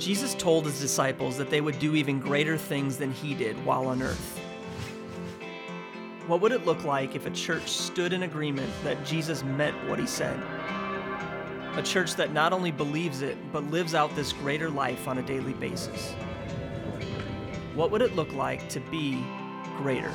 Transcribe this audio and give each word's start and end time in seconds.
Jesus 0.00 0.34
told 0.34 0.64
his 0.64 0.80
disciples 0.80 1.36
that 1.36 1.50
they 1.50 1.60
would 1.60 1.78
do 1.78 1.94
even 1.94 2.20
greater 2.20 2.56
things 2.56 2.96
than 2.96 3.12
he 3.12 3.34
did 3.34 3.62
while 3.66 3.86
on 3.86 4.00
earth. 4.00 4.40
What 6.26 6.40
would 6.40 6.52
it 6.52 6.64
look 6.64 6.84
like 6.84 7.14
if 7.14 7.26
a 7.26 7.30
church 7.30 7.68
stood 7.68 8.14
in 8.14 8.22
agreement 8.22 8.72
that 8.82 9.04
Jesus 9.04 9.44
meant 9.44 9.76
what 9.90 9.98
he 9.98 10.06
said? 10.06 10.40
A 11.74 11.82
church 11.84 12.14
that 12.14 12.32
not 12.32 12.54
only 12.54 12.70
believes 12.70 13.20
it, 13.20 13.36
but 13.52 13.70
lives 13.70 13.94
out 13.94 14.14
this 14.16 14.32
greater 14.32 14.70
life 14.70 15.06
on 15.06 15.18
a 15.18 15.22
daily 15.22 15.52
basis. 15.52 16.12
What 17.74 17.90
would 17.90 18.00
it 18.00 18.16
look 18.16 18.32
like 18.32 18.70
to 18.70 18.80
be 18.80 19.22
greater? 19.76 20.12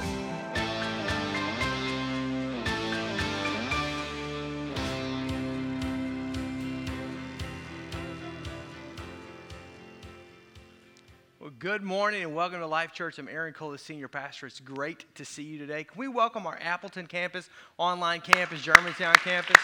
Good 11.76 11.84
morning 11.84 12.24
and 12.24 12.34
welcome 12.34 12.62
to 12.62 12.66
Life 12.66 12.94
Church. 12.94 13.20
I'm 13.20 13.28
Aaron 13.28 13.52
Cole, 13.52 13.72
the 13.72 13.78
senior 13.78 14.08
pastor. 14.08 14.48
It's 14.48 14.62
great 14.62 15.04
to 15.16 15.26
see 15.26 15.44
you 15.44 15.60
today. 15.60 15.84
Can 15.84 16.00
we 16.00 16.08
welcome 16.08 16.48
our 16.48 16.58
Appleton 16.62 17.06
campus, 17.06 17.50
online 17.78 18.22
campus, 18.22 18.62
Germantown 18.62 19.14
campus? 19.16 19.62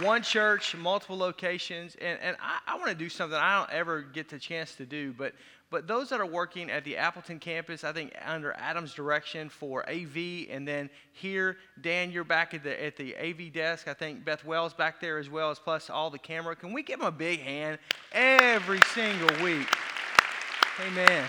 One 0.00 0.22
church, 0.22 0.74
multiple 0.74 1.18
locations, 1.18 1.96
and, 1.96 2.18
and 2.22 2.34
I, 2.40 2.60
I 2.66 2.76
want 2.78 2.88
to 2.88 2.94
do 2.94 3.10
something 3.10 3.38
I 3.38 3.58
don't 3.58 3.70
ever 3.72 4.00
get 4.00 4.30
the 4.30 4.38
chance 4.38 4.74
to 4.76 4.86
do, 4.86 5.12
but 5.12 5.34
but 5.70 5.86
those 5.86 6.08
that 6.08 6.20
are 6.20 6.26
working 6.26 6.68
at 6.68 6.84
the 6.84 6.96
Appleton 6.96 7.38
campus, 7.38 7.84
I 7.84 7.92
think 7.92 8.12
under 8.24 8.52
Adam's 8.54 8.92
direction 8.92 9.48
for 9.48 9.88
AV, 9.88 10.48
and 10.50 10.66
then 10.66 10.90
here, 11.12 11.58
Dan, 11.80 12.10
you're 12.10 12.24
back 12.24 12.54
at 12.54 12.64
the 12.64 12.84
at 12.84 12.96
the 12.96 13.16
AV 13.16 13.52
desk. 13.52 13.86
I 13.86 13.94
think 13.94 14.24
Beth 14.24 14.44
Wells 14.44 14.74
back 14.74 15.00
there 15.00 15.18
as 15.18 15.30
well 15.30 15.50
as 15.50 15.60
plus 15.60 15.88
all 15.88 16.10
the 16.10 16.18
camera. 16.18 16.56
Can 16.56 16.72
we 16.72 16.82
give 16.82 16.98
them 16.98 17.06
a 17.06 17.12
big 17.12 17.40
hand 17.40 17.78
every 18.12 18.80
single 18.92 19.44
week? 19.44 19.68
Amen. 20.86 21.24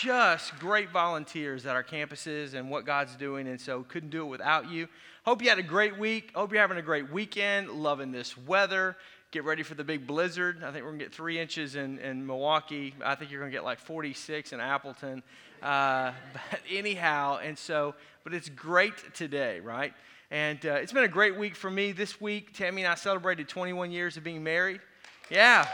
Just 0.00 0.58
great 0.58 0.90
volunteers 0.90 1.66
at 1.66 1.76
our 1.76 1.84
campuses 1.84 2.54
and 2.54 2.68
what 2.68 2.84
God's 2.84 3.14
doing, 3.14 3.46
and 3.46 3.60
so 3.60 3.84
couldn't 3.84 4.10
do 4.10 4.22
it 4.22 4.28
without 4.28 4.68
you. 4.68 4.88
Hope 5.24 5.40
you 5.40 5.48
had 5.48 5.58
a 5.58 5.62
great 5.62 5.98
week. 5.98 6.32
Hope 6.34 6.52
you're 6.52 6.60
having 6.60 6.78
a 6.78 6.82
great 6.82 7.12
weekend. 7.12 7.70
Loving 7.70 8.10
this 8.10 8.36
weather 8.36 8.96
get 9.34 9.42
ready 9.42 9.64
for 9.64 9.74
the 9.74 9.82
big 9.82 10.06
blizzard. 10.06 10.62
I 10.62 10.70
think 10.70 10.84
we're 10.84 10.90
going 10.90 11.00
to 11.00 11.04
get 11.06 11.12
three 11.12 11.40
inches 11.40 11.74
in, 11.74 11.98
in 11.98 12.24
Milwaukee. 12.24 12.94
I 13.04 13.16
think 13.16 13.32
you're 13.32 13.40
going 13.40 13.50
to 13.50 13.56
get 13.56 13.64
like 13.64 13.80
46 13.80 14.52
in 14.52 14.60
Appleton. 14.60 15.24
Uh, 15.60 16.12
but 16.32 16.60
anyhow, 16.70 17.40
and 17.42 17.58
so, 17.58 17.96
but 18.22 18.32
it's 18.32 18.48
great 18.48 18.94
today, 19.12 19.58
right? 19.58 19.92
And 20.30 20.64
uh, 20.64 20.74
it's 20.74 20.92
been 20.92 21.02
a 21.02 21.08
great 21.08 21.36
week 21.36 21.56
for 21.56 21.68
me. 21.68 21.90
This 21.90 22.20
week, 22.20 22.56
Tammy 22.56 22.82
and 22.82 22.92
I 22.92 22.94
celebrated 22.94 23.48
21 23.48 23.90
years 23.90 24.16
of 24.16 24.22
being 24.22 24.44
married. 24.44 24.80
Yeah. 25.28 25.66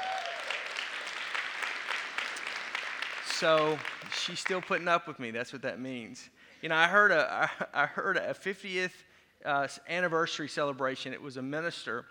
So 3.26 3.78
she's 4.14 4.40
still 4.40 4.62
putting 4.62 4.88
up 4.88 5.06
with 5.06 5.18
me. 5.18 5.32
That's 5.32 5.52
what 5.52 5.60
that 5.62 5.80
means. 5.80 6.30
You 6.62 6.70
know, 6.70 6.76
I 6.76 6.86
heard 6.86 7.10
a, 7.10 7.50
I 7.74 7.84
heard 7.84 8.16
a 8.16 8.32
50th 8.32 8.92
uh, 9.44 9.68
anniversary 9.86 10.48
celebration. 10.48 11.12
It 11.12 11.20
was 11.20 11.36
a 11.36 11.42
minister 11.42 12.06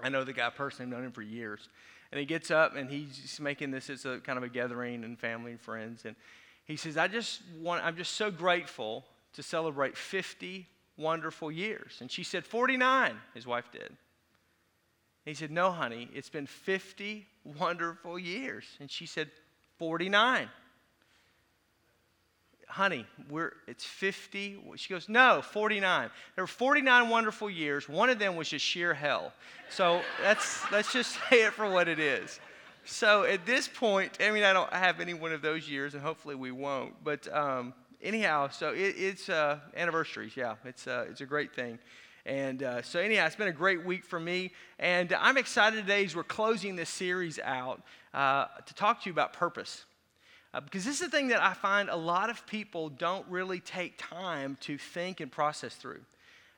I 0.00 0.08
know 0.08 0.24
the 0.24 0.32
guy 0.32 0.50
personally, 0.50 0.90
I've 0.90 0.96
known 0.96 1.06
him 1.06 1.12
for 1.12 1.22
years. 1.22 1.68
And 2.10 2.18
he 2.18 2.26
gets 2.26 2.50
up 2.50 2.76
and 2.76 2.90
he's 2.90 3.38
making 3.40 3.70
this 3.70 3.88
as 3.88 4.04
a 4.04 4.18
kind 4.20 4.36
of 4.36 4.44
a 4.44 4.48
gathering 4.48 5.04
and 5.04 5.18
family 5.18 5.52
and 5.52 5.60
friends. 5.60 6.04
And 6.04 6.14
he 6.64 6.76
says, 6.76 6.96
I 6.96 7.08
just 7.08 7.40
want, 7.60 7.84
I'm 7.84 7.96
just 7.96 8.14
so 8.14 8.30
grateful 8.30 9.04
to 9.34 9.42
celebrate 9.42 9.96
50 9.96 10.66
wonderful 10.96 11.50
years. 11.50 11.98
And 12.00 12.10
she 12.10 12.22
said, 12.22 12.44
49, 12.44 13.16
his 13.34 13.46
wife 13.46 13.70
did. 13.72 13.96
He 15.24 15.34
said, 15.34 15.50
No, 15.50 15.70
honey, 15.70 16.08
it's 16.12 16.28
been 16.28 16.46
50 16.46 17.26
wonderful 17.44 18.18
years. 18.18 18.64
And 18.80 18.90
she 18.90 19.06
said, 19.06 19.30
49 19.78 20.48
honey, 22.72 23.04
we're, 23.28 23.52
it's 23.66 23.84
50. 23.84 24.58
She 24.76 24.94
goes, 24.94 25.06
no, 25.06 25.42
49. 25.42 26.08
There 26.34 26.42
were 26.42 26.48
49 26.48 27.10
wonderful 27.10 27.50
years. 27.50 27.86
One 27.86 28.08
of 28.08 28.18
them 28.18 28.34
was 28.34 28.48
just 28.48 28.64
sheer 28.64 28.94
hell. 28.94 29.34
So 29.68 30.00
that's, 30.22 30.62
let's 30.72 30.90
just 30.90 31.18
say 31.30 31.44
it 31.44 31.52
for 31.52 31.70
what 31.70 31.86
it 31.86 31.98
is. 31.98 32.40
So 32.86 33.24
at 33.24 33.44
this 33.44 33.68
point, 33.68 34.16
I 34.20 34.30
mean, 34.30 34.42
I 34.42 34.54
don't 34.54 34.72
have 34.72 35.00
any 35.00 35.12
one 35.12 35.32
of 35.32 35.42
those 35.42 35.68
years, 35.68 35.92
and 35.92 36.02
hopefully 36.02 36.34
we 36.34 36.50
won't. 36.50 36.94
But 37.04 37.30
um, 37.32 37.74
anyhow, 38.00 38.48
so 38.48 38.70
it, 38.70 38.94
it's 38.96 39.28
uh, 39.28 39.58
anniversaries. 39.76 40.34
Yeah, 40.34 40.54
it's, 40.64 40.86
uh, 40.86 41.04
it's 41.10 41.20
a 41.20 41.26
great 41.26 41.54
thing. 41.54 41.78
And 42.24 42.62
uh, 42.62 42.80
so, 42.80 43.00
anyhow, 43.00 43.26
it's 43.26 43.36
been 43.36 43.48
a 43.48 43.52
great 43.52 43.84
week 43.84 44.02
for 44.02 44.18
me. 44.18 44.50
And 44.78 45.12
I'm 45.12 45.36
excited 45.36 45.76
today 45.76 46.06
as 46.06 46.16
we're 46.16 46.24
closing 46.24 46.74
this 46.76 46.88
series 46.88 47.38
out 47.38 47.82
uh, 48.14 48.46
to 48.64 48.74
talk 48.74 49.02
to 49.02 49.10
you 49.10 49.12
about 49.12 49.34
purpose. 49.34 49.84
Uh, 50.54 50.60
because 50.60 50.84
this 50.84 50.94
is 50.94 51.00
the 51.00 51.08
thing 51.08 51.28
that 51.28 51.42
I 51.42 51.54
find 51.54 51.88
a 51.88 51.96
lot 51.96 52.28
of 52.28 52.46
people 52.46 52.90
don't 52.90 53.26
really 53.28 53.60
take 53.60 53.94
time 53.96 54.58
to 54.60 54.76
think 54.76 55.20
and 55.20 55.32
process 55.32 55.74
through. 55.74 56.00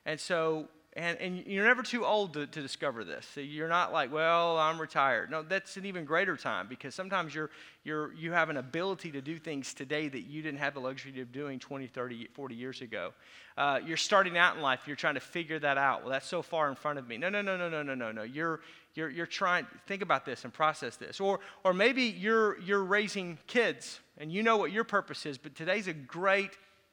And 0.05 0.19
so, 0.19 0.67
and, 0.97 1.17
and 1.19 1.45
you're 1.45 1.65
never 1.65 1.83
too 1.83 2.05
old 2.05 2.33
to, 2.33 2.47
to 2.47 2.61
discover 2.61 3.03
this. 3.03 3.27
So 3.35 3.41
you're 3.41 3.67
not 3.67 3.91
like, 3.91 4.13
well, 4.13 4.57
I'm 4.57 4.79
retired. 4.79 5.29
No, 5.29 5.41
that's 5.41 5.75
an 5.75 5.85
even 5.85 6.05
greater 6.05 6.37
time 6.37 6.67
because 6.69 6.95
sometimes 6.95 7.35
you're, 7.35 7.49
you're, 7.83 8.13
you 8.13 8.31
have 8.31 8.49
an 8.49 8.55
ability 8.55 9.11
to 9.11 9.21
do 9.21 9.37
things 9.37 9.73
today 9.73 10.07
that 10.07 10.21
you 10.21 10.41
didn't 10.41 10.59
have 10.59 10.73
the 10.73 10.79
luxury 10.79 11.19
of 11.19 11.33
doing 11.33 11.59
20, 11.59 11.87
30, 11.87 12.29
40 12.33 12.55
years 12.55 12.79
ago. 12.79 13.11
Uh, 13.57 13.79
you're 13.85 13.97
starting 13.97 14.37
out 14.37 14.55
in 14.55 14.61
life, 14.61 14.81
you're 14.87 14.95
trying 14.95 15.15
to 15.15 15.19
figure 15.19 15.59
that 15.59 15.77
out. 15.77 16.03
Well, 16.03 16.11
that's 16.11 16.27
so 16.27 16.41
far 16.41 16.69
in 16.69 16.75
front 16.75 16.97
of 16.97 17.09
me. 17.09 17.17
No, 17.17 17.27
no, 17.27 17.41
no, 17.41 17.57
no, 17.57 17.67
no, 17.67 17.83
no, 17.83 17.93
no, 17.93 18.13
no. 18.13 18.23
You're, 18.23 18.61
you're, 18.93 19.09
you're 19.09 19.25
trying, 19.25 19.67
think 19.87 20.01
about 20.01 20.25
this 20.25 20.45
and 20.45 20.53
process 20.53 20.95
this. 20.95 21.19
Or, 21.19 21.41
or 21.65 21.73
maybe 21.73 22.03
you're, 22.03 22.57
you're 22.61 22.83
raising 22.83 23.37
kids 23.47 23.99
and 24.17 24.31
you 24.31 24.43
know 24.43 24.55
what 24.55 24.71
your 24.71 24.85
purpose 24.85 25.25
is, 25.25 25.37
but 25.37 25.55
today's 25.55 25.89
a 25.89 25.93
great 25.93 26.51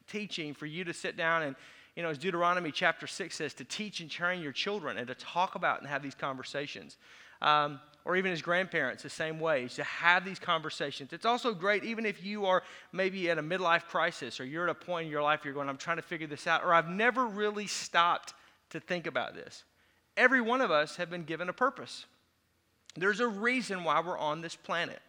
teaching 0.09 0.53
for 0.53 0.65
you 0.65 0.83
to 0.83 0.93
sit 0.93 1.15
down 1.15 1.43
and, 1.43 1.55
you 1.95 2.03
know, 2.03 2.09
as 2.09 2.17
Deuteronomy 2.17 2.71
chapter 2.71 3.07
6 3.07 3.35
says, 3.35 3.53
to 3.55 3.63
teach 3.63 3.99
and 3.99 4.09
train 4.09 4.41
your 4.41 4.51
children 4.51 4.97
and 4.97 5.07
to 5.07 5.15
talk 5.15 5.55
about 5.55 5.79
and 5.79 5.87
have 5.87 6.01
these 6.01 6.15
conversations. 6.15 6.97
Um, 7.41 7.79
or 8.05 8.17
even 8.17 8.31
as 8.31 8.41
grandparents, 8.41 9.03
the 9.03 9.09
same 9.09 9.39
way, 9.39 9.67
to 9.69 9.83
have 9.83 10.25
these 10.25 10.39
conversations. 10.39 11.13
It's 11.13 11.25
also 11.25 11.53
great, 11.53 11.85
even 11.85 12.05
if 12.05 12.23
you 12.23 12.45
are 12.45 12.63
maybe 12.91 13.29
at 13.29 13.37
a 13.37 13.43
midlife 13.43 13.85
crisis 13.85 14.39
or 14.39 14.45
you're 14.45 14.65
at 14.65 14.69
a 14.69 14.73
point 14.73 15.05
in 15.05 15.11
your 15.11 15.21
life 15.21 15.45
you're 15.45 15.53
going, 15.53 15.69
I'm 15.69 15.77
trying 15.77 15.97
to 15.97 16.03
figure 16.03 16.27
this 16.27 16.45
out, 16.45 16.63
or 16.63 16.73
I've 16.73 16.89
never 16.89 17.25
really 17.25 17.67
stopped 17.67 18.33
to 18.71 18.79
think 18.79 19.07
about 19.07 19.35
this. 19.35 19.63
Every 20.17 20.41
one 20.41 20.61
of 20.61 20.69
us 20.69 20.97
have 20.97 21.09
been 21.09 21.23
given 21.23 21.47
a 21.47 21.53
purpose. 21.53 22.05
There's 22.95 23.19
a 23.19 23.27
reason 23.27 23.83
why 23.83 24.01
we're 24.01 24.17
on 24.17 24.41
this 24.41 24.55
planet. 24.55 24.99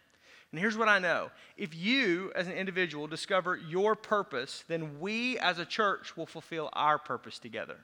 And 0.54 0.60
here's 0.60 0.78
what 0.78 0.88
I 0.88 1.00
know 1.00 1.32
if 1.56 1.74
you, 1.74 2.30
as 2.36 2.46
an 2.46 2.52
individual, 2.52 3.08
discover 3.08 3.56
your 3.56 3.96
purpose, 3.96 4.62
then 4.68 5.00
we 5.00 5.36
as 5.40 5.58
a 5.58 5.64
church 5.64 6.16
will 6.16 6.26
fulfill 6.26 6.70
our 6.74 6.96
purpose 6.96 7.40
together. 7.40 7.78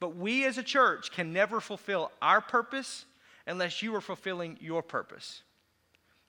But 0.00 0.14
we 0.14 0.44
as 0.44 0.58
a 0.58 0.62
church 0.62 1.12
can 1.12 1.32
never 1.32 1.62
fulfill 1.62 2.12
our 2.20 2.42
purpose 2.42 3.06
unless 3.46 3.80
you 3.80 3.94
are 3.94 4.02
fulfilling 4.02 4.58
your 4.60 4.82
purpose. 4.82 5.40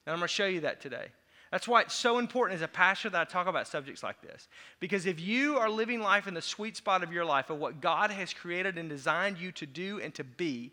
And 0.06 0.14
I'm 0.14 0.18
going 0.18 0.28
to 0.28 0.32
show 0.32 0.46
you 0.46 0.60
that 0.60 0.80
today. 0.80 1.08
That's 1.50 1.68
why 1.68 1.82
it's 1.82 1.92
so 1.92 2.18
important 2.18 2.56
as 2.56 2.62
a 2.62 2.68
pastor 2.68 3.10
that 3.10 3.20
I 3.20 3.24
talk 3.30 3.46
about 3.46 3.68
subjects 3.68 4.02
like 4.02 4.22
this. 4.22 4.48
Because 4.80 5.04
if 5.04 5.20
you 5.20 5.58
are 5.58 5.68
living 5.68 6.00
life 6.00 6.26
in 6.26 6.32
the 6.32 6.40
sweet 6.40 6.78
spot 6.78 7.02
of 7.02 7.12
your 7.12 7.26
life, 7.26 7.50
of 7.50 7.58
what 7.58 7.82
God 7.82 8.10
has 8.10 8.32
created 8.32 8.78
and 8.78 8.88
designed 8.88 9.36
you 9.36 9.52
to 9.52 9.66
do 9.66 10.00
and 10.00 10.14
to 10.14 10.24
be, 10.24 10.72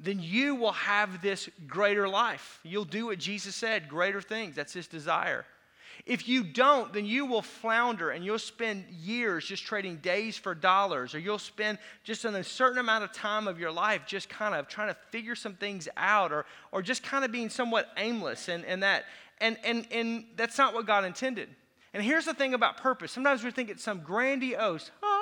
then 0.00 0.20
you 0.20 0.54
will 0.54 0.72
have 0.72 1.20
this 1.22 1.48
greater 1.66 2.08
life. 2.08 2.60
You'll 2.62 2.84
do 2.84 3.06
what 3.06 3.18
Jesus 3.18 3.54
said 3.54 3.88
greater 3.88 4.20
things. 4.20 4.54
That's 4.54 4.72
his 4.72 4.86
desire. 4.86 5.44
If 6.06 6.28
you 6.28 6.44
don't, 6.44 6.92
then 6.92 7.04
you 7.04 7.26
will 7.26 7.42
flounder 7.42 8.10
and 8.10 8.24
you'll 8.24 8.38
spend 8.38 8.84
years 8.88 9.44
just 9.44 9.64
trading 9.64 9.96
days 9.96 10.38
for 10.38 10.54
dollars, 10.54 11.14
or 11.14 11.18
you'll 11.18 11.38
spend 11.38 11.78
just 12.04 12.24
a 12.24 12.44
certain 12.44 12.78
amount 12.78 13.04
of 13.04 13.12
time 13.12 13.48
of 13.48 13.58
your 13.58 13.72
life 13.72 14.02
just 14.06 14.28
kind 14.28 14.54
of 14.54 14.68
trying 14.68 14.88
to 14.88 14.96
figure 15.10 15.34
some 15.34 15.54
things 15.54 15.88
out, 15.96 16.32
or, 16.32 16.46
or 16.72 16.82
just 16.82 17.02
kind 17.02 17.24
of 17.24 17.32
being 17.32 17.50
somewhat 17.50 17.88
aimless. 17.96 18.48
And, 18.48 18.64
and, 18.64 18.82
that, 18.82 19.04
and, 19.40 19.58
and, 19.64 19.86
and 19.90 20.24
that's 20.36 20.56
not 20.56 20.72
what 20.72 20.86
God 20.86 21.04
intended. 21.04 21.48
And 21.92 22.02
here's 22.02 22.26
the 22.26 22.34
thing 22.34 22.54
about 22.54 22.76
purpose 22.76 23.12
sometimes 23.12 23.42
we 23.42 23.50
think 23.50 23.70
it's 23.70 23.82
some 23.82 24.00
grandiose, 24.00 24.90
oh, 25.02 25.17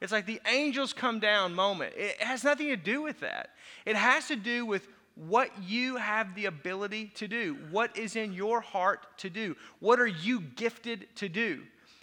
it's 0.00 0.12
like 0.12 0.26
the 0.26 0.40
angels 0.46 0.92
come 0.92 1.18
down 1.20 1.54
moment. 1.54 1.94
It 1.96 2.20
has 2.20 2.44
nothing 2.44 2.68
to 2.68 2.76
do 2.76 3.02
with 3.02 3.20
that. 3.20 3.50
It 3.84 3.96
has 3.96 4.28
to 4.28 4.36
do 4.36 4.64
with 4.64 4.86
what 5.14 5.50
you 5.62 5.96
have 5.96 6.34
the 6.34 6.46
ability 6.46 7.10
to 7.16 7.26
do, 7.26 7.56
what 7.70 7.96
is 7.96 8.14
in 8.14 8.32
your 8.32 8.60
heart 8.60 9.18
to 9.18 9.28
do, 9.28 9.56
what 9.80 9.98
are 9.98 10.06
you 10.06 10.40
gifted 10.40 11.08
to 11.16 11.28
do. 11.28 11.62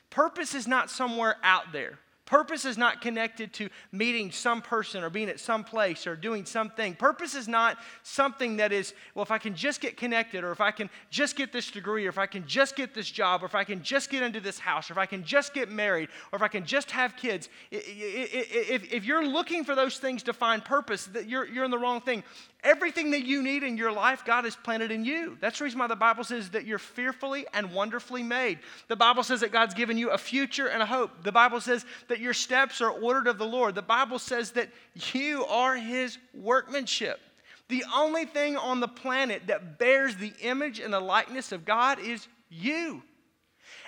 Purpose 0.10 0.54
is 0.54 0.68
not 0.68 0.90
somewhere 0.90 1.38
out 1.42 1.72
there. 1.72 2.00
Purpose 2.26 2.66
is 2.66 2.76
not 2.76 3.02
connected 3.02 3.54
to 3.54 3.70
meeting 3.92 4.32
some 4.32 4.62
person 4.62 5.04
or 5.04 5.12
being 5.12 5.30
at 5.30 5.40
some 5.40 5.64
place 5.64 6.08
or 6.08 6.16
doing 6.16 6.44
something. 6.44 6.96
Purpose 6.96 7.36
is 7.36 7.48
not 7.48 7.78
something 8.02 8.58
that 8.58 8.72
is, 8.72 8.96
well, 9.14 9.22
if 9.22 9.30
I 9.30 9.38
can 9.38 9.54
just 9.54 9.80
get 9.80 9.96
connected 9.96 10.44
or 10.44 10.52
if 10.52 10.60
I 10.60 10.72
can 10.72 10.90
just 11.12 11.36
get 11.36 11.54
this 11.54 11.70
degree 11.70 12.08
or 12.08 12.10
if 12.10 12.18
I 12.18 12.26
can 12.26 12.48
just 12.48 12.76
get 12.76 12.96
this 12.96 13.12
job 13.12 13.44
or 13.44 13.46
if 13.46 13.54
I 13.54 13.64
can 13.64 13.84
just 13.84 14.10
get 14.10 14.24
into 14.24 14.40
this 14.40 14.58
house 14.58 14.90
or 14.90 14.94
if 14.94 14.98
I 14.98 15.06
can 15.06 15.24
just 15.24 15.54
get 15.54 15.70
married 15.70 16.10
or 16.32 16.38
if 16.38 16.42
I 16.42 16.48
can 16.48 16.66
just 16.66 16.90
have 16.92 17.16
kids. 17.16 17.48
If, 17.70 19.06
you're 19.06 19.28
looking 19.28 19.64
for 19.64 19.76
those 19.76 20.00
things 20.00 20.24
to 20.24 20.34
find 20.34 20.66
purpose, 20.66 21.08
you're 21.28 21.64
in 21.64 21.70
the 21.70 21.78
wrong 21.78 22.02
thing. 22.02 22.24
Everything 22.66 23.12
that 23.12 23.26
you 23.26 23.44
need 23.44 23.62
in 23.62 23.78
your 23.78 23.92
life, 23.92 24.26
God 24.26 24.44
has 24.44 24.56
planted 24.56 24.90
in 24.90 25.06
you. 25.06 25.38
That's 25.40 25.60
the 25.60 25.66
reason 25.66 25.80
why 25.80 25.86
the 25.86 25.96
Bible 25.96 26.24
says 26.24 26.50
that 26.50 26.66
you're 26.66 26.80
fearfully 26.80 27.46
and 27.54 27.72
wonderfully 27.72 28.24
made. 28.24 28.58
The 28.88 28.96
Bible 28.96 29.22
says 29.22 29.42
that 29.42 29.52
God's 29.52 29.76
given 29.76 30.00
you 30.00 30.10
a 30.10 30.18
future 30.18 30.68
and 30.68 30.82
a 30.82 30.86
hope. 30.86 31.24
The 31.24 31.32
Bible 31.32 31.62
says 31.62 31.86
that 32.08 32.20
your 32.20 32.34
steps 32.34 32.82
are 32.82 32.90
ordered 32.90 33.28
of 33.28 33.38
the 33.38 33.46
Lord. 33.46 33.76
The 33.76 33.84
Bible 33.84 34.18
says 34.18 34.50
that 34.54 34.70
you 35.14 35.46
are 35.46 35.76
His 35.76 36.18
workmanship. 36.34 37.20
The 37.68 37.84
only 37.96 38.26
thing 38.26 38.58
on 38.58 38.80
the 38.80 38.88
planet 38.88 39.44
that 39.46 39.78
bears 39.78 40.16
the 40.16 40.34
image 40.42 40.80
and 40.80 40.92
the 40.92 41.00
likeness 41.00 41.52
of 41.52 41.66
God 41.66 42.00
is 42.00 42.28
you. 42.50 43.04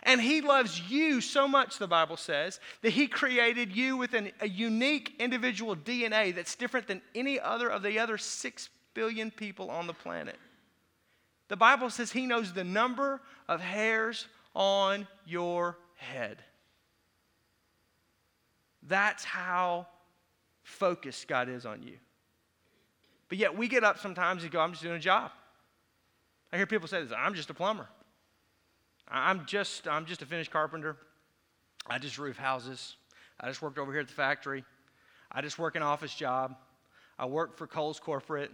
And 0.07 0.21
He 0.21 0.39
loves 0.39 0.81
you 0.89 1.19
so 1.19 1.49
much, 1.49 1.77
the 1.77 1.87
Bible 1.87 2.15
says, 2.15 2.61
that 2.81 2.91
He 2.91 3.07
created 3.07 3.75
you 3.75 3.97
with 3.97 4.13
an, 4.13 4.31
a 4.39 4.47
unique 4.47 5.13
individual 5.19 5.75
DNA 5.75 6.33
that's 6.33 6.55
different 6.55 6.87
than 6.87 7.01
any 7.13 7.39
other 7.39 7.69
of 7.69 7.83
the 7.83 7.99
other 7.99 8.17
six 8.17 8.69
billion 8.93 9.29
people 9.29 9.69
on 9.69 9.85
the 9.85 9.93
planet. 9.93 10.37
The 11.49 11.57
Bible 11.57 11.89
says 11.89 12.09
He 12.09 12.25
knows 12.25 12.53
the 12.53 12.63
number 12.63 13.21
of 13.49 13.59
hairs 13.59 14.27
on 14.55 15.07
your 15.25 15.77
head. 15.95 16.37
That's 18.83 19.25
how 19.25 19.87
focused 20.63 21.27
God 21.27 21.49
is 21.49 21.65
on 21.65 21.83
you. 21.83 21.97
But 23.27 23.39
yet 23.39 23.57
we 23.57 23.67
get 23.67 23.83
up 23.83 23.99
sometimes 23.99 24.43
and 24.43 24.51
go, 24.53 24.61
I'm 24.61 24.71
just 24.71 24.83
doing 24.83 24.95
a 24.95 24.99
job. 24.99 25.31
I 26.53 26.55
hear 26.55 26.65
people 26.65 26.87
say 26.87 27.03
this 27.03 27.11
I'm 27.11 27.33
just 27.33 27.49
a 27.49 27.53
plumber. 27.53 27.89
I'm 29.09 29.45
just, 29.45 29.87
I'm 29.87 30.05
just 30.05 30.21
a 30.21 30.25
finished 30.25 30.51
carpenter. 30.51 30.97
I 31.87 31.97
just 31.97 32.17
roof 32.17 32.37
houses. 32.37 32.95
I 33.39 33.47
just 33.47 33.61
worked 33.61 33.77
over 33.77 33.91
here 33.91 34.01
at 34.01 34.07
the 34.07 34.13
factory. 34.13 34.63
I 35.31 35.41
just 35.41 35.59
work 35.59 35.75
an 35.75 35.83
office 35.83 36.13
job. 36.13 36.55
I 37.19 37.25
work 37.25 37.57
for 37.57 37.67
Kohl's 37.67 37.99
Corporate. 37.99 38.51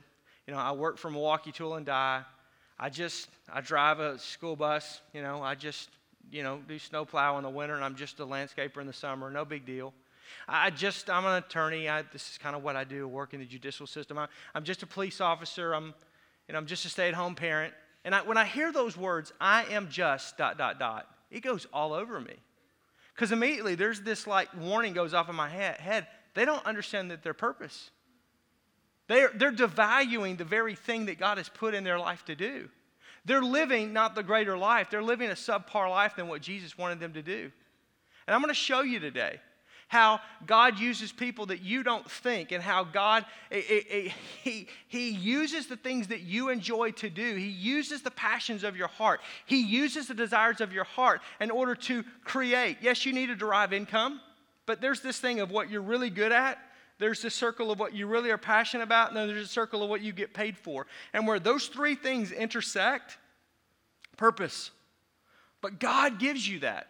You 0.47 0.53
know, 0.53 0.59
I 0.59 0.71
work 0.73 0.97
for 0.97 1.09
Milwaukee 1.09 1.51
Tool 1.51 1.75
and 1.75 1.85
Die. 1.85 2.21
I 2.79 2.89
just, 2.89 3.29
I 3.51 3.61
drive 3.61 3.99
a 3.99 4.19
school 4.19 4.55
bus. 4.55 5.01
You 5.13 5.21
know, 5.21 5.41
I 5.41 5.55
just, 5.55 5.89
you 6.31 6.43
know, 6.43 6.59
do 6.67 6.77
snow 6.77 7.05
plow 7.05 7.37
in 7.37 7.43
the 7.43 7.49
winter, 7.49 7.75
and 7.75 7.83
I'm 7.83 7.95
just 7.95 8.19
a 8.19 8.25
landscaper 8.25 8.81
in 8.81 8.87
the 8.87 8.93
summer. 8.93 9.29
No 9.29 9.45
big 9.45 9.65
deal. 9.65 9.93
I 10.47 10.69
just, 10.69 11.09
I'm 11.09 11.25
an 11.25 11.35
attorney. 11.35 11.89
I, 11.89 12.01
this 12.01 12.29
is 12.31 12.37
kind 12.37 12.55
of 12.55 12.63
what 12.63 12.75
I 12.75 12.83
do, 12.83 13.07
work 13.07 13.33
in 13.33 13.39
the 13.39 13.45
judicial 13.45 13.87
system. 13.87 14.17
I, 14.17 14.27
am 14.55 14.63
just 14.63 14.83
a 14.83 14.87
police 14.87 15.21
officer. 15.21 15.73
I'm, 15.73 15.93
you 16.47 16.53
know, 16.53 16.57
I'm 16.57 16.65
just 16.65 16.85
a 16.85 16.89
stay-at-home 16.89 17.35
parent. 17.35 17.73
And 18.05 18.13
I, 18.13 18.21
when 18.21 18.37
I 18.37 18.45
hear 18.45 18.71
those 18.71 18.97
words, 18.97 19.31
I 19.39 19.63
am 19.65 19.89
just 19.89 20.37
dot, 20.37 20.57
dot, 20.57 20.79
dot, 20.79 21.07
it 21.31 21.41
goes 21.41 21.67
all 21.73 21.93
over 21.93 22.19
me. 22.19 22.35
Because 23.15 23.31
immediately 23.31 23.75
there's 23.75 24.01
this 24.01 24.27
like 24.27 24.49
warning 24.59 24.93
goes 24.93 25.13
off 25.13 25.29
in 25.29 25.35
my 25.35 25.49
head. 25.49 26.07
They 26.33 26.45
don't 26.45 26.65
understand 26.65 27.11
that 27.11 27.23
their 27.23 27.33
purpose. 27.33 27.91
They're, 29.07 29.31
they're 29.35 29.51
devaluing 29.51 30.37
the 30.37 30.45
very 30.45 30.75
thing 30.75 31.05
that 31.05 31.19
God 31.19 31.37
has 31.37 31.49
put 31.49 31.73
in 31.73 31.83
their 31.83 31.99
life 31.99 32.25
to 32.25 32.35
do. 32.35 32.69
They're 33.25 33.43
living 33.43 33.93
not 33.93 34.15
the 34.15 34.23
greater 34.23 34.57
life, 34.57 34.89
they're 34.89 35.03
living 35.03 35.29
a 35.29 35.33
subpar 35.33 35.89
life 35.89 36.15
than 36.15 36.27
what 36.27 36.41
Jesus 36.41 36.77
wanted 36.77 36.99
them 36.99 37.13
to 37.13 37.21
do. 37.21 37.51
And 38.27 38.35
I'm 38.35 38.41
going 38.41 38.49
to 38.49 38.59
show 38.59 38.81
you 38.81 38.99
today 38.99 39.39
how 39.93 40.19
God 40.47 40.79
uses 40.79 41.11
people 41.11 41.45
that 41.45 41.61
you 41.61 41.83
don't 41.83 42.09
think, 42.09 42.51
and 42.51 42.63
how 42.63 42.83
God, 42.83 43.25
it, 43.51 43.65
it, 43.69 43.85
it, 43.89 44.11
he, 44.43 44.67
he 44.87 45.11
uses 45.11 45.67
the 45.67 45.77
things 45.77 46.07
that 46.07 46.21
you 46.21 46.49
enjoy 46.49 46.91
to 46.93 47.11
do. 47.11 47.35
He 47.35 47.47
uses 47.47 48.01
the 48.01 48.09
passions 48.09 48.63
of 48.63 48.75
your 48.75 48.87
heart. 48.87 49.21
He 49.45 49.61
uses 49.61 50.07
the 50.07 50.15
desires 50.15 50.61
of 50.61 50.73
your 50.73 50.83
heart 50.83 51.21
in 51.39 51.51
order 51.51 51.75
to 51.75 52.03
create. 52.23 52.77
Yes, 52.81 53.05
you 53.05 53.13
need 53.13 53.27
to 53.27 53.35
derive 53.35 53.71
income, 53.71 54.19
but 54.65 54.81
there's 54.81 55.01
this 55.01 55.19
thing 55.19 55.39
of 55.41 55.51
what 55.51 55.69
you're 55.69 55.81
really 55.81 56.09
good 56.09 56.31
at. 56.31 56.57
There's 56.97 57.21
this 57.21 57.35
circle 57.35 57.69
of 57.69 57.77
what 57.79 57.93
you 57.93 58.07
really 58.07 58.31
are 58.31 58.37
passionate 58.39 58.83
about, 58.83 59.09
and 59.09 59.17
then 59.17 59.27
there's 59.27 59.45
a 59.45 59.47
circle 59.47 59.83
of 59.83 59.89
what 59.91 60.01
you 60.01 60.11
get 60.11 60.33
paid 60.33 60.57
for. 60.57 60.87
And 61.13 61.27
where 61.27 61.39
those 61.39 61.67
three 61.67 61.93
things 61.93 62.31
intersect, 62.31 63.19
purpose. 64.17 64.71
But 65.61 65.79
God 65.79 66.17
gives 66.17 66.47
you 66.47 66.59
that. 66.59 66.87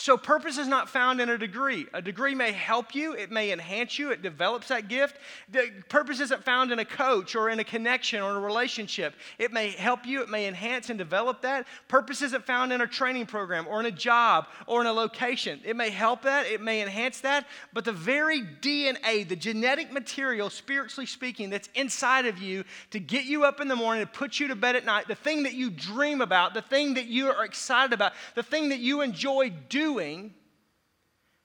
So, 0.00 0.16
purpose 0.16 0.58
is 0.58 0.68
not 0.68 0.88
found 0.88 1.20
in 1.20 1.28
a 1.28 1.36
degree. 1.36 1.88
A 1.92 2.00
degree 2.00 2.32
may 2.32 2.52
help 2.52 2.94
you, 2.94 3.14
it 3.14 3.32
may 3.32 3.50
enhance 3.50 3.98
you, 3.98 4.12
it 4.12 4.22
develops 4.22 4.68
that 4.68 4.86
gift. 4.86 5.16
The 5.50 5.72
purpose 5.88 6.20
isn't 6.20 6.44
found 6.44 6.70
in 6.70 6.78
a 6.78 6.84
coach 6.84 7.34
or 7.34 7.50
in 7.50 7.58
a 7.58 7.64
connection 7.64 8.22
or 8.22 8.36
a 8.36 8.38
relationship. 8.38 9.14
It 9.40 9.52
may 9.52 9.70
help 9.70 10.06
you, 10.06 10.22
it 10.22 10.28
may 10.28 10.46
enhance 10.46 10.88
and 10.88 11.00
develop 11.00 11.42
that. 11.42 11.66
Purpose 11.88 12.22
isn't 12.22 12.46
found 12.46 12.72
in 12.72 12.80
a 12.80 12.86
training 12.86 13.26
program 13.26 13.66
or 13.66 13.80
in 13.80 13.86
a 13.86 13.90
job 13.90 14.46
or 14.68 14.80
in 14.80 14.86
a 14.86 14.92
location. 14.92 15.60
It 15.64 15.74
may 15.74 15.90
help 15.90 16.22
that, 16.22 16.46
it 16.46 16.60
may 16.60 16.80
enhance 16.80 17.20
that, 17.22 17.48
but 17.72 17.84
the 17.84 17.90
very 17.90 18.42
DNA, 18.42 19.28
the 19.28 19.34
genetic 19.34 19.90
material, 19.90 20.48
spiritually 20.48 21.06
speaking, 21.06 21.50
that's 21.50 21.70
inside 21.74 22.24
of 22.24 22.38
you 22.38 22.62
to 22.92 23.00
get 23.00 23.24
you 23.24 23.42
up 23.42 23.60
in 23.60 23.66
the 23.66 23.74
morning, 23.74 24.06
to 24.06 24.12
put 24.12 24.38
you 24.38 24.46
to 24.46 24.54
bed 24.54 24.76
at 24.76 24.84
night, 24.84 25.08
the 25.08 25.16
thing 25.16 25.42
that 25.42 25.54
you 25.54 25.70
dream 25.70 26.20
about, 26.20 26.54
the 26.54 26.62
thing 26.62 26.94
that 26.94 27.06
you 27.06 27.32
are 27.32 27.44
excited 27.44 27.92
about, 27.92 28.12
the 28.36 28.44
thing 28.44 28.68
that 28.68 28.78
you 28.78 29.00
enjoy 29.00 29.50
doing 29.68 29.87
doing 29.88 30.34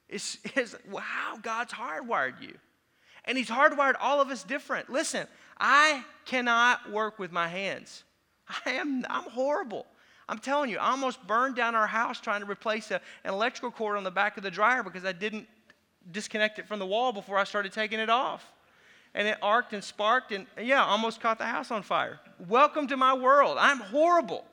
is, 0.10 0.38
is 0.56 0.75
how 1.00 1.38
God's 1.38 1.74
hardwired 1.74 2.42
you. 2.42 2.54
And 3.25 3.38
He's 3.38 3.50
hardwired 3.50 3.95
all 4.00 4.22
of 4.22 4.30
us 4.30 4.44
different. 4.44 4.90
Listen, 4.90 5.28
I 5.60 6.04
cannot 6.25 6.92
work 6.92 7.19
with 7.19 7.31
my 7.31 7.48
hands. 7.48 8.04
I 8.66 8.72
am 8.72 9.06
I'm 9.10 9.30
horrible. 9.30 9.86
I'm 10.28 10.40
telling 10.40 10.69
you, 10.69 10.78
I 10.78 10.92
almost 10.92 11.25
burned 11.28 11.56
down 11.56 11.75
our 11.75 11.88
house 11.88 12.19
trying 12.19 12.42
to 12.42 12.50
replace 12.50 12.92
a, 12.92 12.95
an 13.24 13.34
electrical 13.34 13.72
cord 13.72 13.98
on 13.98 14.04
the 14.04 14.12
back 14.12 14.38
of 14.38 14.44
the 14.44 14.51
dryer 14.51 14.84
because 14.84 15.06
I 15.06 15.12
didn't 15.12 15.48
disconnect 16.12 16.60
it 16.60 16.68
from 16.68 16.80
the 16.80 16.86
wall 16.86 17.12
before 17.12 17.38
I 17.38 17.44
started 17.44 17.72
taking 17.72 18.00
it 18.00 18.10
off. 18.10 18.46
And 19.16 19.28
it 19.28 19.38
arced 19.42 19.74
and 19.74 19.84
sparked 19.84 20.31
and, 20.31 20.48
yeah, 20.60 20.84
almost 20.84 21.22
caught 21.22 21.38
the 21.38 21.46
house 21.46 21.72
on 21.72 21.84
fire. 21.84 22.19
Welcome 22.48 22.88
to 22.88 22.98
my 22.98 23.13
world. 23.13 23.57
I'm 23.60 23.80
horrible 23.80 24.46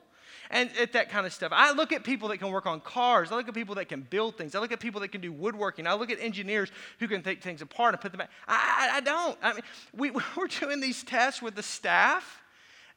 and 0.51 0.69
at 0.77 0.93
that 0.93 1.09
kind 1.09 1.25
of 1.25 1.33
stuff. 1.33 1.51
I 1.55 1.71
look 1.71 1.93
at 1.93 2.03
people 2.03 2.27
that 2.29 2.37
can 2.37 2.51
work 2.51 2.65
on 2.65 2.81
cars. 2.81 3.31
I 3.31 3.35
look 3.35 3.47
at 3.47 3.53
people 3.53 3.75
that 3.75 3.87
can 3.87 4.01
build 4.01 4.37
things. 4.37 4.53
I 4.53 4.59
look 4.59 4.73
at 4.73 4.81
people 4.81 4.99
that 5.01 5.07
can 5.07 5.21
do 5.21 5.31
woodworking. 5.31 5.87
I 5.87 5.93
look 5.93 6.11
at 6.11 6.19
engineers 6.19 6.69
who 6.99 7.07
can 7.07 7.23
take 7.23 7.41
things 7.41 7.61
apart 7.61 7.93
and 7.93 8.01
put 8.01 8.11
them 8.11 8.19
back. 8.19 8.29
I, 8.47 8.91
I, 8.93 8.97
I 8.97 8.99
don't. 8.99 9.37
I 9.41 9.53
mean, 9.53 9.63
we, 9.95 10.11
we're 10.35 10.47
doing 10.47 10.81
these 10.81 11.03
tests 11.03 11.41
with 11.41 11.55
the 11.55 11.63
staff. 11.63 12.41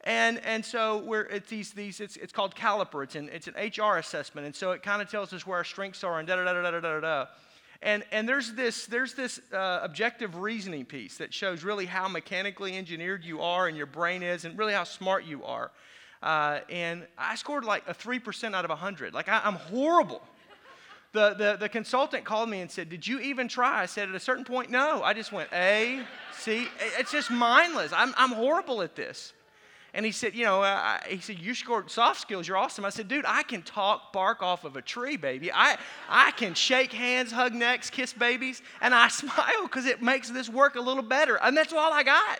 And, 0.01 0.39
and 0.45 0.63
so 0.63 0.99
we're, 0.99 1.23
it's, 1.23 1.49
these, 1.49 1.71
these, 1.71 1.99
it's, 1.99 2.17
it's 2.17 2.33
called 2.33 2.55
caliper. 2.55 3.03
It's 3.03 3.15
an, 3.15 3.29
it's 3.33 3.47
an 3.47 3.55
HR 3.55 3.97
assessment. 3.97 4.45
And 4.45 4.55
so 4.55 4.71
it 4.71 4.83
kind 4.83 5.01
of 5.01 5.09
tells 5.09 5.33
us 5.33 5.47
where 5.47 5.57
our 5.57 5.63
strengths 5.63 6.03
are 6.03 6.19
and 6.19 6.27
da 6.27 6.35
da 6.35 6.43
da 6.43 6.61
da 6.61 6.71
da 6.71 6.79
da 6.79 6.99
da. 6.99 7.25
And, 7.81 8.03
and 8.11 8.27
there's 8.27 8.53
this, 8.53 8.85
there's 8.85 9.13
this 9.13 9.39
uh, 9.53 9.79
objective 9.81 10.37
reasoning 10.37 10.85
piece 10.85 11.17
that 11.17 11.33
shows 11.33 11.63
really 11.63 11.85
how 11.85 12.07
mechanically 12.07 12.77
engineered 12.77 13.23
you 13.23 13.41
are 13.41 13.67
and 13.67 13.77
your 13.77 13.85
brain 13.85 14.23
is 14.23 14.43
and 14.43 14.57
really 14.57 14.73
how 14.73 14.83
smart 14.83 15.23
you 15.23 15.43
are. 15.45 15.71
Uh, 16.25 16.61
and 16.71 17.05
I 17.19 17.35
scored 17.35 17.65
like 17.65 17.83
a 17.87 17.93
3% 17.93 18.55
out 18.55 18.65
of 18.65 18.69
100. 18.69 19.13
Like, 19.13 19.29
I, 19.29 19.41
I'm 19.43 19.53
horrible. 19.53 20.23
The, 21.11 21.35
the, 21.35 21.57
the 21.57 21.69
consultant 21.69 22.25
called 22.25 22.49
me 22.49 22.61
and 22.61 22.69
said, 22.69 22.89
Did 22.89 23.07
you 23.07 23.19
even 23.19 23.47
try? 23.47 23.83
I 23.83 23.85
said, 23.85 24.09
At 24.09 24.15
a 24.15 24.19
certain 24.19 24.43
point, 24.43 24.71
no. 24.71 25.03
I 25.03 25.13
just 25.13 25.31
went 25.31 25.49
A, 25.53 26.03
C. 26.33 26.67
It's 26.97 27.11
just 27.11 27.29
mindless. 27.29 27.93
I'm, 27.95 28.13
I'm 28.17 28.31
horrible 28.31 28.81
at 28.81 28.95
this. 28.95 29.33
And 29.93 30.03
he 30.03 30.11
said, 30.11 30.33
You 30.33 30.45
know, 30.45 30.97
he 31.07 31.19
said, 31.19 31.37
You 31.37 31.53
scored 31.53 31.91
soft 31.91 32.19
skills. 32.19 32.47
You're 32.47 32.57
awesome. 32.57 32.85
I 32.85 32.89
said, 32.89 33.07
Dude, 33.07 33.23
I 33.27 33.43
can 33.43 33.61
talk 33.61 34.11
bark 34.11 34.41
off 34.41 34.65
of 34.65 34.75
a 34.75 34.81
tree, 34.81 35.17
baby. 35.17 35.51
I, 35.53 35.77
I 36.09 36.31
can 36.31 36.55
shake 36.55 36.91
hands, 36.91 37.31
hug 37.31 37.53
necks, 37.53 37.91
kiss 37.91 38.13
babies. 38.13 38.63
And 38.81 38.95
I 38.95 39.07
smile 39.09 39.63
because 39.63 39.85
it 39.85 40.01
makes 40.01 40.31
this 40.31 40.49
work 40.49 40.75
a 40.75 40.81
little 40.81 41.03
better. 41.03 41.37
And 41.41 41.55
that's 41.55 41.71
all 41.71 41.93
I 41.93 42.01
got. 42.01 42.39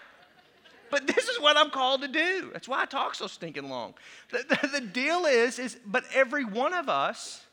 But 0.95 1.07
this 1.13 1.27
is 1.27 1.41
what 1.41 1.57
I'm 1.57 1.71
called 1.71 2.03
to 2.03 2.07
do. 2.07 2.51
That's 2.53 2.69
why 2.69 2.81
I 2.81 2.85
talk 2.85 3.15
so 3.15 3.27
stinking 3.27 3.69
long. 3.69 3.95
The, 4.31 4.45
the, 4.47 4.79
the 4.79 4.81
deal 4.81 5.25
is, 5.25 5.59
is, 5.59 5.77
but 5.85 6.05
every 6.13 6.45
one 6.45 6.73
of 6.73 6.87
us 6.87 7.43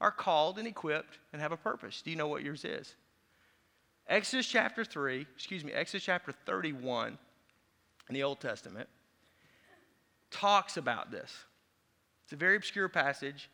are 0.00 0.10
called 0.10 0.58
and 0.58 0.66
equipped 0.66 1.18
and 1.32 1.40
have 1.40 1.52
a 1.52 1.56
purpose. 1.56 2.02
Do 2.02 2.10
you 2.10 2.16
know 2.16 2.26
what 2.26 2.42
yours 2.42 2.64
is? 2.64 2.96
Exodus 4.08 4.48
chapter 4.48 4.84
3, 4.84 5.24
excuse 5.36 5.62
me, 5.62 5.70
Exodus 5.70 6.02
chapter 6.02 6.32
31 6.46 7.16
in 8.08 8.14
the 8.14 8.24
Old 8.24 8.40
Testament 8.40 8.88
talks 10.32 10.76
about 10.76 11.12
this. 11.12 11.32
It's 12.24 12.32
a 12.32 12.36
very 12.36 12.56
obscure 12.56 12.88
passage. 12.88 13.48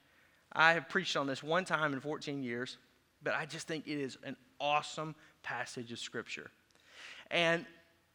I 0.50 0.72
have 0.72 0.88
preached 0.88 1.18
on 1.18 1.26
this 1.26 1.42
one 1.42 1.66
time 1.66 1.92
in 1.92 2.00
14 2.00 2.42
years, 2.42 2.78
but 3.22 3.34
I 3.34 3.44
just 3.44 3.68
think 3.68 3.86
it 3.86 3.98
is 3.98 4.16
an 4.24 4.34
awesome 4.58 5.14
passage 5.42 5.92
of 5.92 5.98
Scripture. 5.98 6.50
And 7.30 7.66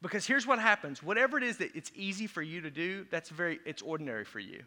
because 0.01 0.25
here's 0.25 0.47
what 0.47 0.59
happens 0.59 1.03
whatever 1.03 1.37
it 1.37 1.43
is 1.43 1.57
that 1.57 1.75
it's 1.75 1.91
easy 1.95 2.27
for 2.27 2.41
you 2.41 2.61
to 2.61 2.71
do, 2.71 3.05
that's 3.11 3.29
very, 3.29 3.59
it's 3.65 3.81
ordinary 3.81 4.25
for 4.25 4.39
you. 4.39 4.63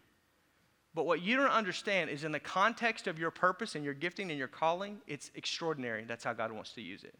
But 0.95 1.05
what 1.05 1.21
you 1.21 1.35
don't 1.35 1.49
understand 1.49 2.11
is 2.11 2.23
in 2.23 2.31
the 2.31 2.39
context 2.39 3.07
of 3.07 3.17
your 3.17 3.31
purpose 3.31 3.75
and 3.75 3.83
your 3.83 3.95
gifting 3.95 4.29
and 4.29 4.37
your 4.37 4.47
calling, 4.47 5.01
it's 5.07 5.31
extraordinary. 5.33 6.03
That's 6.03 6.23
how 6.23 6.33
God 6.33 6.51
wants 6.51 6.73
to 6.73 6.81
use 6.81 7.03
it. 7.03 7.15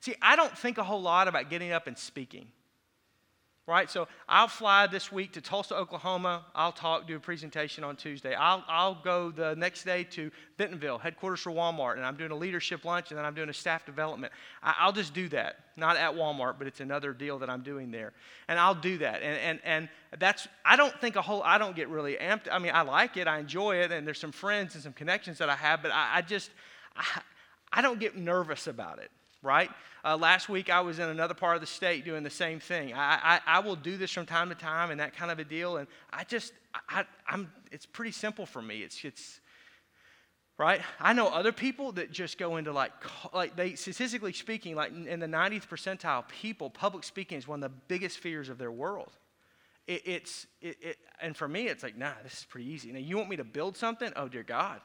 See, 0.00 0.14
I 0.22 0.36
don't 0.36 0.56
think 0.56 0.78
a 0.78 0.84
whole 0.84 1.02
lot 1.02 1.26
about 1.26 1.50
getting 1.50 1.72
up 1.72 1.86
and 1.86 1.98
speaking 1.98 2.48
right? 3.66 3.90
So 3.90 4.06
I'll 4.28 4.48
fly 4.48 4.86
this 4.86 5.10
week 5.10 5.32
to 5.32 5.40
Tulsa, 5.40 5.74
Oklahoma. 5.74 6.44
I'll 6.54 6.72
talk, 6.72 7.06
do 7.06 7.16
a 7.16 7.20
presentation 7.20 7.82
on 7.82 7.96
Tuesday. 7.96 8.34
I'll, 8.34 8.62
I'll 8.68 8.96
go 9.02 9.30
the 9.30 9.54
next 9.56 9.84
day 9.84 10.04
to 10.04 10.30
Bentonville, 10.58 10.98
headquarters 10.98 11.40
for 11.40 11.50
Walmart, 11.50 11.96
and 11.96 12.04
I'm 12.04 12.16
doing 12.16 12.30
a 12.30 12.36
leadership 12.36 12.84
lunch 12.84 13.10
and 13.10 13.18
then 13.18 13.24
I'm 13.24 13.34
doing 13.34 13.48
a 13.48 13.54
staff 13.54 13.86
development. 13.86 14.32
I, 14.62 14.84
will 14.84 14.92
just 14.92 15.14
do 15.14 15.28
that. 15.30 15.56
Not 15.76 15.96
at 15.96 16.12
Walmart, 16.14 16.56
but 16.58 16.66
it's 16.66 16.80
another 16.80 17.14
deal 17.14 17.38
that 17.38 17.48
I'm 17.48 17.62
doing 17.62 17.90
there. 17.90 18.12
And 18.48 18.58
I'll 18.58 18.74
do 18.74 18.98
that. 18.98 19.22
And, 19.22 19.38
and, 19.38 19.60
and 19.64 19.88
that's, 20.18 20.46
I 20.64 20.76
don't 20.76 20.94
think 21.00 21.16
a 21.16 21.22
whole, 21.22 21.42
I 21.42 21.56
don't 21.56 21.74
get 21.74 21.88
really 21.88 22.16
amped. 22.16 22.48
I 22.52 22.58
mean, 22.58 22.72
I 22.74 22.82
like 22.82 23.16
it, 23.16 23.26
I 23.26 23.38
enjoy 23.38 23.76
it, 23.76 23.92
and 23.92 24.06
there's 24.06 24.20
some 24.20 24.32
friends 24.32 24.74
and 24.74 24.84
some 24.84 24.92
connections 24.92 25.38
that 25.38 25.48
I 25.48 25.56
have, 25.56 25.80
but 25.80 25.90
I, 25.90 26.16
I 26.16 26.22
just, 26.22 26.50
I, 26.96 27.22
I 27.72 27.82
don't 27.82 27.98
get 27.98 28.14
nervous 28.14 28.66
about 28.66 28.98
it 28.98 29.10
right? 29.44 29.70
Uh, 30.04 30.16
last 30.16 30.48
week 30.48 30.70
I 30.70 30.80
was 30.80 30.98
in 30.98 31.08
another 31.08 31.34
part 31.34 31.54
of 31.54 31.60
the 31.60 31.66
state 31.66 32.04
doing 32.04 32.22
the 32.24 32.30
same 32.30 32.58
thing. 32.58 32.92
I, 32.94 33.18
I, 33.22 33.40
I, 33.46 33.58
will 33.60 33.76
do 33.76 33.96
this 33.96 34.10
from 34.10 34.26
time 34.26 34.48
to 34.48 34.54
time 34.54 34.90
and 34.90 35.00
that 35.00 35.14
kind 35.14 35.30
of 35.30 35.38
a 35.38 35.44
deal. 35.44 35.76
And 35.76 35.86
I 36.12 36.24
just, 36.24 36.52
I, 36.88 37.04
I'm, 37.28 37.52
it's 37.70 37.86
pretty 37.86 38.10
simple 38.10 38.46
for 38.46 38.60
me. 38.60 38.82
It's, 38.82 39.04
it's, 39.04 39.40
right? 40.58 40.80
I 40.98 41.12
know 41.12 41.28
other 41.28 41.52
people 41.52 41.92
that 41.92 42.10
just 42.10 42.38
go 42.38 42.56
into 42.56 42.72
like, 42.72 42.92
like 43.32 43.56
they, 43.56 43.74
statistically 43.74 44.32
speaking, 44.32 44.74
like 44.74 44.92
in 44.92 45.20
the 45.20 45.26
90th 45.26 45.68
percentile, 45.68 46.26
people, 46.28 46.70
public 46.70 47.04
speaking 47.04 47.38
is 47.38 47.46
one 47.46 47.62
of 47.62 47.70
the 47.70 47.76
biggest 47.88 48.18
fears 48.18 48.48
of 48.48 48.58
their 48.58 48.72
world. 48.72 49.12
It, 49.86 50.02
it's, 50.06 50.46
it, 50.62 50.76
it, 50.80 50.96
and 51.20 51.36
for 51.36 51.46
me, 51.46 51.68
it's 51.68 51.82
like, 51.82 51.96
nah, 51.96 52.12
this 52.22 52.32
is 52.32 52.46
pretty 52.48 52.70
easy. 52.70 52.90
Now, 52.92 53.00
you 53.00 53.16
want 53.16 53.28
me 53.28 53.36
to 53.36 53.44
build 53.44 53.76
something? 53.76 54.12
Oh, 54.16 54.28
dear 54.28 54.42
God. 54.42 54.80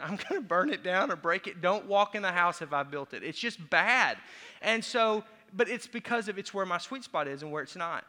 I'm 0.00 0.16
going 0.16 0.40
to 0.40 0.46
burn 0.46 0.70
it 0.70 0.82
down 0.82 1.10
or 1.10 1.16
break 1.16 1.46
it. 1.46 1.60
Don't 1.60 1.86
walk 1.86 2.14
in 2.14 2.22
the 2.22 2.32
house 2.32 2.62
if 2.62 2.72
I 2.72 2.82
built 2.82 3.14
it. 3.14 3.22
It's 3.22 3.38
just 3.38 3.58
bad. 3.70 4.18
And 4.62 4.84
so, 4.84 5.24
but 5.52 5.68
it's 5.68 5.86
because 5.86 6.28
of 6.28 6.38
it's 6.38 6.52
where 6.52 6.66
my 6.66 6.78
sweet 6.78 7.04
spot 7.04 7.28
is 7.28 7.42
and 7.42 7.52
where 7.52 7.62
it's 7.62 7.76
not. 7.76 8.04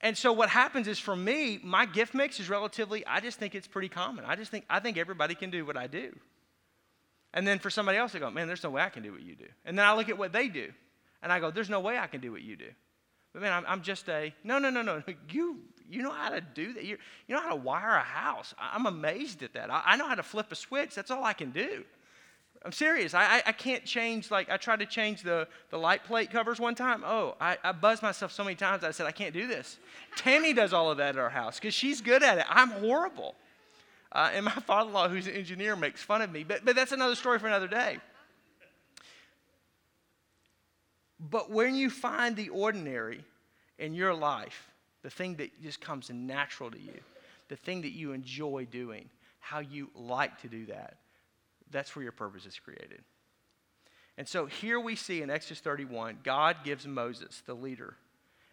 And 0.00 0.18
so 0.18 0.32
what 0.32 0.48
happens 0.48 0.88
is 0.88 0.98
for 0.98 1.14
me, 1.14 1.60
my 1.62 1.86
gift 1.86 2.12
mix 2.12 2.40
is 2.40 2.50
relatively, 2.50 3.06
I 3.06 3.20
just 3.20 3.38
think 3.38 3.54
it's 3.54 3.68
pretty 3.68 3.88
common. 3.88 4.24
I 4.24 4.34
just 4.34 4.50
think, 4.50 4.64
I 4.68 4.80
think 4.80 4.98
everybody 4.98 5.36
can 5.36 5.50
do 5.50 5.64
what 5.64 5.76
I 5.76 5.86
do. 5.86 6.12
And 7.34 7.46
then 7.46 7.58
for 7.58 7.70
somebody 7.70 7.98
else, 7.98 8.14
I 8.14 8.18
go, 8.18 8.30
man, 8.30 8.46
there's 8.46 8.64
no 8.64 8.70
way 8.70 8.82
I 8.82 8.88
can 8.88 9.02
do 9.02 9.12
what 9.12 9.22
you 9.22 9.36
do. 9.36 9.46
And 9.64 9.78
then 9.78 9.86
I 9.86 9.94
look 9.94 10.08
at 10.08 10.18
what 10.18 10.32
they 10.32 10.48
do, 10.48 10.70
and 11.22 11.32
I 11.32 11.40
go, 11.40 11.50
there's 11.50 11.70
no 11.70 11.80
way 11.80 11.98
I 11.98 12.06
can 12.06 12.20
do 12.20 12.32
what 12.32 12.42
you 12.42 12.56
do. 12.56 12.68
But 13.32 13.42
man, 13.42 13.52
I'm, 13.52 13.64
I'm 13.66 13.82
just 13.82 14.08
a, 14.08 14.34
no, 14.44 14.58
no, 14.58 14.68
no, 14.68 14.82
no. 14.82 15.02
You, 15.30 15.60
you 15.90 16.02
know 16.02 16.10
how 16.10 16.30
to 16.30 16.40
do 16.40 16.72
that. 16.74 16.84
You, 16.84 16.96
you 17.26 17.34
know 17.34 17.40
how 17.40 17.50
to 17.50 17.56
wire 17.56 17.96
a 17.96 18.00
house. 18.00 18.54
I'm 18.58 18.86
amazed 18.86 19.42
at 19.42 19.52
that. 19.54 19.70
I, 19.70 19.82
I 19.84 19.96
know 19.96 20.08
how 20.08 20.14
to 20.14 20.22
flip 20.22 20.50
a 20.50 20.54
switch. 20.54 20.94
That's 20.94 21.10
all 21.10 21.24
I 21.24 21.32
can 21.32 21.50
do. 21.50 21.84
I'm 22.64 22.72
serious. 22.72 23.14
I, 23.14 23.24
I, 23.24 23.42
I, 23.46 23.52
can't 23.52 23.84
change, 23.84 24.30
like, 24.30 24.48
I 24.48 24.56
tried 24.56 24.78
to 24.80 24.86
change 24.86 25.22
the, 25.22 25.48
the 25.70 25.78
light 25.78 26.04
plate 26.04 26.30
covers 26.30 26.60
one 26.60 26.74
time. 26.74 27.02
Oh, 27.04 27.34
I, 27.40 27.58
I 27.64 27.72
buzzed 27.72 28.02
myself 28.02 28.30
so 28.30 28.44
many 28.44 28.54
times, 28.54 28.84
I 28.84 28.92
said, 28.92 29.06
I 29.06 29.10
can't 29.10 29.34
do 29.34 29.46
this. 29.48 29.78
Tammy 30.16 30.52
does 30.52 30.72
all 30.72 30.90
of 30.90 30.98
that 30.98 31.16
at 31.16 31.18
our 31.18 31.30
house 31.30 31.58
because 31.58 31.74
she's 31.74 32.00
good 32.00 32.22
at 32.22 32.38
it. 32.38 32.44
I'm 32.48 32.70
horrible. 32.70 33.34
Uh, 34.12 34.30
and 34.34 34.44
my 34.44 34.52
father 34.52 34.88
in 34.88 34.94
law, 34.94 35.08
who's 35.08 35.26
an 35.26 35.34
engineer, 35.34 35.74
makes 35.74 36.02
fun 36.02 36.22
of 36.22 36.30
me. 36.30 36.44
But, 36.44 36.64
but 36.64 36.76
that's 36.76 36.92
another 36.92 37.16
story 37.16 37.38
for 37.38 37.46
another 37.48 37.66
day. 37.66 37.98
But 41.18 41.50
when 41.50 41.74
you 41.74 41.88
find 41.88 42.36
the 42.36 42.48
ordinary 42.50 43.24
in 43.78 43.94
your 43.94 44.14
life, 44.14 44.71
the 45.02 45.10
thing 45.10 45.36
that 45.36 45.62
just 45.62 45.80
comes 45.80 46.10
natural 46.10 46.70
to 46.70 46.78
you, 46.78 47.00
the 47.48 47.56
thing 47.56 47.82
that 47.82 47.92
you 47.92 48.12
enjoy 48.12 48.66
doing, 48.70 49.08
how 49.40 49.58
you 49.58 49.90
like 49.94 50.40
to 50.42 50.48
do 50.48 50.66
that, 50.66 50.98
that's 51.70 51.94
where 51.96 52.02
your 52.02 52.12
purpose 52.12 52.46
is 52.46 52.58
created. 52.58 53.02
And 54.18 54.28
so 54.28 54.46
here 54.46 54.78
we 54.78 54.94
see 54.94 55.22
in 55.22 55.30
Exodus 55.30 55.60
31, 55.60 56.18
God 56.22 56.58
gives 56.64 56.86
Moses, 56.86 57.42
the 57.46 57.54
leader, 57.54 57.96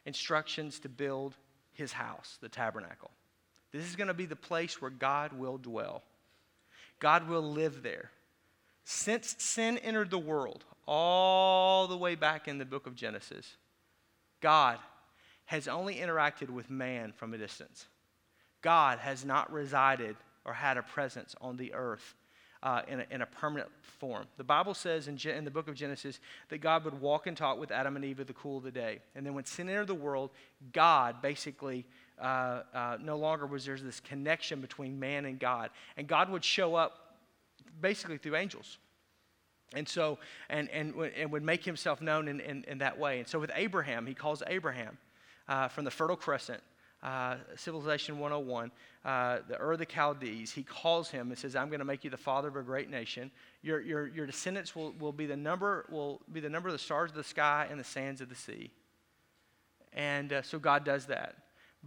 instructions 0.05 0.79
to 0.79 0.89
build 0.89 1.35
his 1.73 1.93
house, 1.93 2.37
the 2.41 2.49
tabernacle. 2.49 3.11
This 3.71 3.85
is 3.85 3.95
going 3.95 4.07
to 4.07 4.13
be 4.13 4.25
the 4.25 4.35
place 4.35 4.81
where 4.81 4.91
God 4.91 5.33
will 5.33 5.57
dwell. 5.57 6.03
God 6.99 7.27
will 7.27 7.43
live 7.43 7.83
there. 7.83 8.09
Since 8.83 9.35
sin 9.37 9.77
entered 9.79 10.09
the 10.09 10.17
world, 10.17 10.63
all 10.87 11.87
the 11.87 11.97
way 11.97 12.15
back 12.15 12.47
in 12.47 12.57
the 12.57 12.65
book 12.65 12.87
of 12.87 12.95
Genesis, 12.95 13.57
God 14.41 14.79
has 15.49 15.67
only 15.67 15.95
interacted 15.95 16.47
with 16.51 16.69
man 16.69 17.11
from 17.11 17.33
a 17.33 17.37
distance. 17.37 17.87
God 18.61 18.99
has 18.99 19.25
not 19.25 19.51
resided 19.51 20.15
or 20.45 20.53
had 20.53 20.77
a 20.77 20.83
presence 20.83 21.35
on 21.41 21.57
the 21.57 21.73
earth 21.73 22.13
uh, 22.61 22.83
in, 22.87 22.99
a, 22.99 23.05
in, 23.09 23.21
a, 23.23 23.25
permanent 23.25 23.67
form. 23.81 24.27
The 24.37 24.43
Bible 24.43 24.75
says 24.75 25.07
in, 25.07 25.17
in, 25.17 25.45
the 25.45 25.49
book 25.49 25.67
of 25.67 25.73
Genesis 25.73 26.19
that 26.49 26.59
God 26.59 26.85
would 26.85 27.01
walk 27.01 27.25
and 27.25 27.35
talk 27.35 27.59
with 27.59 27.71
Adam 27.71 27.95
and 27.95 28.05
Eve 28.05 28.19
at 28.19 28.27
the 28.27 28.33
cool 28.33 28.57
of 28.57 28.63
the 28.63 28.69
day. 28.69 28.99
And 29.15 29.25
then 29.25 29.33
when 29.33 29.43
sin 29.43 29.69
entered 29.69 29.87
the 29.87 29.95
world, 29.95 30.29
God 30.71 31.19
basically 31.19 31.83
uh, 32.21 32.61
uh, 32.71 32.97
no 33.01 33.17
longer 33.17 33.47
was 33.47 33.65
there 33.65 33.75
this 33.75 33.99
connection 34.01 34.61
between 34.61 34.99
man 34.99 35.25
and 35.25 35.39
God. 35.39 35.71
And 35.97 36.07
God 36.07 36.29
would 36.29 36.43
show 36.43 36.75
up 36.75 37.15
basically 37.81 38.19
through 38.19 38.35
angels. 38.35 38.77
And 39.73 39.89
so, 39.89 40.19
and, 40.47 40.69
and, 40.69 40.93
and 41.17 41.31
would 41.31 41.43
make 41.43 41.65
himself 41.65 42.01
known 42.03 42.27
in, 42.27 42.39
in, 42.39 42.65
in 42.67 42.77
that 42.79 42.99
way. 42.99 43.17
And 43.17 43.27
so 43.27 43.39
with 43.39 43.49
Abraham, 43.55 44.05
he 44.05 44.13
calls 44.13 44.43
Abraham 44.45 44.99
uh, 45.49 45.67
from 45.67 45.83
the 45.83 45.91
Fertile 45.91 46.15
Crescent, 46.15 46.61
uh, 47.01 47.35
Civilization 47.55 48.19
101, 48.19 48.71
uh, 49.03 49.39
the 49.47 49.59
Ur 49.59 49.73
of 49.73 49.79
the 49.79 49.85
Chaldees. 49.85 50.51
He 50.51 50.63
calls 50.63 51.09
him 51.09 51.29
and 51.29 51.37
says, 51.37 51.55
I'm 51.55 51.69
going 51.69 51.79
to 51.79 51.85
make 51.85 52.03
you 52.03 52.09
the 52.09 52.17
father 52.17 52.47
of 52.47 52.55
a 52.55 52.61
great 52.61 52.89
nation. 52.89 53.31
Your, 53.63 53.81
your, 53.81 54.07
your 54.07 54.25
descendants 54.25 54.75
will, 54.75 54.93
will, 54.99 55.11
be 55.11 55.25
the 55.25 55.35
number, 55.35 55.85
will 55.89 56.21
be 56.31 56.39
the 56.39 56.49
number 56.49 56.69
of 56.69 56.73
the 56.73 56.79
stars 56.79 57.09
of 57.09 57.17
the 57.17 57.23
sky 57.23 57.67
and 57.69 57.79
the 57.79 57.83
sands 57.83 58.21
of 58.21 58.29
the 58.29 58.35
sea. 58.35 58.69
And 59.91 60.31
uh, 60.31 60.41
so 60.43 60.59
God 60.59 60.85
does 60.85 61.07
that. 61.07 61.35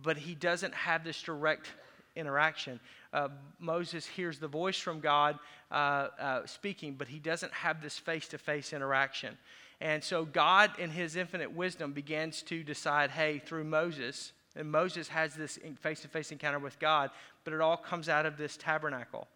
But 0.02 0.16
he 0.16 0.34
doesn't 0.34 0.74
have 0.74 1.04
this 1.04 1.22
direct 1.22 1.68
interaction. 2.16 2.80
Uh, 3.12 3.28
Moses 3.60 4.06
hears 4.06 4.38
the 4.38 4.48
voice 4.48 4.78
from 4.78 5.00
God 5.00 5.38
uh, 5.70 6.08
uh, 6.18 6.46
speaking, 6.46 6.94
but 6.94 7.08
he 7.08 7.18
doesn't 7.18 7.52
have 7.52 7.80
this 7.82 7.98
face 7.98 8.26
to 8.28 8.38
face 8.38 8.72
interaction. 8.72 9.36
And 9.82 10.02
so 10.02 10.24
God, 10.24 10.78
in 10.78 10.90
his 10.90 11.16
infinite 11.16 11.52
wisdom, 11.52 11.92
begins 11.92 12.42
to 12.42 12.62
decide 12.62 13.10
hey, 13.10 13.40
through 13.40 13.64
Moses, 13.64 14.32
and 14.54 14.70
Moses 14.70 15.08
has 15.08 15.34
this 15.34 15.58
face 15.80 16.00
to 16.02 16.08
face 16.08 16.30
encounter 16.30 16.60
with 16.60 16.78
God, 16.78 17.10
but 17.42 17.52
it 17.52 17.60
all 17.60 17.76
comes 17.76 18.08
out 18.08 18.24
of 18.24 18.36
this 18.36 18.56
tabernacle. 18.56 19.26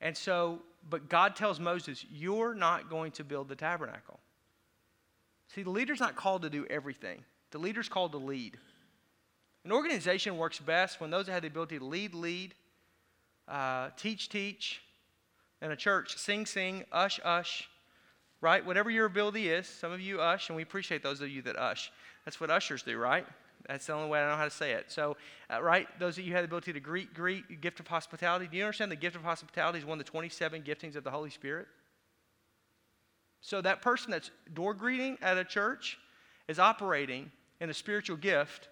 And 0.00 0.16
so, 0.16 0.60
but 0.90 1.08
God 1.08 1.36
tells 1.36 1.60
Moses, 1.60 2.04
you're 2.10 2.52
not 2.52 2.90
going 2.90 3.12
to 3.12 3.22
build 3.22 3.48
the 3.48 3.54
tabernacle. 3.54 4.18
See, 5.54 5.62
the 5.62 5.70
leader's 5.70 6.00
not 6.00 6.16
called 6.16 6.42
to 6.42 6.50
do 6.50 6.66
everything, 6.68 7.22
the 7.52 7.58
leader's 7.58 7.88
called 7.88 8.10
to 8.10 8.18
lead. 8.18 8.58
An 9.64 9.70
organization 9.70 10.36
works 10.36 10.58
best 10.58 11.00
when 11.00 11.10
those 11.10 11.26
that 11.26 11.32
have 11.32 11.42
the 11.42 11.48
ability 11.48 11.78
to 11.78 11.84
lead, 11.84 12.12
lead, 12.12 12.54
uh, 13.46 13.90
teach, 13.96 14.28
teach, 14.28 14.82
and 15.60 15.70
a 15.70 15.76
church 15.76 16.16
sing, 16.18 16.44
sing, 16.44 16.84
ush, 16.90 17.20
ush, 17.24 17.68
right? 18.46 18.64
Whatever 18.64 18.90
your 18.90 19.06
ability 19.06 19.48
is, 19.48 19.66
some 19.66 19.90
of 19.90 20.00
you 20.00 20.20
ush, 20.20 20.50
and 20.50 20.56
we 20.56 20.62
appreciate 20.62 21.02
those 21.02 21.20
of 21.20 21.28
you 21.28 21.42
that 21.42 21.56
ush. 21.56 21.90
That's 22.24 22.40
what 22.40 22.48
ushers 22.48 22.84
do, 22.84 22.96
right? 22.96 23.26
That's 23.66 23.86
the 23.86 23.92
only 23.92 24.08
way 24.08 24.20
I 24.20 24.30
know 24.30 24.36
how 24.36 24.44
to 24.44 24.50
say 24.50 24.70
it. 24.70 24.84
So, 24.86 25.16
uh, 25.52 25.60
right, 25.60 25.88
those 25.98 26.16
of 26.16 26.22
you 26.22 26.30
who 26.30 26.36
have 26.36 26.44
the 26.44 26.46
ability 26.46 26.72
to 26.72 26.78
greet, 26.78 27.12
greet, 27.12 27.60
gift 27.60 27.80
of 27.80 27.88
hospitality. 27.88 28.46
Do 28.48 28.56
you 28.56 28.62
understand 28.62 28.92
the 28.92 28.96
gift 28.96 29.16
of 29.16 29.24
hospitality 29.24 29.80
is 29.80 29.84
one 29.84 29.98
of 29.98 30.06
the 30.06 30.08
27 30.12 30.62
giftings 30.62 30.94
of 30.94 31.02
the 31.02 31.10
Holy 31.10 31.30
Spirit? 31.30 31.66
So, 33.40 33.60
that 33.62 33.82
person 33.82 34.12
that's 34.12 34.30
door 34.54 34.74
greeting 34.74 35.18
at 35.20 35.36
a 35.36 35.44
church 35.44 35.98
is 36.46 36.60
operating 36.60 37.32
in 37.60 37.68
a 37.68 37.74
spiritual 37.74 38.16
gift 38.16 38.68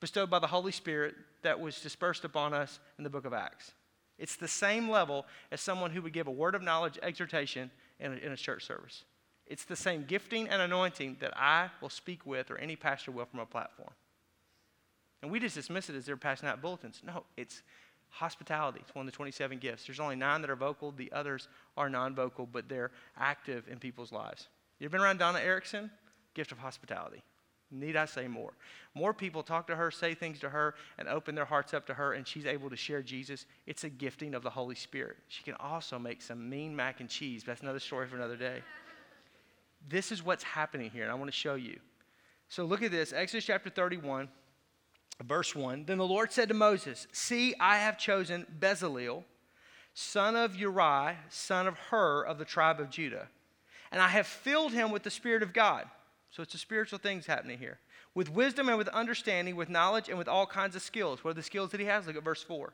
bestowed 0.00 0.30
by 0.30 0.40
the 0.40 0.48
Holy 0.48 0.72
Spirit 0.72 1.14
that 1.44 1.60
was 1.60 1.80
dispersed 1.80 2.24
upon 2.24 2.52
us 2.52 2.80
in 2.98 3.04
the 3.04 3.10
book 3.10 3.24
of 3.24 3.32
Acts. 3.32 3.70
It's 4.18 4.34
the 4.34 4.48
same 4.48 4.90
level 4.90 5.26
as 5.52 5.60
someone 5.60 5.92
who 5.92 6.02
would 6.02 6.12
give 6.12 6.26
a 6.26 6.32
word 6.32 6.56
of 6.56 6.62
knowledge, 6.62 6.98
exhortation, 7.04 7.70
in 8.00 8.12
a, 8.12 8.16
in 8.16 8.32
a 8.32 8.36
church 8.36 8.64
service. 8.64 9.04
It's 9.46 9.64
the 9.64 9.76
same 9.76 10.04
gifting 10.04 10.48
and 10.48 10.60
anointing 10.60 11.18
that 11.20 11.36
I 11.36 11.70
will 11.80 11.88
speak 11.88 12.26
with 12.26 12.50
or 12.50 12.58
any 12.58 12.76
pastor 12.76 13.12
will 13.12 13.26
from 13.26 13.40
a 13.40 13.46
platform. 13.46 13.92
And 15.22 15.30
we 15.30 15.40
just 15.40 15.54
dismiss 15.54 15.88
it 15.88 15.96
as 15.96 16.04
they're 16.04 16.16
passing 16.16 16.48
out 16.48 16.60
bulletins. 16.60 17.02
No, 17.04 17.24
it's 17.36 17.62
hospitality. 18.08 18.80
It's 18.82 18.94
one 18.94 19.06
of 19.06 19.12
the 19.12 19.16
27 19.16 19.58
gifts. 19.58 19.86
There's 19.86 20.00
only 20.00 20.16
nine 20.16 20.40
that 20.40 20.50
are 20.50 20.56
vocal, 20.56 20.92
the 20.92 21.10
others 21.12 21.48
are 21.76 21.88
non 21.88 22.14
vocal, 22.14 22.46
but 22.46 22.68
they're 22.68 22.90
active 23.16 23.66
in 23.70 23.78
people's 23.78 24.12
lives. 24.12 24.48
You've 24.78 24.92
been 24.92 25.00
around 25.00 25.18
Donna 25.18 25.38
Erickson? 25.38 25.90
Gift 26.34 26.52
of 26.52 26.58
hospitality. 26.58 27.22
Need 27.70 27.96
I 27.96 28.04
say 28.04 28.28
more? 28.28 28.52
More 28.94 29.12
people 29.12 29.42
talk 29.42 29.66
to 29.66 29.76
her, 29.76 29.90
say 29.90 30.14
things 30.14 30.38
to 30.40 30.48
her, 30.48 30.74
and 30.98 31.08
open 31.08 31.34
their 31.34 31.44
hearts 31.44 31.74
up 31.74 31.86
to 31.86 31.94
her, 31.94 32.12
and 32.12 32.26
she's 32.26 32.46
able 32.46 32.70
to 32.70 32.76
share 32.76 33.02
Jesus. 33.02 33.44
It's 33.66 33.84
a 33.84 33.90
gifting 33.90 34.34
of 34.34 34.42
the 34.42 34.50
Holy 34.50 34.76
Spirit. 34.76 35.16
She 35.28 35.42
can 35.42 35.54
also 35.54 35.98
make 35.98 36.22
some 36.22 36.48
mean 36.48 36.74
mac 36.76 37.00
and 37.00 37.08
cheese. 37.08 37.42
That's 37.44 37.62
another 37.62 37.80
story 37.80 38.06
for 38.06 38.16
another 38.16 38.36
day. 38.36 38.62
This 39.88 40.12
is 40.12 40.22
what's 40.22 40.44
happening 40.44 40.90
here, 40.90 41.02
and 41.02 41.10
I 41.10 41.14
want 41.14 41.28
to 41.28 41.36
show 41.36 41.54
you. 41.54 41.78
So 42.48 42.64
look 42.64 42.82
at 42.82 42.92
this 42.92 43.12
Exodus 43.12 43.44
chapter 43.44 43.70
31. 43.70 44.28
Verse 45.24 45.54
1 45.54 45.84
Then 45.86 45.98
the 45.98 46.06
Lord 46.06 46.32
said 46.32 46.48
to 46.48 46.54
Moses, 46.54 47.06
See, 47.12 47.54
I 47.58 47.78
have 47.78 47.98
chosen 47.98 48.46
Bezalel, 48.58 49.24
son 49.94 50.36
of 50.36 50.54
Uri, 50.54 51.16
son 51.30 51.66
of 51.66 51.78
Hur 51.78 52.22
of 52.22 52.38
the 52.38 52.44
tribe 52.44 52.80
of 52.80 52.90
Judah, 52.90 53.28
and 53.90 54.00
I 54.00 54.08
have 54.08 54.26
filled 54.26 54.72
him 54.72 54.90
with 54.90 55.02
the 55.02 55.10
Spirit 55.10 55.42
of 55.42 55.52
God. 55.52 55.86
So 56.30 56.42
it's 56.42 56.54
a 56.54 56.58
spiritual 56.58 56.98
things 56.98 57.26
happening 57.26 57.58
here. 57.58 57.78
With 58.14 58.30
wisdom 58.30 58.68
and 58.68 58.78
with 58.78 58.88
understanding, 58.88 59.56
with 59.56 59.68
knowledge 59.68 60.08
and 60.08 60.18
with 60.18 60.28
all 60.28 60.46
kinds 60.46 60.76
of 60.76 60.82
skills. 60.82 61.22
What 61.22 61.30
are 61.30 61.34
the 61.34 61.42
skills 61.42 61.70
that 61.70 61.80
he 61.80 61.86
has? 61.86 62.06
Look 62.06 62.16
at 62.16 62.24
verse 62.24 62.42
4. 62.42 62.72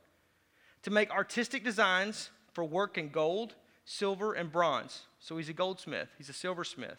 To 0.85 0.90
make 0.90 1.11
artistic 1.11 1.62
designs 1.62 2.30
for 2.52 2.64
work 2.64 2.99
in 2.99 3.09
gold, 3.09 3.54
silver, 3.85 4.35
and 4.35 4.50
bronze. 4.50 5.02
So 5.21 5.37
he's 5.37 5.49
a 5.49 5.52
goldsmith, 5.52 6.09
he's 6.18 6.28
a 6.28 6.32
silversmith, 6.35 6.99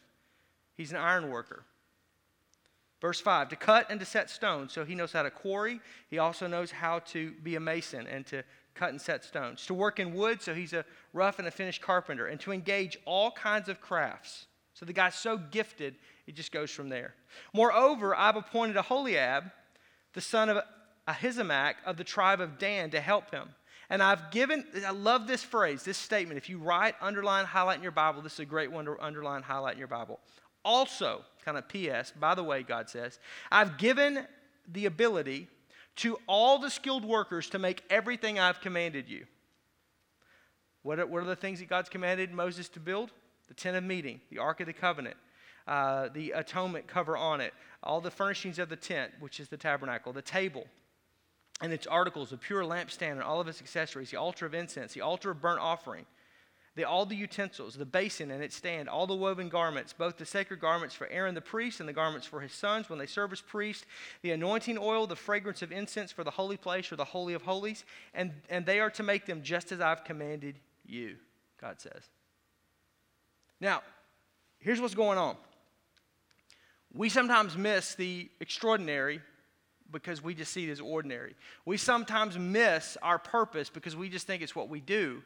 he's 0.75 0.91
an 0.91 0.97
iron 0.97 1.29
worker. 1.29 1.65
Verse 3.03 3.19
5 3.19 3.49
to 3.49 3.57
cut 3.57 3.87
and 3.89 3.99
to 3.99 4.05
set 4.05 4.29
stones. 4.29 4.71
So 4.71 4.85
he 4.85 4.95
knows 4.95 5.11
how 5.11 5.23
to 5.23 5.29
quarry. 5.29 5.81
He 6.09 6.19
also 6.19 6.47
knows 6.47 6.71
how 6.71 6.99
to 6.99 7.33
be 7.43 7.55
a 7.55 7.59
mason 7.59 8.07
and 8.07 8.25
to 8.27 8.43
cut 8.75 8.91
and 8.91 9.01
set 9.01 9.25
stones. 9.25 9.65
To 9.65 9.73
work 9.73 9.99
in 9.99 10.13
wood. 10.13 10.41
So 10.41 10.53
he's 10.53 10.71
a 10.71 10.85
rough 11.11 11.37
and 11.37 11.45
a 11.45 11.51
finished 11.51 11.81
carpenter. 11.81 12.27
And 12.27 12.39
to 12.39 12.53
engage 12.53 12.97
all 13.03 13.29
kinds 13.31 13.67
of 13.67 13.81
crafts. 13.81 14.45
So 14.73 14.85
the 14.85 14.93
guy's 14.93 15.15
so 15.15 15.35
gifted, 15.37 15.95
it 16.27 16.35
just 16.35 16.51
goes 16.51 16.71
from 16.71 16.89
there. 16.89 17.13
Moreover, 17.53 18.15
I've 18.15 18.35
appointed 18.35 18.77
Aholiab, 18.77 19.51
the 20.13 20.21
son 20.21 20.49
of 20.49 20.63
Ahisamach 21.07 21.75
of 21.85 21.97
the 21.97 22.03
tribe 22.03 22.39
of 22.39 22.57
Dan, 22.57 22.91
to 22.91 23.01
help 23.01 23.31
him. 23.31 23.49
And 23.89 24.01
I've 24.01 24.31
given, 24.31 24.65
I 24.85 24.91
love 24.91 25.27
this 25.27 25.43
phrase, 25.43 25.83
this 25.83 25.97
statement. 25.97 26.37
If 26.37 26.49
you 26.49 26.57
write, 26.57 26.95
underline, 27.01 27.45
highlight 27.45 27.77
in 27.77 27.83
your 27.83 27.91
Bible, 27.91 28.21
this 28.21 28.33
is 28.33 28.39
a 28.39 28.45
great 28.45 28.71
one 28.71 28.85
to 28.85 28.95
underline, 28.99 29.43
highlight 29.43 29.73
in 29.73 29.79
your 29.79 29.87
Bible. 29.87 30.19
Also, 30.63 31.21
kind 31.43 31.57
of 31.57 31.67
P.S., 31.67 32.13
by 32.17 32.35
the 32.35 32.43
way, 32.43 32.63
God 32.63 32.89
says, 32.89 33.19
I've 33.51 33.77
given 33.77 34.25
the 34.71 34.85
ability 34.85 35.47
to 35.97 36.17
all 36.27 36.57
the 36.57 36.69
skilled 36.69 37.05
workers 37.05 37.49
to 37.49 37.59
make 37.59 37.83
everything 37.89 38.39
I've 38.39 38.61
commanded 38.61 39.09
you. 39.09 39.25
What 40.81 40.99
are, 40.99 41.05
what 41.05 41.21
are 41.21 41.27
the 41.27 41.35
things 41.35 41.59
that 41.59 41.69
God's 41.69 41.89
commanded 41.89 42.31
Moses 42.31 42.69
to 42.69 42.79
build? 42.79 43.11
The 43.47 43.53
tent 43.53 43.75
of 43.75 43.83
meeting, 43.83 44.21
the 44.31 44.39
Ark 44.39 44.61
of 44.61 44.67
the 44.67 44.73
Covenant, 44.73 45.17
uh, 45.67 46.09
the 46.13 46.31
atonement 46.31 46.87
cover 46.87 47.15
on 47.17 47.41
it, 47.41 47.53
all 47.81 48.01
the 48.01 48.11
furnishings 48.11 48.59
of 48.59 48.69
the 48.69 48.75
tent, 48.75 49.11
which 49.19 49.39
is 49.39 49.49
the 49.49 49.57
tabernacle, 49.57 50.13
the 50.13 50.21
table, 50.21 50.65
and 51.61 51.71
its 51.71 51.87
articles, 51.87 52.31
the 52.31 52.37
pure 52.37 52.63
lampstand 52.63 53.13
and 53.13 53.23
all 53.23 53.39
of 53.39 53.47
its 53.47 53.61
accessories, 53.61 54.11
the 54.11 54.17
altar 54.17 54.45
of 54.45 54.53
incense, 54.53 54.93
the 54.93 55.01
altar 55.01 55.31
of 55.31 55.41
burnt 55.41 55.61
offering, 55.61 56.05
the, 56.75 56.83
all 56.83 57.05
the 57.05 57.15
utensils, 57.15 57.75
the 57.75 57.85
basin 57.85 58.31
and 58.31 58.43
its 58.43 58.55
stand, 58.55 58.89
all 58.89 59.05
the 59.05 59.15
woven 59.15 59.47
garments, 59.47 59.93
both 59.93 60.17
the 60.17 60.25
sacred 60.25 60.59
garments 60.59 60.95
for 60.95 61.07
Aaron 61.07 61.35
the 61.35 61.41
priest 61.41 61.79
and 61.79 61.87
the 61.87 61.93
garments 61.93 62.25
for 62.25 62.41
his 62.41 62.51
sons 62.51 62.89
when 62.89 62.97
they 62.97 63.05
serve 63.05 63.31
as 63.31 63.41
priests, 63.41 63.85
the 64.23 64.31
anointing 64.31 64.77
oil, 64.79 65.05
the 65.05 65.15
fragrance 65.15 65.61
of 65.61 65.71
incense 65.71 66.11
for 66.11 66.23
the 66.23 66.31
holy 66.31 66.57
place 66.57 66.91
or 66.91 66.95
the 66.95 67.05
holy 67.05 67.35
of 67.35 67.43
holies, 67.43 67.85
and, 68.13 68.31
and 68.49 68.65
they 68.65 68.79
are 68.79 68.89
to 68.89 69.03
make 69.03 69.25
them 69.25 69.43
just 69.43 69.71
as 69.71 69.81
I've 69.81 70.03
commanded 70.03 70.55
you, 70.83 71.17
God 71.61 71.79
says. 71.79 72.09
Now, 73.61 73.83
here's 74.59 74.81
what's 74.81 74.95
going 74.95 75.19
on. 75.19 75.37
We 76.93 77.09
sometimes 77.09 77.57
miss 77.57 77.95
the 77.95 78.29
extraordinary 78.39 79.21
because 79.91 80.23
we 80.23 80.33
just 80.33 80.53
see 80.53 80.67
it 80.67 80.71
as 80.71 80.79
ordinary. 80.79 81.35
We 81.65 81.77
sometimes 81.77 82.37
miss 82.37 82.97
our 83.01 83.19
purpose 83.19 83.69
because 83.69 83.95
we 83.95 84.09
just 84.09 84.27
think 84.27 84.41
it's 84.41 84.55
what 84.55 84.69
we 84.69 84.79
do. 84.79 85.21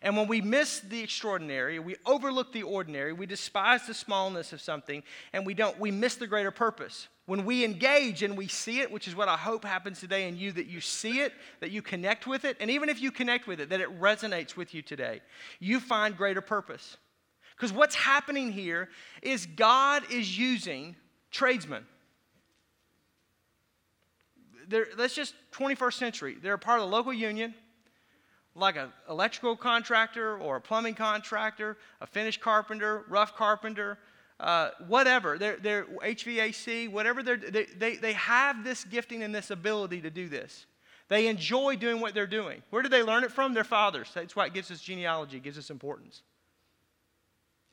And 0.00 0.16
when 0.16 0.28
we 0.28 0.40
miss 0.40 0.80
the 0.80 1.00
extraordinary, 1.00 1.78
we 1.78 1.96
overlook 2.06 2.52
the 2.52 2.62
ordinary, 2.62 3.12
we 3.12 3.26
despise 3.26 3.86
the 3.86 3.94
smallness 3.94 4.52
of 4.52 4.60
something, 4.60 5.02
and 5.32 5.44
we 5.44 5.54
don't, 5.54 5.78
we 5.78 5.90
miss 5.90 6.16
the 6.16 6.26
greater 6.26 6.50
purpose. 6.52 7.08
When 7.26 7.44
we 7.44 7.64
engage 7.64 8.22
and 8.22 8.36
we 8.36 8.48
see 8.48 8.80
it, 8.80 8.90
which 8.90 9.08
is 9.08 9.16
what 9.16 9.28
I 9.28 9.36
hope 9.36 9.64
happens 9.64 10.00
today 10.00 10.28
in 10.28 10.36
you, 10.36 10.52
that 10.52 10.66
you 10.66 10.80
see 10.80 11.20
it, 11.20 11.32
that 11.60 11.70
you 11.70 11.82
connect 11.82 12.26
with 12.26 12.44
it, 12.44 12.56
and 12.60 12.70
even 12.70 12.88
if 12.88 13.00
you 13.00 13.10
connect 13.10 13.46
with 13.46 13.60
it, 13.60 13.70
that 13.70 13.80
it 13.80 14.00
resonates 14.00 14.56
with 14.56 14.74
you 14.74 14.82
today, 14.82 15.20
you 15.58 15.80
find 15.80 16.16
greater 16.16 16.40
purpose. 16.40 16.96
Because 17.56 17.72
what's 17.72 17.94
happening 17.94 18.52
here 18.52 18.88
is 19.22 19.46
God 19.46 20.02
is 20.10 20.38
using 20.38 20.96
tradesmen. 21.30 21.86
They're, 24.68 24.86
that's 24.96 25.14
just 25.14 25.34
21st 25.52 25.94
century. 25.94 26.36
They're 26.40 26.58
part 26.58 26.80
of 26.80 26.88
the 26.88 26.96
local 26.96 27.12
union 27.12 27.54
like 28.54 28.76
an 28.76 28.92
electrical 29.08 29.56
contractor 29.56 30.36
or 30.36 30.56
a 30.56 30.60
plumbing 30.60 30.94
contractor, 30.94 31.78
a 32.00 32.06
finished 32.06 32.40
carpenter, 32.40 33.04
rough 33.08 33.34
carpenter, 33.34 33.98
uh, 34.40 34.70
whatever, 34.88 35.38
they're, 35.38 35.56
they're 35.56 35.84
HVAC, 35.84 36.90
whatever 36.90 37.22
they're, 37.22 37.36
they, 37.36 37.64
they, 37.64 37.96
they 37.96 38.12
have 38.14 38.64
this 38.64 38.84
gifting 38.84 39.22
and 39.22 39.34
this 39.34 39.50
ability 39.50 40.00
to 40.00 40.10
do 40.10 40.28
this. 40.28 40.66
They 41.08 41.28
enjoy 41.28 41.76
doing 41.76 42.00
what 42.00 42.14
they're 42.14 42.26
doing. 42.26 42.62
Where 42.70 42.82
did 42.82 42.90
they 42.90 43.02
learn 43.02 43.22
it 43.22 43.30
from? 43.30 43.54
Their 43.54 43.64
fathers. 43.64 44.10
That's 44.14 44.34
why 44.34 44.46
it 44.46 44.54
gives 44.54 44.70
us 44.70 44.80
genealogy, 44.80 45.36
it 45.36 45.44
gives 45.44 45.58
us 45.58 45.70
importance. 45.70 46.22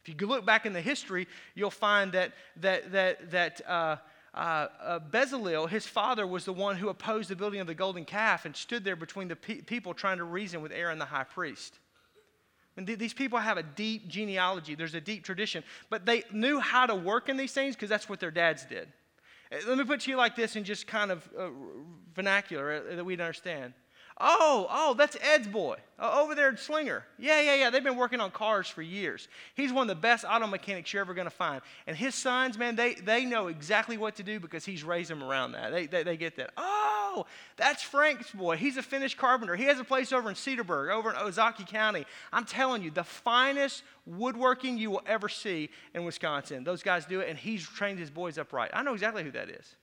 If 0.06 0.22
you 0.22 0.28
look 0.28 0.46
back 0.46 0.66
in 0.66 0.74
the 0.74 0.82
history, 0.82 1.28
you'll 1.56 1.72
find 1.72 2.12
that, 2.14 2.34
that, 2.58 2.92
that, 2.92 3.32
that 3.32 3.62
uh, 3.68 3.98
uh, 4.34 4.68
uh, 4.82 5.00
Bezalel, 5.00 5.70
his 5.70 5.86
father, 5.86 6.26
was 6.26 6.46
the 6.46 6.54
one 6.54 6.78
who 6.78 6.90
opposed 6.90 7.30
the 7.30 7.36
building 7.36 7.60
of 7.60 7.68
the 7.68 7.74
golden 7.74 8.06
calf 8.06 8.46
and 8.46 8.56
stood 8.56 8.84
there 8.84 8.96
between 8.96 9.28
the 9.28 9.36
pe- 9.36 9.62
people 9.62 9.94
trying 9.94 10.18
to 10.18 10.24
reason 10.24 10.62
with 10.62 10.72
Aaron 10.72 11.00
the 11.00 11.06
high 11.06 11.24
priest. 11.24 11.80
And 12.78 12.88
th- 12.88 13.00
these 13.00 13.14
people 13.14 13.40
have 13.40 13.58
a 13.58 13.64
deep 13.64 14.08
genealogy, 14.08 14.76
there's 14.76 14.96
a 14.96 15.02
deep 15.02 15.24
tradition, 15.24 15.64
but 15.90 16.06
they 16.06 16.24
knew 16.32 16.60
how 16.60 16.86
to 16.86 16.96
work 16.96 17.28
in 17.28 17.38
these 17.38 17.52
things 17.52 17.76
because 17.76 17.90
that's 17.90 18.08
what 18.08 18.20
their 18.20 18.32
dads 18.32 18.66
did. 18.66 18.88
Uh, 19.52 19.58
let 19.68 19.78
me 19.78 19.84
put 19.84 20.02
to 20.02 20.12
you 20.12 20.18
like 20.18 20.36
this 20.36 20.56
in 20.56 20.64
just 20.64 20.88
kind 20.88 21.12
of 21.12 21.28
uh, 21.38 21.50
vernacular 22.14 22.72
uh, 22.74 22.96
that 22.96 23.04
we'd 23.04 23.20
understand. 23.20 23.74
Oh, 24.22 24.68
oh, 24.70 24.94
that's 24.96 25.16
Ed's 25.22 25.48
boy 25.48 25.78
uh, 25.98 26.20
over 26.22 26.36
there 26.36 26.50
at 26.50 26.60
Slinger. 26.60 27.06
Yeah, 27.18 27.40
yeah, 27.40 27.56
yeah. 27.56 27.70
They've 27.70 27.84
been 27.84 27.96
working 27.96 28.20
on 28.20 28.32
cars 28.32 28.68
for 28.68 28.82
years. 28.82 29.30
He's 29.56 29.72
one 29.72 29.84
of 29.84 29.96
the 29.96 30.02
best 30.02 30.26
auto 30.28 30.46
mechanics 30.46 30.92
you're 30.92 31.00
ever 31.00 31.14
going 31.14 31.28
to 31.28 31.32
find. 31.32 31.62
And 31.88 31.96
his 31.96 32.16
sons, 32.16 32.58
man, 32.58 32.76
they, 32.76 32.96
they 32.96 33.24
know 33.24 33.48
exactly 33.48 33.98
what 33.98 34.18
to 34.18 34.24
do 34.24 34.40
because 34.42 34.66
he's 34.66 34.84
raised 34.84 35.10
them 35.10 35.24
around 35.24 35.54
that. 35.54 35.72
They, 35.72 35.86
they, 35.86 36.04
they 36.04 36.18
get 36.18 36.36
that. 36.36 36.52
Oh, 36.58 37.26
that's 37.56 37.82
Frank's 37.82 38.32
boy. 38.32 38.58
He's 38.58 38.76
a 38.76 38.84
finished 38.84 39.18
carpenter. 39.18 39.56
He 39.56 39.64
has 39.66 39.80
a 39.80 39.86
place 39.86 40.12
over 40.12 40.28
in 40.28 40.36
Cedarburg, 40.36 40.92
over 40.92 41.12
in 41.12 41.16
Ozaukee 41.16 41.66
County. 41.66 42.06
I'm 42.34 42.46
telling 42.46 42.84
you, 42.84 42.92
the 42.92 43.06
finest 43.06 43.84
woodworking 44.06 44.78
you 44.78 44.92
will 44.92 45.04
ever 45.06 45.30
see 45.30 45.70
in 45.94 46.04
Wisconsin. 46.04 46.66
Those 46.66 46.84
guys 46.84 47.06
do 47.06 47.22
it, 47.22 47.30
and 47.30 47.40
he's 47.40 47.66
trained 47.66 48.00
his 48.00 48.10
boys 48.10 48.38
up 48.38 48.52
right. 48.52 48.70
I 48.74 48.84
know 48.84 48.94
exactly 48.94 49.24
who 49.24 49.32
that 49.32 49.50
is. 49.50 49.76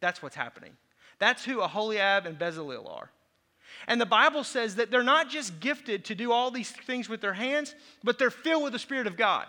That's 0.00 0.22
what's 0.22 0.36
happening. 0.36 0.76
That's 1.18 1.44
who 1.44 1.60
Aholiab 1.60 2.26
and 2.26 2.38
Bezalel 2.38 2.90
are. 2.90 3.10
And 3.86 4.00
the 4.00 4.06
Bible 4.06 4.44
says 4.44 4.76
that 4.76 4.90
they're 4.90 5.02
not 5.02 5.30
just 5.30 5.60
gifted 5.60 6.06
to 6.06 6.14
do 6.14 6.32
all 6.32 6.50
these 6.50 6.70
things 6.70 7.08
with 7.08 7.20
their 7.20 7.34
hands, 7.34 7.74
but 8.02 8.18
they're 8.18 8.30
filled 8.30 8.64
with 8.64 8.72
the 8.72 8.78
Spirit 8.78 9.06
of 9.06 9.16
God. 9.16 9.46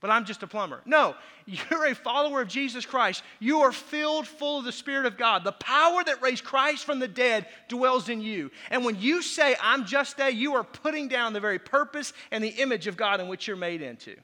But 0.00 0.10
I'm 0.10 0.26
just 0.26 0.42
a 0.42 0.46
plumber. 0.46 0.82
No, 0.84 1.14
you're 1.46 1.86
a 1.86 1.94
follower 1.94 2.42
of 2.42 2.48
Jesus 2.48 2.84
Christ. 2.84 3.22
You 3.40 3.60
are 3.62 3.72
filled 3.72 4.26
full 4.26 4.58
of 4.58 4.66
the 4.66 4.72
Spirit 4.72 5.06
of 5.06 5.16
God. 5.16 5.44
The 5.44 5.52
power 5.52 6.04
that 6.04 6.20
raised 6.20 6.44
Christ 6.44 6.84
from 6.84 6.98
the 6.98 7.08
dead 7.08 7.46
dwells 7.68 8.10
in 8.10 8.20
you. 8.20 8.50
And 8.70 8.84
when 8.84 9.00
you 9.00 9.22
say, 9.22 9.56
I'm 9.62 9.86
just 9.86 10.20
a, 10.20 10.30
you 10.30 10.56
are 10.56 10.64
putting 10.64 11.08
down 11.08 11.32
the 11.32 11.40
very 11.40 11.58
purpose 11.58 12.12
and 12.30 12.44
the 12.44 12.48
image 12.48 12.86
of 12.86 12.98
God 12.98 13.20
in 13.20 13.28
which 13.28 13.48
you're 13.48 13.56
made 13.56 13.80
into. 13.80 14.14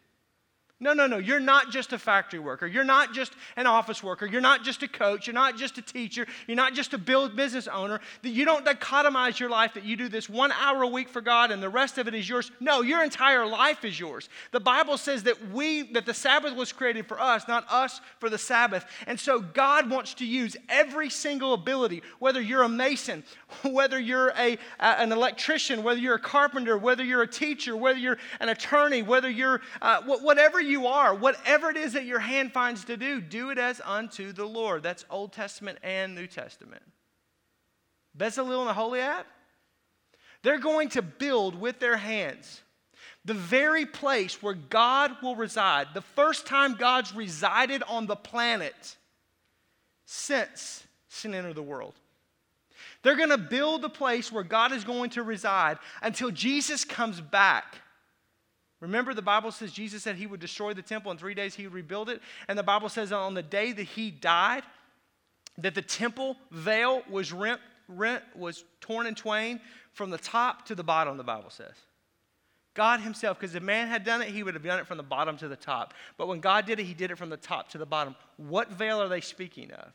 No, 0.83 0.95
no, 0.95 1.07
no. 1.07 1.19
You're 1.19 1.41
not 1.41 1.71
just 1.71 1.93
a 1.93 1.99
factory 1.99 2.39
worker. 2.39 2.67
You're 2.67 2.85
not 2.85 3.13
just 3.13 3.35
an 3.57 3.67
office 3.67 4.03
worker. 4.03 4.25
You're 4.25 4.41
not 4.41 4.65
just 4.65 4.83
a 4.83 4.89
coach. 4.89 5.27
You're 5.27 5.35
not 5.35 5.59
just 5.59 5.77
a 5.77 5.83
teacher. 5.83 6.27
You're 6.47 6.57
not 6.57 6.73
just 6.73 6.95
a 6.95 6.99
build 6.99 7.37
business 7.37 7.69
owner. 7.69 8.01
You 8.23 8.47
don't 8.47 8.65
dichotomize 8.65 9.39
your 9.39 9.51
life 9.51 9.75
that 9.75 9.85
you 9.85 9.95
do 9.95 10.09
this 10.09 10.31
one 10.31 10.53
hour 10.53 10.83
a 10.83 10.89
week 10.89 11.11
for 11.11 11.21
God 11.21 11.51
and 11.51 11.63
the 11.63 11.69
rest 11.69 11.99
of 11.99 12.09
it 12.09 12.15
is 12.15 12.27
yours. 12.27 12.51
No, 12.61 12.81
your 12.81 13.05
entire 13.05 13.47
life 13.47 13.85
is 13.85 14.01
yours. 14.01 14.31
The 14.53 14.61
Bible 14.61 14.97
says 14.97 15.25
that 15.25 15.51
we 15.51 15.83
that 15.93 16.07
the 16.07 16.15
Sabbath 16.15 16.57
was 16.57 16.73
created 16.73 17.07
for 17.07 17.21
us, 17.21 17.47
not 17.47 17.71
us 17.71 18.01
for 18.19 18.31
the 18.31 18.39
Sabbath. 18.39 18.87
And 19.07 19.21
so 19.21 19.39
God 19.39 19.91
wants 19.91 20.15
to 20.15 20.25
use 20.25 20.57
every 20.71 21.11
single 21.11 21.53
ability, 21.53 22.03
whether 22.21 22.41
you're 22.41 22.63
a 22.63 22.71
mason, 22.71 23.23
whether 23.65 23.99
you're 23.99 24.33
a, 24.39 24.57
an 24.79 25.13
electrician, 25.13 25.83
whether 25.83 26.01
you're 26.01 26.15
a 26.15 26.19
carpenter, 26.19 26.79
whether 26.79 27.05
you're 27.05 27.23
a 27.23 27.29
teacher, 27.29 27.77
whether 27.77 27.99
you're 27.99 28.19
an 28.41 28.49
attorney, 28.49 29.03
whether 29.03 29.29
you're 29.29 29.61
uh, 29.83 30.01
whatever 30.05 30.59
you 30.59 30.70
you 30.71 30.87
are, 30.87 31.15
whatever 31.15 31.71
it 31.71 31.77
is 31.77 31.93
that 31.93 32.05
your 32.05 32.21
hand 32.21 32.53
finds 32.53 32.85
to 32.85 32.97
do, 32.97 33.21
do 33.21 33.51
it 33.51 33.59
as 33.59 33.81
unto 33.85 34.33
the 34.33 34.47
Lord. 34.47 34.83
That's 34.83 35.05
Old 35.11 35.33
Testament 35.33 35.79
and 35.83 36.15
New 36.15 36.27
Testament. 36.27 36.83
Bezalel 38.17 38.63
and 38.63 38.71
Aholiab, 38.71 39.27
they're 40.43 40.59
going 40.59 40.89
to 40.91 41.03
build 41.03 41.55
with 41.55 41.79
their 41.81 41.97
hands 41.97 42.63
the 43.25 43.35
very 43.35 43.85
place 43.85 44.43
where 44.43 44.55
God 44.55 45.13
will 45.23 45.37
reside. 45.37 45.89
The 45.93 46.01
first 46.01 46.47
time 46.47 46.75
God's 46.75 47.15
resided 47.15 47.83
on 47.83 48.07
the 48.07 48.17
planet 48.17 48.97
since 50.07 50.87
sin 51.09 51.35
entered 51.35 51.57
the 51.57 51.63
world. 51.63 51.95
They're 53.03 53.17
going 53.17 53.31
to 53.31 53.39
build 53.39 53.83
the 53.83 53.91
place 53.91 54.33
where 54.33 54.45
God 54.45 54.73
is 54.73 54.85
going 54.85 55.11
to 55.11 55.23
reside 55.23 55.79
until 56.03 56.31
Jesus 56.31 56.85
comes 56.85 57.21
back 57.21 57.77
Remember, 58.81 59.13
the 59.13 59.23
Bible 59.23 59.53
says 59.53 59.73
Jesus 59.73 60.03
said 60.03 60.17
he 60.17 60.27
would 60.27 60.41
destroy 60.41 60.73
the 60.73 60.83
temple 60.83 61.13
in 61.13 61.19
three 61.19 61.35
days, 61.35 61.55
he 61.55 61.65
would 61.65 61.75
rebuild 61.75 62.09
it. 62.09 62.21
And 62.49 62.59
the 62.59 62.63
Bible 62.63 62.89
says 62.89 63.13
on 63.13 63.35
the 63.35 63.43
day 63.43 63.73
that 63.73 63.83
he 63.83 64.11
died, 64.11 64.63
that 65.59 65.75
the 65.75 65.83
temple 65.83 66.37
veil 66.51 67.03
was 67.09 67.33
rent, 67.33 67.61
rent 67.89 68.23
was 68.35 68.65
torn 68.81 69.07
in 69.07 69.15
twain 69.15 69.61
from 69.93 70.11
the 70.11 70.19
top 70.19 70.67
to 70.67 70.75
the 70.75 70.85
bottom, 70.85 71.17
the 71.17 71.25
Bible 71.25 71.51
says. 71.51 71.75
God 72.75 73.01
Himself, 73.01 73.39
because 73.39 73.55
if 73.55 73.63
man 73.63 73.89
had 73.89 74.05
done 74.05 74.23
it, 74.23 74.29
He 74.29 74.43
would 74.43 74.55
have 74.55 74.63
done 74.63 74.79
it 74.79 74.87
from 74.87 74.97
the 74.97 75.03
bottom 75.03 75.37
to 75.39 75.49
the 75.49 75.57
top. 75.57 75.93
But 76.17 76.29
when 76.29 76.41
God 76.41 76.67
did 76.67 76.79
it, 76.79 76.85
He 76.85 76.95
did 76.95 77.11
it 77.11 77.19
from 77.19 77.29
the 77.29 77.37
top 77.37 77.69
to 77.71 77.79
the 77.79 77.87
bottom. 77.87 78.15
What 78.37 78.71
veil 78.71 79.03
are 79.03 79.09
they 79.09 79.21
speaking 79.21 79.71
of? 79.73 79.93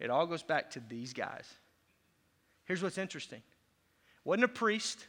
It 0.00 0.10
all 0.10 0.26
goes 0.26 0.42
back 0.42 0.70
to 0.72 0.82
these 0.88 1.12
guys. 1.12 1.48
Here's 2.64 2.82
what's 2.82 2.98
interesting 2.98 3.42
wasn't 4.24 4.44
a 4.44 4.48
priest, 4.48 5.06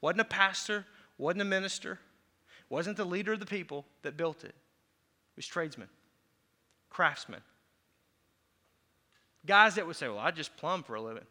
wasn't 0.00 0.22
a 0.22 0.24
pastor, 0.24 0.86
wasn't 1.18 1.42
a 1.42 1.44
minister, 1.44 2.00
wasn't 2.68 2.96
the 2.96 3.04
leader 3.04 3.32
of 3.32 3.40
the 3.40 3.46
people 3.46 3.84
that 4.02 4.16
built 4.16 4.44
it. 4.44 4.48
It 4.48 5.36
was 5.36 5.46
tradesmen, 5.46 5.88
craftsmen. 6.90 7.40
Guys 9.46 9.74
that 9.74 9.86
would 9.86 9.96
say, 9.96 10.08
Well, 10.08 10.18
I 10.18 10.30
just 10.30 10.56
plumb 10.56 10.82
for 10.82 10.94
a 10.94 11.00
living. 11.00 11.24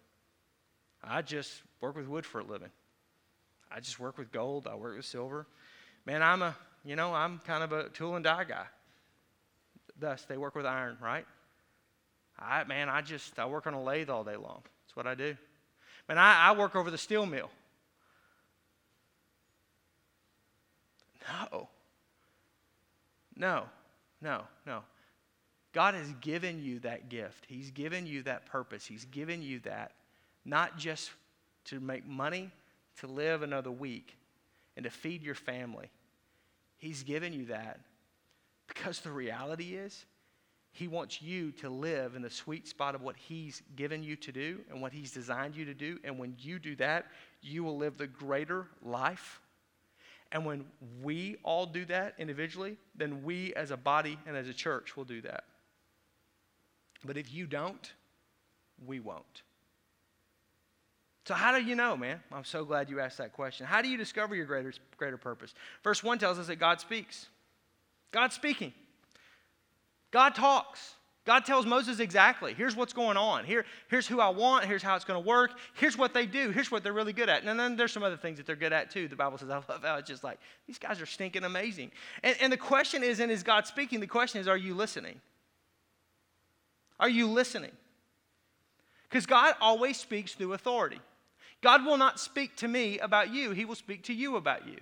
I 1.03 1.21
just 1.21 1.61
work 1.81 1.95
with 1.95 2.07
wood 2.07 2.25
for 2.25 2.39
a 2.39 2.43
living. 2.43 2.69
I 3.71 3.79
just 3.79 3.99
work 3.99 4.17
with 4.17 4.31
gold. 4.31 4.67
I 4.67 4.75
work 4.75 4.95
with 4.95 5.05
silver. 5.05 5.47
Man, 6.05 6.21
I'm 6.21 6.41
a, 6.41 6.55
you 6.85 6.95
know, 6.95 7.13
I'm 7.13 7.39
kind 7.39 7.63
of 7.63 7.71
a 7.71 7.89
tool 7.89 8.15
and 8.15 8.23
die 8.23 8.43
guy. 8.43 8.65
Thus, 9.99 10.25
they 10.25 10.37
work 10.37 10.55
with 10.55 10.65
iron, 10.65 10.97
right? 11.01 11.25
I, 12.37 12.63
man, 12.65 12.89
I 12.89 13.01
just, 13.01 13.37
I 13.39 13.45
work 13.45 13.67
on 13.67 13.73
a 13.73 13.81
lathe 13.81 14.09
all 14.09 14.23
day 14.23 14.35
long. 14.35 14.61
That's 14.63 14.95
what 14.95 15.07
I 15.07 15.15
do. 15.15 15.35
Man, 16.07 16.17
I, 16.17 16.49
I 16.49 16.57
work 16.57 16.75
over 16.75 16.91
the 16.91 16.97
steel 16.97 17.25
mill. 17.25 17.49
No. 21.27 21.69
No, 23.35 23.63
no, 24.21 24.43
no. 24.65 24.81
God 25.73 25.95
has 25.95 26.13
given 26.21 26.63
you 26.63 26.79
that 26.79 27.09
gift. 27.09 27.45
He's 27.47 27.71
given 27.71 28.05
you 28.05 28.23
that 28.23 28.45
purpose. 28.45 28.85
He's 28.85 29.05
given 29.05 29.41
you 29.41 29.59
that 29.61 29.93
not 30.45 30.77
just 30.77 31.11
to 31.65 31.79
make 31.79 32.05
money, 32.05 32.51
to 32.99 33.07
live 33.07 33.41
another 33.41 33.71
week, 33.71 34.17
and 34.75 34.83
to 34.83 34.89
feed 34.89 35.23
your 35.23 35.35
family. 35.35 35.89
He's 36.77 37.03
given 37.03 37.33
you 37.33 37.45
that 37.45 37.79
because 38.67 38.99
the 38.99 39.11
reality 39.11 39.75
is, 39.75 40.05
He 40.71 40.87
wants 40.87 41.21
you 41.21 41.51
to 41.53 41.69
live 41.69 42.15
in 42.15 42.21
the 42.21 42.29
sweet 42.29 42.67
spot 42.67 42.95
of 42.95 43.01
what 43.01 43.15
He's 43.15 43.61
given 43.75 44.03
you 44.03 44.15
to 44.17 44.31
do 44.31 44.59
and 44.69 44.81
what 44.81 44.91
He's 44.91 45.11
designed 45.11 45.55
you 45.55 45.65
to 45.65 45.73
do. 45.73 45.99
And 46.03 46.19
when 46.19 46.35
you 46.39 46.59
do 46.59 46.75
that, 46.77 47.05
you 47.41 47.63
will 47.63 47.77
live 47.77 47.97
the 47.97 48.07
greater 48.07 48.67
life 48.83 49.39
and 50.33 50.45
when 50.45 50.65
we 51.03 51.37
all 51.43 51.67
do 51.67 51.85
that 51.85 52.15
individually, 52.17 52.75
then 52.95 53.23
we 53.23 53.53
as 53.53 53.69
a 53.69 53.77
body 53.77 54.17
and 54.25 54.35
as 54.35 54.49
a 54.49 54.53
church 54.53 54.97
will 54.97 55.05
do 55.05 55.21
that. 55.21 55.43
But 57.05 57.17
if 57.17 57.31
you 57.31 57.45
don't, 57.45 57.93
we 58.85 58.99
won't. 58.99 59.43
So, 61.25 61.35
how 61.35 61.57
do 61.57 61.63
you 61.63 61.75
know, 61.75 61.95
man? 61.95 62.19
I'm 62.33 62.43
so 62.43 62.65
glad 62.65 62.89
you 62.89 62.99
asked 62.99 63.19
that 63.19 63.31
question. 63.31 63.65
How 63.65 63.81
do 63.81 63.87
you 63.87 63.97
discover 63.97 64.35
your 64.35 64.45
greater, 64.45 64.73
greater 64.97 65.17
purpose? 65.17 65.53
Verse 65.83 66.03
1 66.03 66.17
tells 66.17 66.39
us 66.39 66.47
that 66.47 66.57
God 66.57 66.81
speaks. 66.81 67.27
God's 68.11 68.35
speaking. 68.35 68.73
God 70.11 70.35
talks. 70.35 70.95
God 71.25 71.45
tells 71.45 71.65
Moses 71.65 71.99
exactly 71.99 72.53
here's 72.53 72.75
what's 72.75 72.91
going 72.91 73.15
on. 73.15 73.45
Here, 73.45 73.65
here's 73.87 74.07
who 74.07 74.19
I 74.19 74.29
want. 74.29 74.65
Here's 74.65 74.83
how 74.83 74.95
it's 74.95 75.05
going 75.05 75.21
to 75.21 75.27
work. 75.27 75.51
Here's 75.73 75.97
what 75.97 76.13
they 76.13 76.25
do. 76.25 76.49
Here's 76.49 76.69
what 76.69 76.83
they're 76.83 76.91
really 76.91 77.13
good 77.13 77.29
at. 77.29 77.43
And 77.43 77.57
then 77.59 77.77
there's 77.77 77.93
some 77.93 78.03
other 78.03 78.17
things 78.17 78.37
that 78.37 78.45
they're 78.45 78.57
good 78.57 78.73
at 78.73 78.91
too. 78.91 79.07
The 79.07 79.15
Bible 79.15 79.37
says, 79.37 79.49
I 79.49 79.55
love 79.55 79.83
how 79.83 79.95
it's 79.95 80.09
just 80.09 80.23
like, 80.23 80.39
these 80.67 80.77
guys 80.77 81.01
are 81.01 81.05
stinking 81.05 81.45
amazing. 81.45 81.91
And, 82.23 82.35
and 82.41 82.51
the 82.51 82.57
question 82.57 83.03
isn't, 83.03 83.29
is 83.29 83.41
God 83.41 83.65
speaking? 83.67 84.01
The 84.01 84.07
question 84.07 84.41
is, 84.41 84.47
are 84.49 84.57
you 84.57 84.75
listening? 84.75 85.21
Are 86.99 87.09
you 87.09 87.27
listening? 87.27 87.71
Because 89.09 89.25
God 89.25 89.55
always 89.61 89.97
speaks 89.97 90.33
through 90.33 90.53
authority. 90.53 90.99
God 91.61 91.85
will 91.85 91.97
not 91.97 92.19
speak 92.19 92.57
to 92.57 92.67
me 92.67 92.99
about 92.99 93.33
you, 93.33 93.51
He 93.51 93.63
will 93.63 93.75
speak 93.75 94.03
to 94.03 94.13
you 94.13 94.35
about 94.35 94.67
you. 94.67 94.77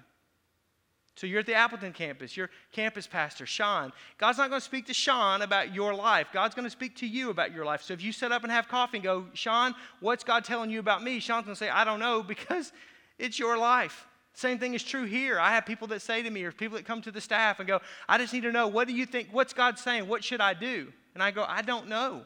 So 1.15 1.27
you're 1.27 1.41
at 1.41 1.45
the 1.45 1.53
Appleton 1.53 1.91
campus, 1.91 2.37
your 2.37 2.49
campus 2.71 3.05
pastor, 3.05 3.45
Sean. 3.45 3.91
God's 4.17 4.37
not 4.37 4.49
going 4.49 4.61
to 4.61 4.65
speak 4.65 4.87
to 4.87 4.93
Sean 4.93 5.41
about 5.41 5.73
your 5.73 5.93
life. 5.93 6.27
God's 6.31 6.55
going 6.55 6.65
to 6.65 6.71
speak 6.71 6.95
to 6.97 7.07
you 7.07 7.29
about 7.29 7.53
your 7.53 7.65
life. 7.65 7.81
So 7.81 7.93
if 7.93 8.01
you 8.01 8.11
sit 8.11 8.31
up 8.31 8.43
and 8.43 8.51
have 8.51 8.67
coffee 8.67 8.97
and 8.97 9.03
go, 9.03 9.25
Sean, 9.33 9.75
what's 9.99 10.23
God 10.23 10.45
telling 10.45 10.69
you 10.69 10.79
about 10.79 11.03
me? 11.03 11.19
Sean's 11.19 11.45
going 11.45 11.55
to 11.55 11.59
say, 11.59 11.69
I 11.69 11.83
don't 11.83 11.99
know 11.99 12.23
because 12.27 12.71
it's 13.19 13.37
your 13.37 13.57
life. 13.57 14.07
Same 14.33 14.57
thing 14.57 14.73
is 14.73 14.83
true 14.83 15.03
here. 15.03 15.39
I 15.39 15.51
have 15.51 15.65
people 15.65 15.87
that 15.89 16.01
say 16.01 16.23
to 16.23 16.29
me, 16.29 16.43
or 16.43 16.53
people 16.53 16.77
that 16.77 16.85
come 16.85 17.01
to 17.01 17.11
the 17.11 17.19
staff 17.19 17.59
and 17.59 17.67
go, 17.67 17.81
I 18.07 18.17
just 18.17 18.33
need 18.33 18.43
to 18.43 18.51
know, 18.51 18.67
what 18.67 18.87
do 18.87 18.93
you 18.93 19.05
think? 19.05 19.27
What's 19.31 19.53
God 19.53 19.77
saying? 19.77 20.07
What 20.07 20.23
should 20.23 20.39
I 20.39 20.53
do? 20.53 20.91
And 21.13 21.21
I 21.21 21.31
go, 21.31 21.43
I 21.45 21.61
don't 21.61 21.89
know. 21.89 22.23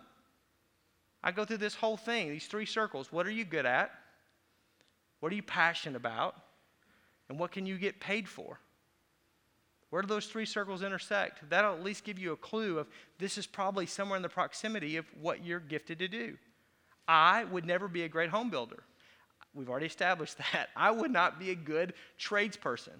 I 1.23 1.31
go 1.31 1.43
through 1.43 1.57
this 1.57 1.73
whole 1.73 1.97
thing, 1.97 2.29
these 2.29 2.45
three 2.45 2.67
circles. 2.67 3.11
What 3.11 3.25
are 3.25 3.31
you 3.31 3.45
good 3.45 3.65
at? 3.65 3.89
What 5.19 5.31
are 5.31 5.35
you 5.35 5.41
passionate 5.41 5.97
about? 5.97 6.35
And 7.29 7.39
what 7.39 7.51
can 7.51 7.65
you 7.65 7.79
get 7.79 7.99
paid 7.99 8.29
for? 8.29 8.59
Where 9.95 10.01
do 10.01 10.09
those 10.09 10.25
three 10.25 10.45
circles 10.45 10.83
intersect? 10.83 11.49
That'll 11.49 11.73
at 11.73 11.81
least 11.81 12.03
give 12.03 12.19
you 12.19 12.33
a 12.33 12.35
clue 12.35 12.79
of 12.79 12.87
this 13.17 13.37
is 13.37 13.47
probably 13.47 13.85
somewhere 13.85 14.17
in 14.17 14.23
the 14.23 14.27
proximity 14.27 14.97
of 14.97 15.05
what 15.21 15.45
you're 15.45 15.61
gifted 15.61 15.99
to 15.99 16.09
do. 16.09 16.35
I 17.07 17.45
would 17.45 17.63
never 17.65 17.87
be 17.87 18.03
a 18.03 18.09
great 18.09 18.29
home 18.29 18.49
builder. 18.49 18.83
We've 19.53 19.69
already 19.69 19.85
established 19.85 20.37
that. 20.51 20.67
I 20.75 20.91
would 20.91 21.11
not 21.11 21.39
be 21.39 21.51
a 21.51 21.55
good 21.55 21.93
tradesperson. 22.19 22.99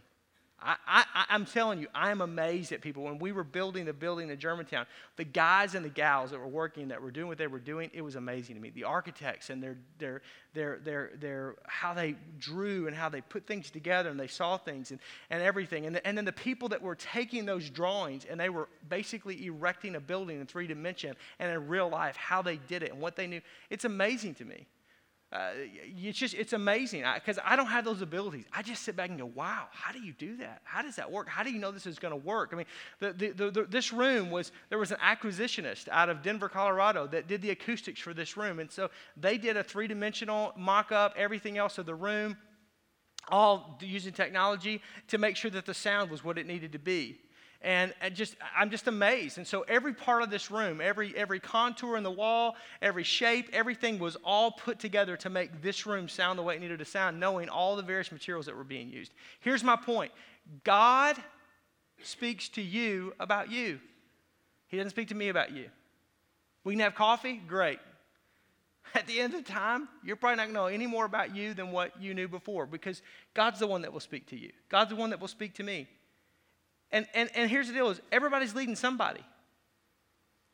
I, 0.66 1.26
I'm 1.30 1.46
telling 1.46 1.80
you, 1.80 1.88
I 1.94 2.10
am 2.10 2.22
amazed 2.22 2.72
at 2.72 2.82
people. 2.82 3.04
When 3.04 3.20
we 3.20 3.32
were 3.32 3.44
building 3.44 3.86
the 3.86 3.94
building 3.94 4.30
in 4.30 4.40
Germantown, 4.40 4.88
the 5.16 5.24
guys 5.24 5.76
and 5.76 5.86
the 5.86 5.90
gals 5.90 6.32
that 6.32 6.40
were 6.40 6.48
working, 6.48 6.88
that 6.88 7.00
were 7.00 7.12
doing 7.12 7.28
what 7.28 7.38
they 7.38 7.46
were 7.46 7.60
doing, 7.60 7.92
it 7.94 8.02
was 8.02 8.16
amazing 8.16 8.56
to 8.56 8.62
me. 8.62 8.72
The 8.72 8.84
architects 8.84 9.52
and 9.52 9.62
their, 9.62 9.78
their, 10.00 10.22
their, 10.54 10.80
their, 10.84 11.12
their, 11.20 11.56
how 11.68 11.94
they 11.94 12.16
drew 12.40 12.88
and 12.88 12.96
how 12.96 13.10
they 13.10 13.22
put 13.22 13.46
things 13.46 13.70
together 13.70 14.10
and 14.10 14.20
they 14.20 14.28
saw 14.28 14.58
things 14.58 14.90
and, 14.90 15.00
and 15.30 15.44
everything. 15.44 15.86
And, 15.86 15.96
the, 15.96 16.08
and 16.08 16.18
then 16.18 16.26
the 16.26 16.32
people 16.32 16.70
that 16.70 16.82
were 16.82 16.96
taking 16.96 17.46
those 17.46 17.70
drawings 17.70 18.26
and 18.26 18.40
they 18.40 18.50
were 18.50 18.68
basically 18.90 19.46
erecting 19.46 19.96
a 19.96 20.00
building 20.00 20.40
in 20.40 20.48
three 20.48 20.66
dimension 20.66 21.16
and 21.38 21.52
in 21.52 21.68
real 21.68 21.90
life, 21.90 22.16
how 22.16 22.42
they 22.42 22.58
did 22.58 22.82
it 22.82 22.92
and 22.92 23.00
what 23.00 23.16
they 23.16 23.28
knew. 23.28 23.42
It's 23.70 23.86
amazing 23.86 24.34
to 24.36 24.46
me. 24.46 24.66
Uh, 25.36 25.50
it's 26.02 26.18
just 26.18 26.34
it's 26.34 26.54
amazing. 26.54 27.04
Because 27.16 27.38
I, 27.40 27.54
I, 27.54 27.56
don't 27.58 27.66
have 27.66 27.84
those 27.84 28.02
abilities. 28.02 28.46
I 28.54 28.62
just 28.62 28.84
sit 28.84 28.96
back 28.96 29.10
and 29.10 29.20
go 29.20 29.26
wow 29.26 29.66
how 29.72 29.92
do 29.92 30.00
you 30.00 30.14
do 30.14 30.38
that? 30.38 30.62
How 30.64 30.82
does 30.82 30.96
that 30.96 31.12
work? 31.12 31.28
How 31.28 31.44
do 31.44 31.52
you 31.52 31.60
know 31.60 31.72
this 31.72 31.86
is 31.86 32.00
going 32.00 32.14
to 32.14 32.16
work? 32.16 32.52
I 32.54 32.56
mean 32.56 32.66
the, 33.00 33.12
the, 33.12 33.52
the, 33.52 33.64
this 33.64 33.92
room 33.92 34.32
was 34.32 34.54
there 34.70 34.78
was 34.78 34.92
an 34.92 34.98
acoustician 35.04 35.66
out 35.92 36.10
of 36.10 36.22
denver 36.22 36.48
colorado 36.48 37.06
that 37.08 37.28
did 37.28 37.42
the 37.42 37.50
acoustics 37.50 38.00
for 38.00 38.14
this 38.14 38.38
room 38.38 38.60
and 38.60 38.72
so 38.72 38.90
they 39.18 39.38
did 39.38 39.58
a 39.58 39.64
three-dimensional 39.64 40.54
mock-up 40.56 41.14
everything 41.18 41.58
else 41.58 41.78
of 41.78 41.86
the 41.86 41.96
room 41.96 42.38
all 43.30 43.78
using 43.82 44.14
technology 44.14 44.82
to 45.08 45.18
make 45.18 45.36
sure 45.36 45.52
that 45.52 45.66
the 45.66 45.74
sound 45.74 46.12
was 46.12 46.24
what 46.24 46.38
it 46.38 46.46
needed 46.46 46.72
to 46.72 46.80
be 46.80 47.20
and, 47.66 47.94
just 48.14 48.36
i'm 48.56 48.70
just 48.70 48.88
amazed. 48.88 49.38
And 49.38 49.46
so 49.46 49.62
every 49.68 49.94
part 49.94 50.24
of 50.24 50.30
this 50.30 50.50
room 50.50 50.80
every 50.80 51.16
every 51.18 51.40
contour 51.40 51.98
in 51.98 52.04
the 52.04 52.12
wall 52.12 52.56
every 52.82 53.04
shape 53.04 53.50
everything 53.52 54.00
was 54.00 54.16
all 54.24 54.52
put 54.52 54.80
together 54.80 55.18
to 55.18 55.30
make 55.30 55.62
this 55.62 55.86
room 55.86 56.08
sound 56.08 56.40
the 56.40 56.44
way 56.44 56.56
it 56.56 56.62
needed 56.62 56.80
to 56.80 56.86
sound 56.86 57.20
knowing 57.20 57.50
all 57.50 57.76
the 57.76 57.84
various 57.84 58.12
materials 58.12 58.46
that 58.46 58.56
were 58.56 58.64
being 58.64 58.90
used. 58.90 59.12
Here's 59.42 59.64
my 59.64 59.76
point. 59.76 60.12
God 60.64 61.18
speaks 62.04 62.48
to 62.50 62.62
you 62.62 63.14
about 63.20 63.52
you. 63.52 63.80
He 64.68 64.78
doesn't 64.78 64.92
speak 64.92 65.10
to 65.10 65.16
me 65.16 65.30
about 65.30 65.52
you. 65.52 65.70
We 66.64 66.74
can 66.74 66.80
have 66.82 66.96
coffee? 66.96 67.42
Great. 67.48 67.80
At 68.94 69.08
the 69.08 69.20
end 69.20 69.34
of 69.34 69.44
the 69.44 69.52
time, 69.52 69.88
you're 70.04 70.16
probably 70.16 70.38
not 70.38 70.44
going 70.44 70.56
to 70.56 70.62
know 70.62 70.68
any 70.68 70.88
more 70.88 71.06
about 71.06 71.36
you 71.36 71.54
than 71.54 71.72
what 71.72 72.02
you 72.02 72.14
knew 72.14 72.28
before 72.28 72.66
because 72.66 73.02
God's 73.34 73.60
the 73.60 73.68
one 73.68 73.82
that 73.82 73.92
will 73.92 74.00
speak 74.00 74.28
to 74.28 74.38
you. 74.38 74.52
God's 74.70 74.92
the 74.92 74.96
one 74.96 75.10
that 75.10 75.20
will 75.20 75.28
speak 75.28 75.56
to 75.56 75.64
me. 75.64 75.88
And, 76.92 77.06
and, 77.14 77.30
and 77.36 77.50
here's 77.50 77.68
the 77.68 77.74
deal 77.74 77.90
is 77.90 78.02
everybody's 78.12 78.56
leading 78.56 78.76
somebody. 78.76 79.22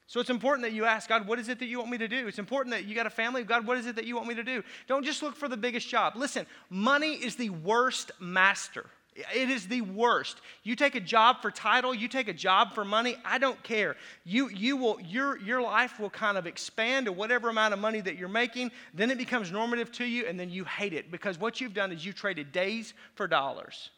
So 0.07 0.19
it's 0.19 0.29
important 0.29 0.63
that 0.63 0.73
you 0.73 0.83
ask 0.83 1.07
God, 1.07 1.25
what 1.25 1.39
is 1.39 1.47
it 1.47 1.59
that 1.59 1.67
you 1.67 1.79
want 1.79 1.89
me 1.89 1.97
to 1.99 2.07
do? 2.07 2.27
It's 2.27 2.39
important 2.39 2.75
that 2.75 2.83
you 2.83 2.93
got 2.95 3.05
a 3.05 3.09
family. 3.09 3.43
God, 3.43 3.65
what 3.65 3.77
is 3.77 3.85
it 3.85 3.95
that 3.95 4.05
you 4.05 4.15
want 4.17 4.27
me 4.27 4.35
to 4.35 4.43
do? 4.43 4.61
Don't 4.87 5.05
just 5.05 5.23
look 5.23 5.37
for 5.37 5.47
the 5.47 5.55
biggest 5.55 5.87
job. 5.87 6.17
Listen, 6.17 6.45
money 6.69 7.13
is 7.13 7.37
the 7.37 7.49
worst 7.49 8.11
master. 8.19 8.85
It 9.15 9.49
is 9.49 9.67
the 9.67 9.81
worst. 9.81 10.41
You 10.63 10.75
take 10.75 10.95
a 10.95 10.99
job 10.99 11.41
for 11.41 11.51
title, 11.51 11.93
you 11.93 12.07
take 12.07 12.29
a 12.29 12.33
job 12.33 12.73
for 12.73 12.85
money, 12.85 13.17
I 13.25 13.37
don't 13.37 13.61
care. 13.61 13.97
You, 14.23 14.49
you 14.49 14.77
will, 14.77 14.99
your, 15.01 15.37
your 15.39 15.61
life 15.61 15.99
will 15.99 16.09
kind 16.09 16.37
of 16.37 16.47
expand 16.47 17.07
to 17.07 17.11
whatever 17.11 17.49
amount 17.49 17.73
of 17.73 17.79
money 17.79 17.99
that 18.01 18.17
you're 18.17 18.29
making. 18.29 18.71
Then 18.93 19.11
it 19.11 19.17
becomes 19.17 19.51
normative 19.51 19.91
to 19.93 20.05
you, 20.05 20.25
and 20.27 20.39
then 20.39 20.49
you 20.49 20.63
hate 20.63 20.93
it 20.93 21.11
because 21.11 21.37
what 21.37 21.59
you've 21.59 21.73
done 21.73 21.91
is 21.91 22.05
you 22.05 22.13
traded 22.13 22.51
days 22.53 22.93
for 23.15 23.27
dollars. 23.27 23.89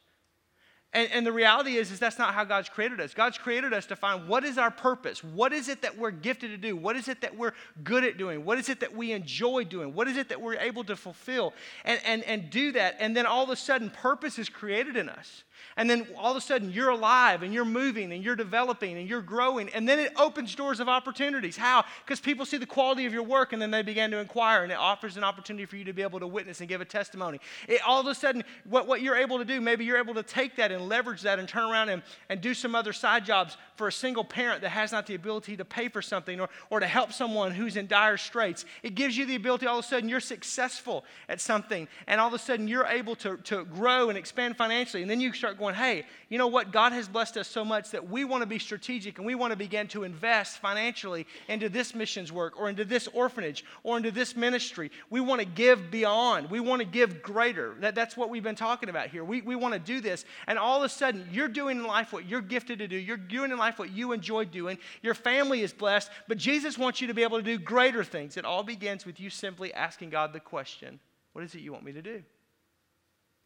And, 0.93 1.11
and, 1.11 1.25
the 1.25 1.31
reality 1.31 1.77
is, 1.77 1.91
is 1.91 1.99
that's 1.99 2.19
not 2.19 2.35
how 2.35 2.43
God's 2.43 2.69
created 2.69 3.01
us. 3.01 3.15
God's 3.15 3.39
created 3.39 3.73
us 3.73 3.87
to 3.87 3.95
find 3.95 4.27
what 4.27 4.43
is 4.43 4.59
our 4.59 4.69
purpose? 4.69 5.23
What 5.23 5.51
is 5.51 5.67
it 5.67 5.81
that 5.81 5.97
we're 5.97 6.11
gifted 6.11 6.51
to 6.51 6.57
do? 6.57 6.75
What 6.75 6.95
is 6.95 7.07
it 7.07 7.21
that 7.21 7.35
we're 7.35 7.53
good 7.83 8.03
at 8.03 8.17
doing? 8.17 8.45
What 8.45 8.59
is 8.59 8.69
it 8.69 8.79
that 8.81 8.95
we 8.95 9.11
enjoy 9.11 9.63
doing? 9.63 9.95
What 9.95 10.07
is 10.07 10.17
it 10.17 10.29
that 10.29 10.39
we're 10.39 10.57
able 10.57 10.83
to 10.83 10.95
fulfill 10.95 11.53
and, 11.83 11.99
and, 12.05 12.23
and 12.23 12.51
do 12.51 12.73
that? 12.73 12.97
And 12.99 13.17
then 13.17 13.25
all 13.25 13.43
of 13.43 13.49
a 13.49 13.55
sudden, 13.55 13.89
purpose 13.89 14.37
is 14.37 14.49
created 14.49 14.95
in 14.95 15.09
us. 15.09 15.43
And 15.77 15.89
then 15.89 16.07
all 16.17 16.31
of 16.31 16.37
a 16.37 16.41
sudden 16.41 16.71
you're 16.71 16.89
alive 16.89 17.43
and 17.43 17.53
you're 17.53 17.65
moving 17.65 18.11
and 18.11 18.23
you're 18.23 18.35
developing 18.35 18.97
and 18.97 19.07
you're 19.07 19.21
growing. 19.21 19.69
And 19.69 19.87
then 19.87 19.99
it 19.99 20.13
opens 20.17 20.55
doors 20.55 20.79
of 20.79 20.89
opportunities. 20.89 21.57
How? 21.57 21.85
Because 22.05 22.19
people 22.19 22.45
see 22.45 22.57
the 22.57 22.65
quality 22.65 23.05
of 23.05 23.13
your 23.13 23.23
work 23.23 23.53
and 23.53 23.61
then 23.61 23.71
they 23.71 23.81
begin 23.81 24.11
to 24.11 24.17
inquire 24.17 24.63
and 24.63 24.71
it 24.71 24.77
offers 24.77 25.17
an 25.17 25.23
opportunity 25.23 25.65
for 25.65 25.77
you 25.77 25.85
to 25.85 25.93
be 25.93 26.01
able 26.01 26.19
to 26.19 26.27
witness 26.27 26.59
and 26.59 26.69
give 26.69 26.81
a 26.81 26.85
testimony. 26.85 27.39
It, 27.67 27.81
all 27.85 27.99
of 27.99 28.07
a 28.07 28.15
sudden, 28.15 28.43
what, 28.65 28.87
what 28.87 29.01
you're 29.01 29.15
able 29.15 29.37
to 29.39 29.45
do, 29.45 29.61
maybe 29.61 29.85
you're 29.85 29.97
able 29.97 30.13
to 30.15 30.23
take 30.23 30.55
that 30.57 30.71
and 30.71 30.87
leverage 30.87 31.21
that 31.21 31.39
and 31.39 31.47
turn 31.47 31.69
around 31.69 31.89
and, 31.89 32.03
and 32.29 32.41
do 32.41 32.53
some 32.53 32.75
other 32.75 32.93
side 32.93 33.25
jobs 33.25 33.57
for 33.75 33.87
a 33.87 33.91
single 33.91 34.23
parent 34.23 34.61
that 34.61 34.69
has 34.69 34.91
not 34.91 35.07
the 35.07 35.15
ability 35.15 35.57
to 35.57 35.65
pay 35.65 35.89
for 35.89 36.01
something 36.01 36.39
or, 36.39 36.49
or 36.69 36.79
to 36.79 36.87
help 36.87 37.11
someone 37.11 37.51
who's 37.51 37.77
in 37.77 37.87
dire 37.87 38.17
straits. 38.17 38.65
It 38.83 38.95
gives 38.95 39.17
you 39.17 39.25
the 39.25 39.35
ability, 39.35 39.65
all 39.65 39.79
of 39.79 39.85
a 39.85 39.87
sudden, 39.87 40.09
you're 40.09 40.19
successful 40.19 41.05
at 41.29 41.41
something 41.41 41.87
and 42.07 42.19
all 42.19 42.27
of 42.27 42.33
a 42.33 42.39
sudden 42.39 42.67
you're 42.67 42.85
able 42.85 43.15
to, 43.17 43.37
to 43.37 43.65
grow 43.65 44.09
and 44.09 44.17
expand 44.17 44.57
financially. 44.57 45.01
And 45.01 45.09
then 45.09 45.21
you 45.21 45.31
start 45.43 45.59
going, 45.59 45.75
hey, 45.75 46.05
you 46.29 46.37
know 46.37 46.47
what? 46.47 46.71
God 46.71 46.93
has 46.93 47.09
blessed 47.09 47.35
us 47.35 47.49
so 47.49 47.65
much 47.65 47.91
that 47.91 48.09
we 48.09 48.23
want 48.23 48.43
to 48.43 48.45
be 48.45 48.57
strategic 48.57 49.17
and 49.17 49.27
we 49.27 49.35
want 49.35 49.51
to 49.51 49.57
begin 49.57 49.89
to 49.89 50.05
invest 50.05 50.59
financially 50.59 51.27
into 51.49 51.67
this 51.67 51.93
missions 51.93 52.31
work 52.31 52.57
or 52.57 52.69
into 52.69 52.85
this 52.85 53.09
orphanage 53.11 53.65
or 53.83 53.97
into 53.97 54.09
this 54.09 54.33
ministry. 54.33 54.89
We 55.09 55.19
want 55.19 55.41
to 55.41 55.45
give 55.45 55.91
beyond. 55.91 56.49
We 56.49 56.61
want 56.61 56.79
to 56.79 56.87
give 56.87 57.21
greater. 57.21 57.75
That, 57.81 57.93
that's 57.93 58.15
what 58.15 58.29
we've 58.29 58.41
been 58.41 58.55
talking 58.55 58.87
about 58.87 59.09
here. 59.09 59.25
We, 59.25 59.41
we 59.41 59.57
want 59.57 59.73
to 59.73 59.81
do 59.81 59.99
this. 59.99 60.23
And 60.47 60.57
all 60.57 60.77
of 60.77 60.85
a 60.85 60.87
sudden, 60.87 61.27
you're 61.29 61.49
doing 61.49 61.79
in 61.79 61.83
life 61.83 62.13
what 62.13 62.25
you're 62.25 62.39
gifted 62.39 62.79
to 62.79 62.87
do. 62.87 62.95
You're 62.95 63.17
doing 63.17 63.51
in 63.51 63.57
life 63.57 63.77
what 63.77 63.91
you 63.91 64.13
enjoy 64.13 64.45
doing. 64.45 64.77
Your 65.01 65.15
family 65.15 65.61
is 65.61 65.73
blessed. 65.73 66.09
But 66.29 66.37
Jesus 66.37 66.77
wants 66.77 67.01
you 67.01 67.07
to 67.07 67.13
be 67.13 67.23
able 67.23 67.39
to 67.39 67.43
do 67.43 67.57
greater 67.57 68.05
things. 68.05 68.37
It 68.37 68.45
all 68.45 68.63
begins 68.63 69.05
with 69.05 69.19
you 69.19 69.29
simply 69.29 69.73
asking 69.73 70.11
God 70.11 70.31
the 70.31 70.39
question 70.39 71.01
What 71.33 71.43
is 71.43 71.53
it 71.53 71.59
you 71.59 71.73
want 71.73 71.83
me 71.83 71.91
to 71.91 72.01
do? 72.01 72.23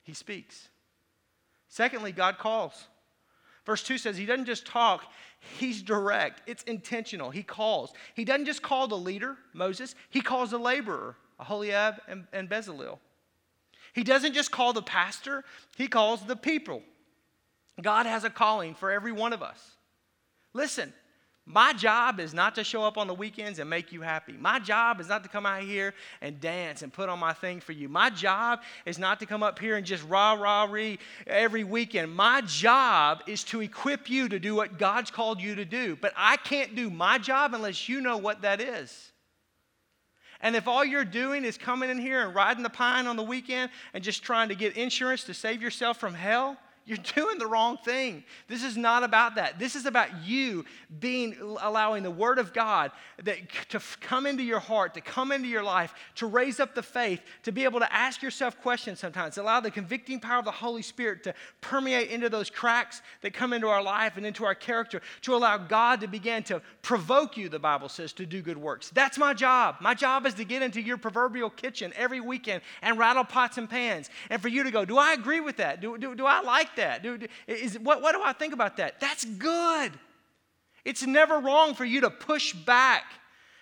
He 0.03 0.13
speaks. 0.13 0.69
Secondly, 1.77 2.11
God 2.11 2.39
calls. 2.39 2.87
Verse 3.63 3.83
2 3.83 3.99
says 3.99 4.17
he 4.17 4.25
doesn't 4.25 4.47
just 4.47 4.65
talk, 4.65 5.03
he's 5.59 5.83
direct. 5.83 6.41
It's 6.47 6.63
intentional. 6.63 7.29
He 7.29 7.43
calls. 7.43 7.93
He 8.15 8.25
doesn't 8.25 8.47
just 8.47 8.63
call 8.63 8.87
the 8.87 8.97
leader, 8.97 9.37
Moses, 9.53 9.93
he 10.09 10.21
calls 10.21 10.49
the 10.49 10.57
laborer, 10.57 11.17
Aholiab 11.39 12.01
and, 12.07 12.25
and 12.33 12.49
Bezalel. 12.49 12.97
He 13.93 14.03
doesn't 14.03 14.33
just 14.33 14.49
call 14.49 14.73
the 14.73 14.81
pastor, 14.81 15.43
he 15.77 15.87
calls 15.87 16.25
the 16.25 16.35
people. 16.35 16.81
God 17.79 18.07
has 18.07 18.23
a 18.23 18.31
calling 18.31 18.73
for 18.73 18.89
every 18.89 19.11
one 19.11 19.31
of 19.31 19.43
us. 19.43 19.75
Listen, 20.53 20.91
my 21.49 21.71
job 21.71 22.19
is 22.19 22.33
not 22.33 22.55
to 22.55 22.63
show 22.65 22.83
up 22.83 22.97
on 22.97 23.07
the 23.07 23.13
weekends 23.13 23.59
and 23.59 23.69
make 23.69 23.93
you 23.93 24.01
happy. 24.01 24.35
My 24.37 24.59
job 24.59 24.99
is 24.99 25.07
not 25.07 25.23
to 25.23 25.29
come 25.29 25.45
out 25.45 25.61
here 25.61 25.93
and 26.19 26.41
dance 26.41 26.81
and 26.81 26.91
put 26.91 27.07
on 27.07 27.19
my 27.19 27.31
thing 27.31 27.61
for 27.61 27.71
you. 27.71 27.87
My 27.87 28.09
job 28.09 28.63
is 28.85 28.99
not 28.99 29.21
to 29.21 29.25
come 29.25 29.43
up 29.43 29.57
here 29.57 29.77
and 29.77 29.85
just 29.85 30.03
rah, 30.09 30.33
rah, 30.33 30.65
ree 30.65 30.99
every 31.25 31.63
weekend. 31.63 32.13
My 32.13 32.41
job 32.41 33.23
is 33.27 33.45
to 33.45 33.61
equip 33.61 34.09
you 34.09 34.27
to 34.27 34.39
do 34.39 34.55
what 34.55 34.77
God's 34.77 35.09
called 35.09 35.41
you 35.41 35.55
to 35.55 35.63
do. 35.63 35.95
But 35.95 36.11
I 36.17 36.35
can't 36.35 36.75
do 36.75 36.89
my 36.89 37.17
job 37.17 37.53
unless 37.53 37.87
you 37.87 38.01
know 38.01 38.17
what 38.17 38.41
that 38.41 38.59
is. 38.59 39.13
And 40.41 40.53
if 40.53 40.67
all 40.67 40.83
you're 40.83 41.05
doing 41.05 41.45
is 41.45 41.57
coming 41.57 41.89
in 41.89 41.97
here 41.97 42.25
and 42.25 42.35
riding 42.35 42.61
the 42.61 42.69
pine 42.69 43.07
on 43.07 43.15
the 43.15 43.23
weekend 43.23 43.71
and 43.93 44.03
just 44.03 44.21
trying 44.21 44.49
to 44.49 44.55
get 44.55 44.75
insurance 44.75 45.23
to 45.23 45.33
save 45.33 45.61
yourself 45.61 45.97
from 45.97 46.13
hell, 46.13 46.57
you're 46.87 46.97
doing 47.15 47.37
the 47.37 47.45
wrong 47.45 47.77
thing. 47.77 48.23
This 48.47 48.63
is 48.63 48.77
not 48.77 49.03
about 49.03 49.35
that. 49.35 49.59
This 49.59 49.75
is 49.75 49.85
about 49.85 50.23
you 50.23 50.63
being 51.01 51.35
allowing 51.61 52.01
the 52.01 52.09
word 52.09 52.39
of 52.39 52.53
God 52.53 52.91
that 53.23 53.37
to 53.69 53.81
come 53.99 54.25
into 54.25 54.41
your 54.41 54.59
heart, 54.59 54.93
to 54.93 55.01
come 55.01 55.33
into 55.33 55.49
your 55.49 55.63
life, 55.63 55.93
to 56.15 56.27
raise 56.27 56.61
up 56.61 56.75
the 56.75 56.81
faith, 56.81 57.19
to 57.43 57.51
be 57.51 57.65
able 57.65 57.81
to 57.81 57.93
ask 57.93 58.21
yourself 58.21 58.61
questions 58.61 59.01
sometimes. 59.01 59.37
Allow 59.37 59.59
the 59.59 59.69
convicting 59.69 60.21
power 60.21 60.39
of 60.39 60.45
the 60.45 60.51
Holy 60.51 60.81
Spirit 60.81 61.25
to 61.25 61.33
permeate 61.59 62.09
into 62.09 62.29
those 62.29 62.49
cracks 62.49 63.01
that 63.21 63.33
come 63.33 63.51
into 63.51 63.67
our 63.67 63.83
life 63.83 64.15
and 64.15 64.25
into 64.25 64.45
our 64.45 64.55
character, 64.55 65.01
to 65.23 65.35
allow 65.35 65.57
God 65.57 65.99
to 65.99 66.07
begin 66.07 66.41
to 66.43 66.61
provoke 66.83 67.35
you, 67.35 67.49
the 67.49 67.59
Bible 67.59 67.89
says, 67.89 68.13
to 68.13 68.25
do 68.25 68.41
good 68.41 68.57
works. 68.57 68.91
That's 68.91 69.17
my 69.17 69.33
job. 69.33 69.75
My 69.81 69.93
job 69.93 70.25
is 70.25 70.35
to 70.35 70.45
get 70.45 70.61
into 70.61 70.79
your 70.79 70.97
proverbial 70.97 71.49
kitchen 71.49 71.91
every 71.97 72.21
weekend 72.21 72.61
and 72.81 72.97
rattle 72.97 73.25
pots 73.25 73.57
and 73.57 73.69
pans. 73.69 74.09
And 74.29 74.41
for 74.41 74.47
you 74.47 74.63
to 74.63 74.71
go, 74.71 74.85
do 74.85 74.97
I 74.97 75.11
agree 75.11 75.41
with 75.41 75.57
that? 75.57 75.81
Do, 75.81 75.97
do, 75.97 76.15
do 76.15 76.25
I 76.25 76.39
like 76.39 76.76
that? 76.77 77.03
Do, 77.03 77.19
is, 77.47 77.77
what, 77.79 78.01
what 78.01 78.13
do 78.13 78.21
I 78.23 78.33
think 78.33 78.53
about 78.53 78.77
that? 78.77 78.99
That's 78.99 79.25
good. 79.25 79.91
It's 80.83 81.05
never 81.05 81.39
wrong 81.39 81.75
for 81.75 81.85
you 81.85 82.01
to 82.01 82.09
push 82.09 82.53
back 82.53 83.03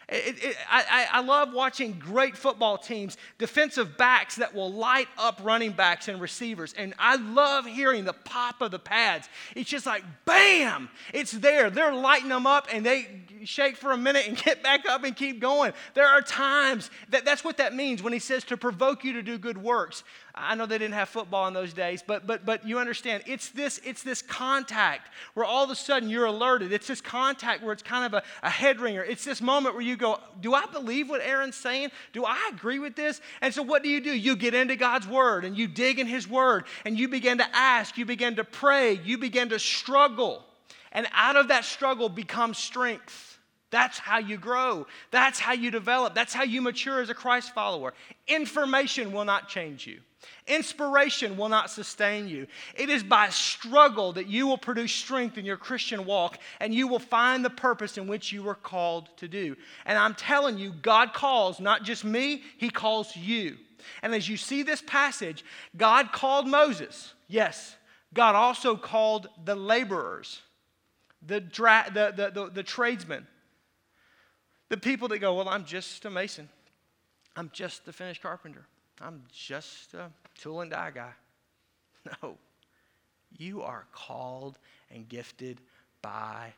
it, 0.07 0.43
it, 0.43 0.57
I, 0.69 1.07
I 1.11 1.21
love 1.21 1.51
watching 1.51 1.93
great 1.93 2.37
football 2.37 2.77
teams, 2.77 3.17
defensive 3.39 3.97
backs 3.97 4.35
that 4.35 4.53
will 4.53 4.71
light 4.71 5.07
up 5.17 5.39
running 5.43 5.71
backs 5.71 6.07
and 6.07 6.21
receivers. 6.21 6.73
And 6.77 6.93
I 6.99 7.15
love 7.15 7.65
hearing 7.65 8.05
the 8.05 8.13
pop 8.13 8.61
of 8.61 8.69
the 8.69 8.77
pads. 8.77 9.27
It's 9.55 9.69
just 9.69 9.87
like, 9.87 10.03
bam, 10.25 10.89
it's 11.11 11.31
there. 11.31 11.71
They're 11.71 11.93
lighting 11.93 12.29
them 12.29 12.45
up 12.45 12.67
and 12.71 12.85
they 12.85 13.23
shake 13.45 13.77
for 13.77 13.91
a 13.91 13.97
minute 13.97 14.27
and 14.27 14.37
get 14.43 14.61
back 14.61 14.87
up 14.87 15.03
and 15.03 15.15
keep 15.15 15.39
going. 15.39 15.73
There 15.95 16.07
are 16.07 16.21
times 16.21 16.91
that 17.09 17.25
that's 17.25 17.43
what 17.43 17.57
that 17.57 17.73
means 17.73 18.03
when 18.03 18.13
he 18.13 18.19
says 18.19 18.43
to 18.45 18.57
provoke 18.57 19.03
you 19.03 19.13
to 19.13 19.23
do 19.23 19.39
good 19.39 19.57
works. 19.57 20.03
I 20.37 20.55
know 20.55 20.65
they 20.65 20.77
didn't 20.77 20.95
have 20.95 21.07
football 21.07 21.47
in 21.47 21.53
those 21.53 21.73
days, 21.73 22.03
but 22.05 22.27
but 22.27 22.45
but 22.45 22.67
you 22.67 22.77
understand, 22.77 23.23
it's 23.25 23.49
this 23.49 23.79
it's 23.85 24.03
this 24.03 24.21
contact 24.21 25.09
where 25.33 25.45
all 25.45 25.63
of 25.63 25.69
a 25.69 25.75
sudden 25.75 26.09
you're 26.09 26.25
alerted. 26.25 26.73
It's 26.73 26.87
this 26.87 26.99
contact 26.99 27.63
where 27.63 27.71
it's 27.71 27.81
kind 27.81 28.05
of 28.05 28.13
a, 28.13 28.23
a 28.43 28.49
head 28.49 28.81
ringer. 28.81 29.01
It's 29.01 29.23
this 29.23 29.41
moment 29.41 29.75
where 29.75 29.83
you 29.83 29.95
go, 29.95 30.19
Do 30.41 30.53
I 30.53 30.65
believe 30.65 31.09
what 31.09 31.21
Aaron's 31.21 31.55
saying? 31.55 31.91
Do 32.11 32.25
I 32.25 32.49
agree 32.51 32.79
with 32.79 32.97
this? 32.97 33.21
And 33.41 33.53
so 33.53 33.63
what 33.63 33.81
do 33.81 33.89
you 33.89 34.01
do? 34.01 34.11
You 34.11 34.35
get 34.35 34.53
into 34.53 34.75
God's 34.75 35.07
word 35.07 35.45
and 35.45 35.57
you 35.57 35.67
dig 35.67 35.99
in 35.99 36.07
his 36.07 36.27
word 36.27 36.65
and 36.83 36.99
you 36.99 37.07
begin 37.07 37.37
to 37.37 37.55
ask, 37.55 37.97
you 37.97 38.05
begin 38.05 38.35
to 38.35 38.43
pray, 38.43 38.99
you 39.05 39.17
begin 39.17 39.49
to 39.49 39.59
struggle. 39.59 40.43
And 40.91 41.07
out 41.13 41.37
of 41.37 41.47
that 41.47 41.63
struggle 41.63 42.09
becomes 42.09 42.57
strength. 42.57 43.34
That's 43.75 43.99
how 43.99 44.19
you 44.19 44.37
grow. 44.37 44.87
That's 45.11 45.37
how 45.37 45.51
you 45.51 45.69
develop. 45.69 46.15
That's 46.15 46.33
how 46.33 46.43
you 46.43 46.61
mature 46.61 47.01
as 47.01 47.09
a 47.09 47.13
Christ 47.13 47.53
follower. 47.53 47.93
Information 48.25 49.11
will 49.11 49.25
not 49.25 49.49
change 49.49 49.85
you. 49.85 49.99
Inspiration 50.47 51.35
will 51.35 51.49
not 51.49 51.69
sustain 51.69 52.29
you. 52.29 52.47
It 52.75 52.87
is 52.87 53.03
by 53.03 53.27
struggle 53.27 54.13
that 54.13 54.27
you 54.27 54.47
will 54.47 54.57
produce 54.57 54.93
strength 54.93 55.37
in 55.37 55.43
your 55.43 55.57
Christian 55.57 56.05
walk 56.05 56.37
and 56.61 56.73
you 56.73 56.87
will 56.87 56.99
find 56.99 57.43
the 57.43 57.49
purpose 57.49 57.97
in 57.97 58.07
which 58.07 58.31
you 58.31 58.43
were 58.43 58.55
called 58.55 59.09
to 59.17 59.27
do. 59.27 59.57
And 59.85 59.97
I'm 59.97 60.15
telling 60.15 60.57
you, 60.57 60.71
God 60.71 61.11
calls 61.11 61.59
not 61.59 61.83
just 61.83 62.05
me, 62.05 62.43
He 62.55 62.69
calls 62.69 63.13
you. 63.13 63.57
And 64.01 64.15
as 64.15 64.29
you 64.29 64.37
see 64.37 64.63
this 64.63 64.81
passage, 64.83 65.43
God 65.75 66.13
called 66.13 66.47
Moses. 66.47 67.13
Yes, 67.27 67.75
God 68.13 68.35
also 68.35 68.77
called 68.77 69.27
the 69.43 69.55
laborers, 69.55 70.41
the, 71.21 71.41
dra- 71.41 71.91
the, 71.93 72.13
the, 72.15 72.31
the, 72.31 72.49
the 72.51 72.63
tradesmen, 72.63 73.27
the 74.69 74.77
people 74.77 75.07
that 75.09 75.19
go, 75.19 75.35
Well, 75.35 75.49
I'm 75.49 75.65
just 75.65 76.05
a 76.05 76.09
mason, 76.09 76.49
I'm 77.35 77.49
just 77.53 77.87
a 77.87 77.93
finished 77.93 78.21
carpenter. 78.21 78.65
I'm 79.01 79.23
just 79.31 79.93
a 79.93 80.09
tool 80.39 80.61
and 80.61 80.71
die 80.71 80.91
guy. 80.93 81.11
No. 82.21 82.37
You 83.35 83.63
are 83.63 83.85
called 83.91 84.59
and 84.91 85.09
gifted 85.09 85.59
by 86.03 86.53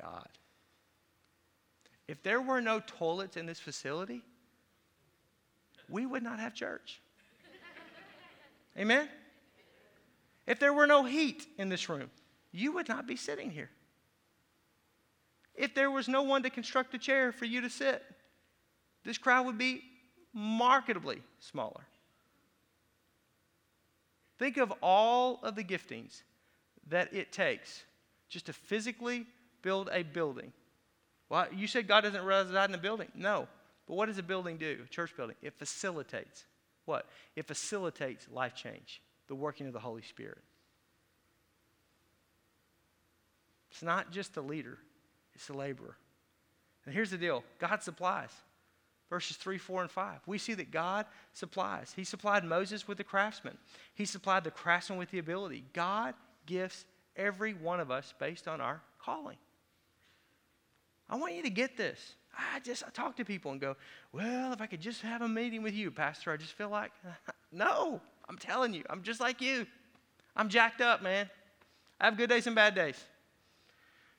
God. 0.00 0.28
If 2.06 2.22
there 2.22 2.40
were 2.40 2.60
no 2.60 2.80
toilets 2.86 3.36
in 3.36 3.44
this 3.44 3.58
facility, 3.58 4.22
we 5.88 6.06
would 6.06 6.22
not 6.22 6.38
have 6.38 6.54
church. 6.54 7.00
Amen? 8.78 9.08
If 10.46 10.58
there 10.58 10.72
were 10.72 10.86
no 10.86 11.04
heat 11.04 11.46
in 11.58 11.68
this 11.68 11.88
room, 11.88 12.10
you 12.52 12.72
would 12.72 12.88
not 12.88 13.06
be 13.06 13.16
sitting 13.16 13.50
here. 13.50 13.70
If 15.54 15.74
there 15.74 15.90
was 15.90 16.08
no 16.08 16.22
one 16.22 16.42
to 16.42 16.50
construct 16.50 16.94
a 16.94 16.98
chair 16.98 17.32
for 17.32 17.44
you 17.44 17.60
to 17.60 17.70
sit, 17.70 18.02
this 19.04 19.18
crowd 19.18 19.46
would 19.46 19.58
be 19.58 19.82
markedly 20.32 21.22
smaller. 21.38 21.86
Think 24.38 24.56
of 24.56 24.72
all 24.82 25.38
of 25.42 25.54
the 25.54 25.62
giftings 25.62 26.22
that 26.88 27.14
it 27.14 27.30
takes 27.30 27.84
just 28.28 28.46
to 28.46 28.52
physically 28.52 29.26
build 29.62 29.88
a 29.92 30.02
building. 30.02 30.52
Well, 31.28 31.46
you 31.54 31.66
said 31.66 31.86
God 31.86 32.02
doesn't 32.02 32.24
reside 32.24 32.68
in 32.68 32.74
a 32.74 32.78
building. 32.78 33.08
No. 33.14 33.46
But 33.86 33.94
what 33.94 34.06
does 34.06 34.18
a 34.18 34.22
building 34.22 34.56
do? 34.56 34.78
A 34.84 34.88
church 34.88 35.16
building. 35.16 35.36
It 35.40 35.54
facilitates 35.58 36.44
what? 36.84 37.06
It 37.34 37.46
facilitates 37.46 38.26
life 38.30 38.54
change, 38.54 39.00
the 39.28 39.34
working 39.34 39.66
of 39.66 39.72
the 39.72 39.80
Holy 39.80 40.02
Spirit. 40.02 40.42
It's 43.70 43.82
not 43.82 44.12
just 44.12 44.34
the 44.34 44.42
leader, 44.42 44.78
it's 45.34 45.46
the 45.46 45.56
laborer. 45.56 45.96
And 46.84 46.94
here's 46.94 47.10
the 47.10 47.18
deal 47.18 47.44
God 47.58 47.82
supplies 47.82 48.30
verses 49.10 49.36
3, 49.36 49.58
4, 49.58 49.82
and 49.82 49.90
5. 49.90 50.20
We 50.26 50.38
see 50.38 50.54
that 50.54 50.70
God 50.70 51.06
supplies. 51.32 51.92
He 51.94 52.02
supplied 52.02 52.42
Moses 52.44 52.88
with 52.88 52.98
the 52.98 53.04
craftsman, 53.04 53.56
He 53.94 54.04
supplied 54.04 54.44
the 54.44 54.50
craftsman 54.50 54.98
with 54.98 55.10
the 55.10 55.18
ability. 55.18 55.64
God 55.72 56.14
gifts 56.46 56.84
every 57.16 57.54
one 57.54 57.80
of 57.80 57.90
us 57.90 58.12
based 58.18 58.48
on 58.48 58.60
our 58.60 58.82
calling. 59.00 59.36
I 61.08 61.16
want 61.16 61.34
you 61.34 61.42
to 61.42 61.50
get 61.50 61.76
this. 61.76 62.14
I 62.36 62.58
just 62.60 62.82
I 62.84 62.90
talk 62.90 63.16
to 63.16 63.24
people 63.24 63.52
and 63.52 63.60
go, 63.60 63.76
well, 64.12 64.52
if 64.52 64.60
I 64.60 64.66
could 64.66 64.80
just 64.80 65.02
have 65.02 65.22
a 65.22 65.28
meeting 65.28 65.62
with 65.62 65.74
you, 65.74 65.90
Pastor, 65.90 66.32
I 66.32 66.36
just 66.36 66.52
feel 66.54 66.70
like, 66.70 66.90
no, 67.52 68.00
I'm 68.28 68.38
telling 68.38 68.74
you, 68.74 68.82
I'm 68.90 69.02
just 69.02 69.20
like 69.20 69.40
you. 69.40 69.66
I'm 70.34 70.48
jacked 70.48 70.80
up, 70.80 71.02
man. 71.02 71.30
I 72.00 72.06
have 72.06 72.16
good 72.16 72.30
days 72.30 72.46
and 72.46 72.56
bad 72.56 72.74
days. 72.74 72.96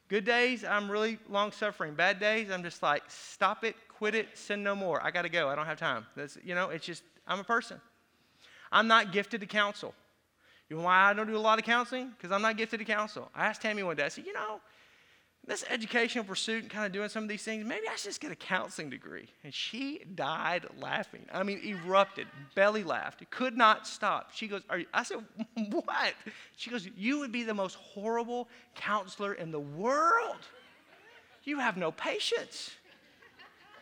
Good 0.07 0.23
days, 0.23 0.63
I'm 0.63 0.89
really 0.89 1.17
long 1.29 1.51
suffering. 1.51 1.95
Bad 1.95 2.19
days, 2.19 2.51
I'm 2.51 2.61
just 2.61 2.83
like, 2.83 3.03
stop 3.07 3.63
it, 3.63 3.75
quit 3.89 4.13
it, 4.13 4.37
sin 4.37 4.61
no 4.61 4.75
more. 4.75 5.01
I 5.03 5.09
got 5.09 5.23
to 5.23 5.29
go. 5.29 5.49
I 5.49 5.55
don't 5.55 5.65
have 5.65 5.79
time. 5.79 6.05
That's, 6.15 6.37
you 6.43 6.53
know, 6.53 6.69
it's 6.69 6.85
just, 6.85 7.03
I'm 7.27 7.39
a 7.39 7.43
person. 7.43 7.81
I'm 8.71 8.87
not 8.87 9.11
gifted 9.11 9.41
to 9.41 9.47
counsel. 9.47 9.95
You 10.69 10.77
know 10.77 10.83
why 10.83 11.09
I 11.09 11.13
don't 11.13 11.27
do 11.27 11.35
a 11.35 11.39
lot 11.39 11.57
of 11.57 11.65
counseling? 11.65 12.11
Because 12.15 12.31
I'm 12.31 12.41
not 12.41 12.57
gifted 12.57 12.79
to 12.79 12.85
counsel. 12.85 13.29
I 13.33 13.45
asked 13.45 13.61
Tammy 13.61 13.81
one 13.83 13.95
day, 13.95 14.03
I 14.03 14.09
said, 14.09 14.25
you 14.25 14.33
know, 14.33 14.59
this 15.47 15.63
educational 15.69 16.23
pursuit 16.23 16.63
and 16.63 16.71
kind 16.71 16.86
of 16.86 16.91
doing 16.91 17.10
some 17.10 17.23
of 17.23 17.29
these 17.29 17.43
things, 17.43 17.65
maybe 17.65 17.88
I 17.88 17.95
should 17.95 18.10
just 18.10 18.21
get 18.21 18.31
a 18.31 18.36
counseling 18.36 18.89
degree. 18.89 19.27
And 19.43 19.53
she 19.53 20.01
died 20.15 20.65
laughing. 20.79 21.25
I 21.31 21.43
mean, 21.43 21.62
erupted, 21.63 22.27
belly 22.55 22.84
laughed, 22.84 23.29
could 23.29 23.55
not 23.55 23.86
stop. 23.86 24.31
She 24.34 24.47
goes? 24.47 24.62
I 24.93 25.03
said, 25.03 25.23
What? 25.69 26.13
She 26.58 26.69
goes, 26.69 26.88
You 26.97 27.19
would 27.19 27.31
be 27.31 27.43
the 27.43 27.53
most 27.53 27.75
horrible 27.75 28.47
counselor 28.73 29.34
in 29.34 29.51
the 29.51 29.60
world. 29.60 30.39
You 31.43 31.60
have 31.60 31.77
no 31.77 31.91
patience. 31.91 32.71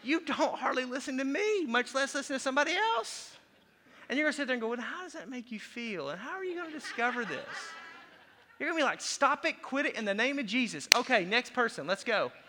You 0.04 0.20
don't 0.20 0.56
hardly 0.56 0.84
listen 0.84 1.18
to 1.18 1.24
me, 1.24 1.66
much 1.66 1.96
less 1.96 2.14
listen 2.14 2.36
to 2.36 2.40
somebody 2.40 2.74
else. 2.74 3.38
And 4.10 4.18
you're 4.18 4.26
going 4.26 4.34
to 4.34 4.38
sit 4.38 4.48
there 4.48 4.56
and 4.56 4.62
go, 4.62 4.68
Well, 4.68 4.82
how 4.82 5.04
does 5.04 5.14
that 5.14 5.30
make 5.30 5.50
you 5.52 5.60
feel? 5.60 6.10
And 6.10 6.20
how 6.20 6.32
are 6.32 6.44
you 6.44 6.56
going 6.56 6.72
to 6.72 6.78
discover 6.78 7.24
this? 7.24 7.40
You're 8.64 8.72
going 8.72 8.80
to 8.80 8.86
be 8.86 8.90
like, 8.90 9.02
stop 9.02 9.46
it, 9.46 9.62
quit 9.62 9.86
it 9.88 9.96
in 9.96 10.06
the 10.06 10.14
name 10.14 10.40
of 10.40 10.46
Jesus. 10.46 10.88
Okay, 10.96 11.26
next 11.26 11.52
person, 11.54 11.86
let's 11.86 12.06
go. 12.06 12.32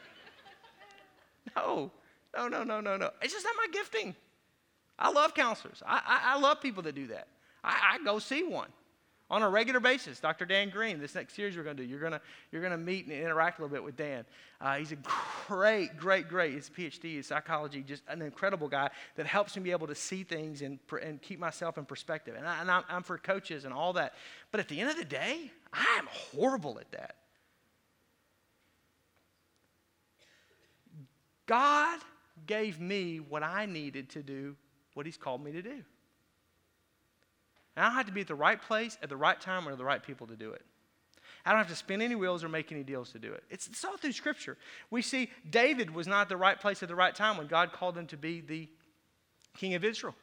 No, 1.56 1.90
no, 2.34 2.48
no, 2.48 2.62
no, 2.62 2.80
no, 2.80 2.96
no. 2.96 3.10
It's 3.20 3.32
just 3.32 3.44
not 3.44 3.54
my 3.56 3.66
gifting. 3.72 4.14
I 4.98 5.10
love 5.10 5.34
counselors. 5.34 5.82
I, 5.84 6.00
I, 6.06 6.34
I 6.34 6.40
love 6.40 6.60
people 6.60 6.84
that 6.84 6.94
do 6.94 7.08
that. 7.08 7.26
I, 7.62 7.96
I, 8.00 8.04
go 8.04 8.18
see 8.18 8.44
one 8.44 8.68
on 9.30 9.42
a 9.42 9.48
regular 9.48 9.80
basis. 9.80 10.20
Dr. 10.20 10.44
Dan 10.44 10.68
Green, 10.68 11.00
this 11.00 11.14
next 11.14 11.34
series 11.34 11.56
we're 11.56 11.62
going 11.62 11.76
to 11.76 11.82
do, 11.82 11.88
you're 11.88 12.00
going 12.00 12.12
to, 12.12 12.20
you're 12.52 12.60
going 12.60 12.72
to 12.72 12.78
meet 12.78 13.06
and 13.06 13.14
interact 13.14 13.58
a 13.58 13.62
little 13.62 13.74
bit 13.74 13.82
with 13.82 13.96
Dan. 13.96 14.24
Uh, 14.60 14.76
he's 14.76 14.92
a 14.92 14.98
great, 15.48 15.96
great, 15.96 16.28
great, 16.28 16.54
he's 16.54 16.68
a 16.68 16.72
PhD 16.72 17.16
in 17.16 17.22
psychology, 17.22 17.82
just 17.82 18.02
an 18.08 18.22
incredible 18.22 18.68
guy 18.68 18.90
that 19.16 19.26
helps 19.26 19.56
me 19.56 19.62
be 19.62 19.70
able 19.70 19.86
to 19.86 19.94
see 19.94 20.24
things 20.24 20.62
and, 20.62 20.78
and 21.02 21.22
keep 21.22 21.38
myself 21.38 21.78
in 21.78 21.84
perspective. 21.84 22.34
And, 22.36 22.46
I, 22.46 22.60
and 22.60 22.70
I'm, 22.70 22.84
I'm 22.88 23.02
for 23.02 23.18
coaches 23.18 23.64
and 23.64 23.72
all 23.72 23.94
that. 23.94 24.14
But 24.50 24.60
at 24.60 24.68
the 24.68 24.80
end 24.80 24.90
of 24.90 24.96
the 24.96 25.04
day, 25.04 25.50
I 25.72 25.96
am 25.98 26.06
horrible 26.10 26.78
at 26.78 26.90
that. 26.92 27.16
God 31.46 32.00
gave 32.46 32.80
me 32.80 33.18
what 33.18 33.42
I 33.42 33.66
needed 33.66 34.10
to 34.10 34.22
do 34.22 34.56
what 34.94 35.06
He's 35.06 35.16
called 35.16 35.44
me 35.44 35.52
to 35.52 35.62
do. 35.62 35.82
And 37.76 37.84
I 37.84 37.90
have 37.90 38.06
to 38.06 38.12
be 38.12 38.20
at 38.20 38.28
the 38.28 38.34
right 38.34 38.60
place 38.60 38.98
at 39.02 39.08
the 39.08 39.16
right 39.16 39.40
time 39.40 39.68
or 39.68 39.74
the 39.76 39.84
right 39.84 40.02
people 40.02 40.26
to 40.28 40.36
do 40.36 40.50
it. 40.52 40.62
I 41.46 41.50
don't 41.50 41.58
have 41.58 41.68
to 41.68 41.76
spin 41.76 42.00
any 42.00 42.14
wheels 42.14 42.42
or 42.42 42.48
make 42.48 42.72
any 42.72 42.82
deals 42.82 43.12
to 43.12 43.18
do 43.18 43.32
it. 43.32 43.44
It's, 43.50 43.66
it's 43.66 43.84
all 43.84 43.96
through 43.96 44.12
Scripture. 44.12 44.56
We 44.90 45.02
see 45.02 45.30
David 45.48 45.90
was 45.94 46.06
not 46.06 46.22
at 46.22 46.28
the 46.30 46.36
right 46.36 46.58
place 46.58 46.82
at 46.82 46.88
the 46.88 46.94
right 46.94 47.14
time 47.14 47.36
when 47.36 47.48
God 47.48 47.72
called 47.72 47.98
him 47.98 48.06
to 48.08 48.16
be 48.16 48.40
the 48.40 48.68
king 49.54 49.74
of 49.74 49.84
Israel. 49.84 50.14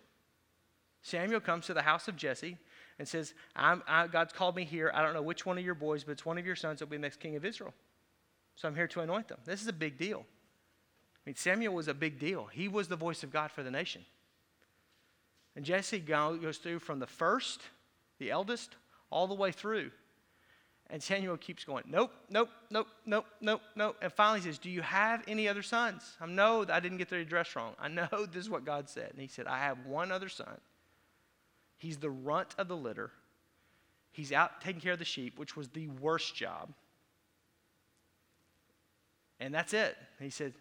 Samuel 1.04 1.40
comes 1.40 1.66
to 1.68 1.74
the 1.74 1.82
house 1.82 2.08
of 2.08 2.16
Jesse 2.16 2.58
and 2.98 3.08
says, 3.08 3.34
I, 3.56 4.08
God's 4.12 4.34
called 4.34 4.56
me 4.56 4.64
here. 4.64 4.92
I 4.94 5.02
don't 5.02 5.14
know 5.14 5.22
which 5.22 5.46
one 5.46 5.58
of 5.58 5.64
your 5.64 5.76
boys, 5.76 6.04
but 6.04 6.12
it's 6.12 6.26
one 6.26 6.38
of 6.38 6.46
your 6.46 6.56
sons 6.56 6.80
that 6.80 6.86
will 6.86 6.92
be 6.92 6.98
the 6.98 7.02
next 7.02 7.20
king 7.20 7.36
of 7.36 7.46
Israel. 7.46 7.74
So 8.56 8.68
I'm 8.68 8.76
here 8.76 8.88
to 8.88 9.02
anoint 9.02 9.28
them. 9.28 9.40
This 9.46 9.62
is 9.62 9.68
a 9.68 9.74
big 9.74 9.98
deal. 9.98 10.26
I 11.16 11.22
mean, 11.26 11.36
Samuel 11.36 11.74
was 11.74 11.88
a 11.88 11.94
big 11.94 12.20
deal. 12.20 12.48
He 12.52 12.68
was 12.68 12.88
the 12.88 12.96
voice 12.96 13.24
of 13.24 13.32
God 13.32 13.52
for 13.52 13.64
the 13.64 13.72
nation. 13.72 14.06
And 15.56 15.66
Jesse 15.66 16.00
goes 16.00 16.58
through 16.58 16.80
from 16.80 17.00
the 17.00 17.08
first, 17.08 17.62
the 18.20 18.32
eldest, 18.32 18.76
all 19.10 19.28
the 19.28 19.36
way 19.36 19.52
through. 19.52 19.92
And 20.90 21.02
Samuel 21.02 21.38
keeps 21.38 21.64
going, 21.64 21.84
nope, 21.88 22.12
nope, 22.30 22.50
nope, 22.70 22.88
nope, 23.06 23.26
nope, 23.40 23.62
nope. 23.76 23.96
And 24.02 24.12
finally 24.12 24.42
he 24.42 24.46
says, 24.46 24.58
Do 24.58 24.70
you 24.70 24.82
have 24.82 25.24
any 25.26 25.48
other 25.48 25.62
sons? 25.62 26.04
I 26.20 26.26
know 26.26 26.66
I 26.70 26.82
didn't 26.82 26.98
get 26.98 27.10
the 27.10 27.18
address 27.18 27.56
wrong. 27.56 27.76
I 27.80 27.88
know 27.88 28.08
this 28.32 28.44
is 28.44 28.50
what 28.50 28.66
God 28.66 28.90
said. 28.90 29.12
And 29.12 29.22
he 29.22 29.28
said, 29.28 29.48
I 29.48 29.60
have 29.60 29.86
one 29.86 30.12
other 30.12 30.30
son. 30.30 30.60
He's 31.78 31.98
the 31.98 32.10
runt 32.10 32.56
of 32.58 32.68
the 32.68 32.76
litter. 32.76 33.12
He's 34.12 34.34
out 34.34 34.60
taking 34.62 34.82
care 34.82 34.94
of 34.94 35.00
the 35.00 35.06
sheep, 35.06 35.40
which 35.40 35.56
was 35.56 35.70
the 35.70 35.88
worst 35.88 36.36
job. 36.36 36.74
And 39.40 39.54
that's 39.54 39.74
it. 39.74 39.96
he 40.20 40.30
said, 40.30 40.54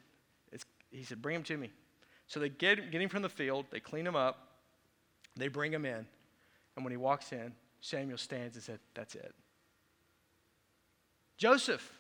he 0.90 1.04
said, 1.04 1.22
bring 1.22 1.36
him 1.36 1.42
to 1.44 1.56
me. 1.56 1.70
So 2.26 2.40
they 2.40 2.48
get, 2.48 2.90
get 2.90 3.00
him 3.00 3.08
from 3.08 3.22
the 3.22 3.28
field, 3.28 3.66
they 3.70 3.80
clean 3.80 4.06
him 4.06 4.16
up, 4.16 4.49
they 5.36 5.48
bring 5.48 5.72
him 5.72 5.84
in. 5.84 6.06
And 6.76 6.84
when 6.84 6.90
he 6.90 6.96
walks 6.96 7.32
in, 7.32 7.52
Samuel 7.80 8.18
stands 8.18 8.56
and 8.56 8.64
said, 8.64 8.78
That's 8.94 9.14
it. 9.14 9.34
Joseph, 11.36 11.90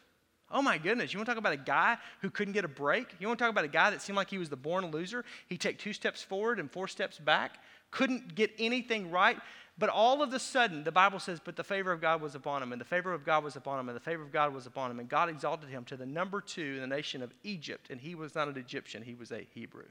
oh 0.50 0.60
my 0.60 0.76
goodness, 0.76 1.12
you 1.12 1.18
want 1.18 1.26
to 1.26 1.32
talk 1.32 1.38
about 1.38 1.54
a 1.54 1.56
guy 1.56 1.96
who 2.20 2.28
couldn't 2.28 2.52
get 2.52 2.64
a 2.64 2.68
break? 2.68 3.06
You 3.18 3.26
want 3.26 3.38
to 3.38 3.44
talk 3.44 3.50
about 3.50 3.64
a 3.64 3.68
guy 3.68 3.90
that 3.90 4.02
seemed 4.02 4.16
like 4.16 4.28
he 4.28 4.38
was 4.38 4.50
the 4.50 4.56
born 4.56 4.90
loser? 4.90 5.24
He'd 5.48 5.60
take 5.60 5.78
two 5.78 5.92
steps 5.92 6.22
forward 6.22 6.60
and 6.60 6.70
four 6.70 6.88
steps 6.88 7.18
back, 7.18 7.58
couldn't 7.90 8.34
get 8.34 8.50
anything 8.58 9.10
right. 9.10 9.38
But 9.78 9.88
all 9.88 10.22
of 10.22 10.34
a 10.34 10.38
sudden, 10.38 10.84
the 10.84 10.92
Bible 10.92 11.18
says, 11.18 11.40
But 11.42 11.56
the 11.56 11.64
favor 11.64 11.90
of 11.90 12.02
God 12.02 12.20
was 12.20 12.34
upon 12.34 12.62
him, 12.62 12.72
and 12.72 12.80
the 12.80 12.84
favor 12.84 13.14
of 13.14 13.24
God 13.24 13.42
was 13.42 13.56
upon 13.56 13.80
him, 13.80 13.88
and 13.88 13.96
the 13.96 14.00
favor 14.00 14.22
of 14.22 14.30
God 14.30 14.52
was 14.52 14.66
upon 14.66 14.90
him. 14.90 15.00
And 15.00 15.08
God 15.08 15.30
exalted 15.30 15.70
him 15.70 15.84
to 15.86 15.96
the 15.96 16.04
number 16.04 16.42
two 16.42 16.74
in 16.74 16.80
the 16.82 16.86
nation 16.86 17.22
of 17.22 17.32
Egypt. 17.44 17.88
And 17.88 17.98
he 17.98 18.14
was 18.14 18.34
not 18.34 18.46
an 18.46 18.58
Egyptian, 18.58 19.02
he 19.02 19.14
was 19.14 19.32
a 19.32 19.46
Hebrew. 19.54 19.86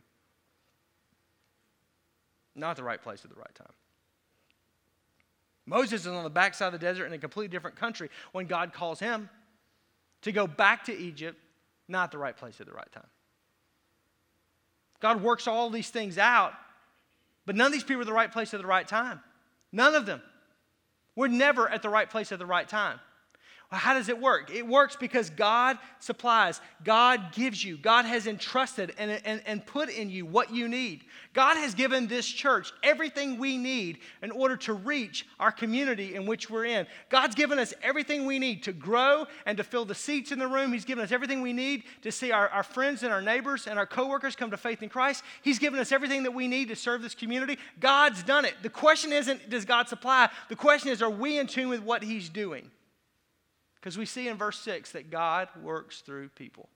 Not 2.56 2.76
the 2.76 2.84
right 2.84 3.02
place 3.02 3.24
at 3.24 3.30
the 3.30 3.40
right 3.40 3.54
time. 3.56 3.74
Moses 5.66 6.02
is 6.02 6.08
on 6.08 6.24
the 6.24 6.30
backside 6.30 6.74
of 6.74 6.80
the 6.80 6.86
desert 6.86 7.06
in 7.06 7.14
a 7.14 7.18
completely 7.18 7.50
different 7.50 7.76
country 7.76 8.10
when 8.32 8.48
God 8.48 8.74
calls 8.74 9.00
him 9.00 9.30
to 10.24 10.32
go 10.32 10.48
back 10.48 10.86
to 10.86 10.98
Egypt, 10.98 11.38
not 11.88 12.12
the 12.12 12.18
right 12.18 12.36
place 12.36 12.60
at 12.60 12.66
the 12.66 12.74
right 12.74 12.92
time. 12.92 13.08
God 15.00 15.22
works 15.22 15.48
all 15.48 15.70
these 15.70 15.90
things 15.90 16.18
out, 16.18 16.54
but 17.46 17.56
none 17.56 17.68
of 17.68 17.74
these 17.74 17.84
people 17.84 18.02
are 18.02 18.06
the 18.06 18.14
right 18.14 18.32
place 18.32 18.54
at 18.54 18.60
the 18.60 18.68
right 18.68 18.88
time. 18.88 19.22
None 19.72 19.96
of 19.96 20.06
them. 20.06 20.22
We're 21.16 21.28
never 21.28 21.70
at 21.70 21.82
the 21.82 21.90
right 21.90 22.10
place 22.10 22.32
at 22.32 22.40
the 22.40 22.46
right 22.46 22.68
time. 22.68 23.00
How 23.72 23.94
does 23.94 24.10
it 24.10 24.20
work? 24.20 24.50
It 24.52 24.66
works 24.66 24.96
because 24.96 25.30
God 25.30 25.78
supplies, 26.00 26.60
God 26.84 27.32
gives 27.34 27.64
you, 27.64 27.78
God 27.78 28.06
has 28.06 28.26
entrusted 28.26 28.96
and, 28.98 29.22
and, 29.24 29.44
and 29.46 29.64
put 29.64 29.90
in 29.90 30.10
you 30.10 30.26
what 30.26 30.52
you 30.52 30.68
need. 30.68 31.04
God 31.36 31.56
has 31.56 31.76
given 31.76 32.08
this 32.08 32.26
church 32.26 32.74
everything 32.82 33.38
we 33.38 33.58
need 33.58 34.00
in 34.24 34.32
order 34.32 34.58
to 34.58 34.74
reach 34.74 35.28
our 35.40 35.52
community 35.52 36.16
in 36.16 36.26
which 36.26 36.50
we're 36.50 36.66
in. 36.66 36.88
God's 37.10 37.36
given 37.36 37.60
us 37.60 37.76
everything 37.84 38.26
we 38.26 38.40
need 38.40 38.64
to 38.64 38.74
grow 38.74 39.28
and 39.46 39.56
to 39.60 39.64
fill 39.64 39.86
the 39.86 39.94
seats 39.94 40.32
in 40.32 40.40
the 40.40 40.48
room. 40.48 40.74
He's 40.74 40.86
given 40.86 41.04
us 41.04 41.12
everything 41.12 41.42
we 41.42 41.54
need 41.54 41.84
to 42.02 42.12
see 42.12 42.32
our, 42.32 42.50
our 42.50 42.64
friends 42.64 43.04
and 43.04 43.14
our 43.14 43.22
neighbors 43.22 43.68
and 43.68 43.78
our 43.78 43.86
coworkers 43.86 44.36
come 44.36 44.50
to 44.50 44.58
faith 44.58 44.82
in 44.82 44.90
Christ. 44.90 45.24
He's 45.44 45.60
given 45.60 45.80
us 45.80 45.92
everything 45.92 46.24
that 46.24 46.34
we 46.34 46.48
need 46.48 46.70
to 46.70 46.76
serve 46.76 47.04
this 47.04 47.14
community. 47.14 47.60
God's 47.80 48.24
done 48.24 48.46
it. 48.46 48.56
The 48.64 48.70
question 48.70 49.14
isn't, 49.14 49.48
does 49.52 49.66
God 49.66 49.88
supply? 49.88 50.30
The 50.48 50.56
question 50.56 50.90
is, 50.90 51.04
are 51.04 51.10
we 51.12 51.38
in 51.38 51.46
tune 51.46 51.70
with 51.70 51.84
what 51.84 52.02
He's 52.02 52.30
doing? 52.30 52.72
Because 53.80 53.98
we 53.98 54.06
see 54.06 54.28
in 54.28 54.38
verse 54.38 54.60
6 54.60 54.92
that 54.92 55.10
God 55.10 55.48
works 55.62 56.02
through 56.02 56.30
people. 56.30 56.70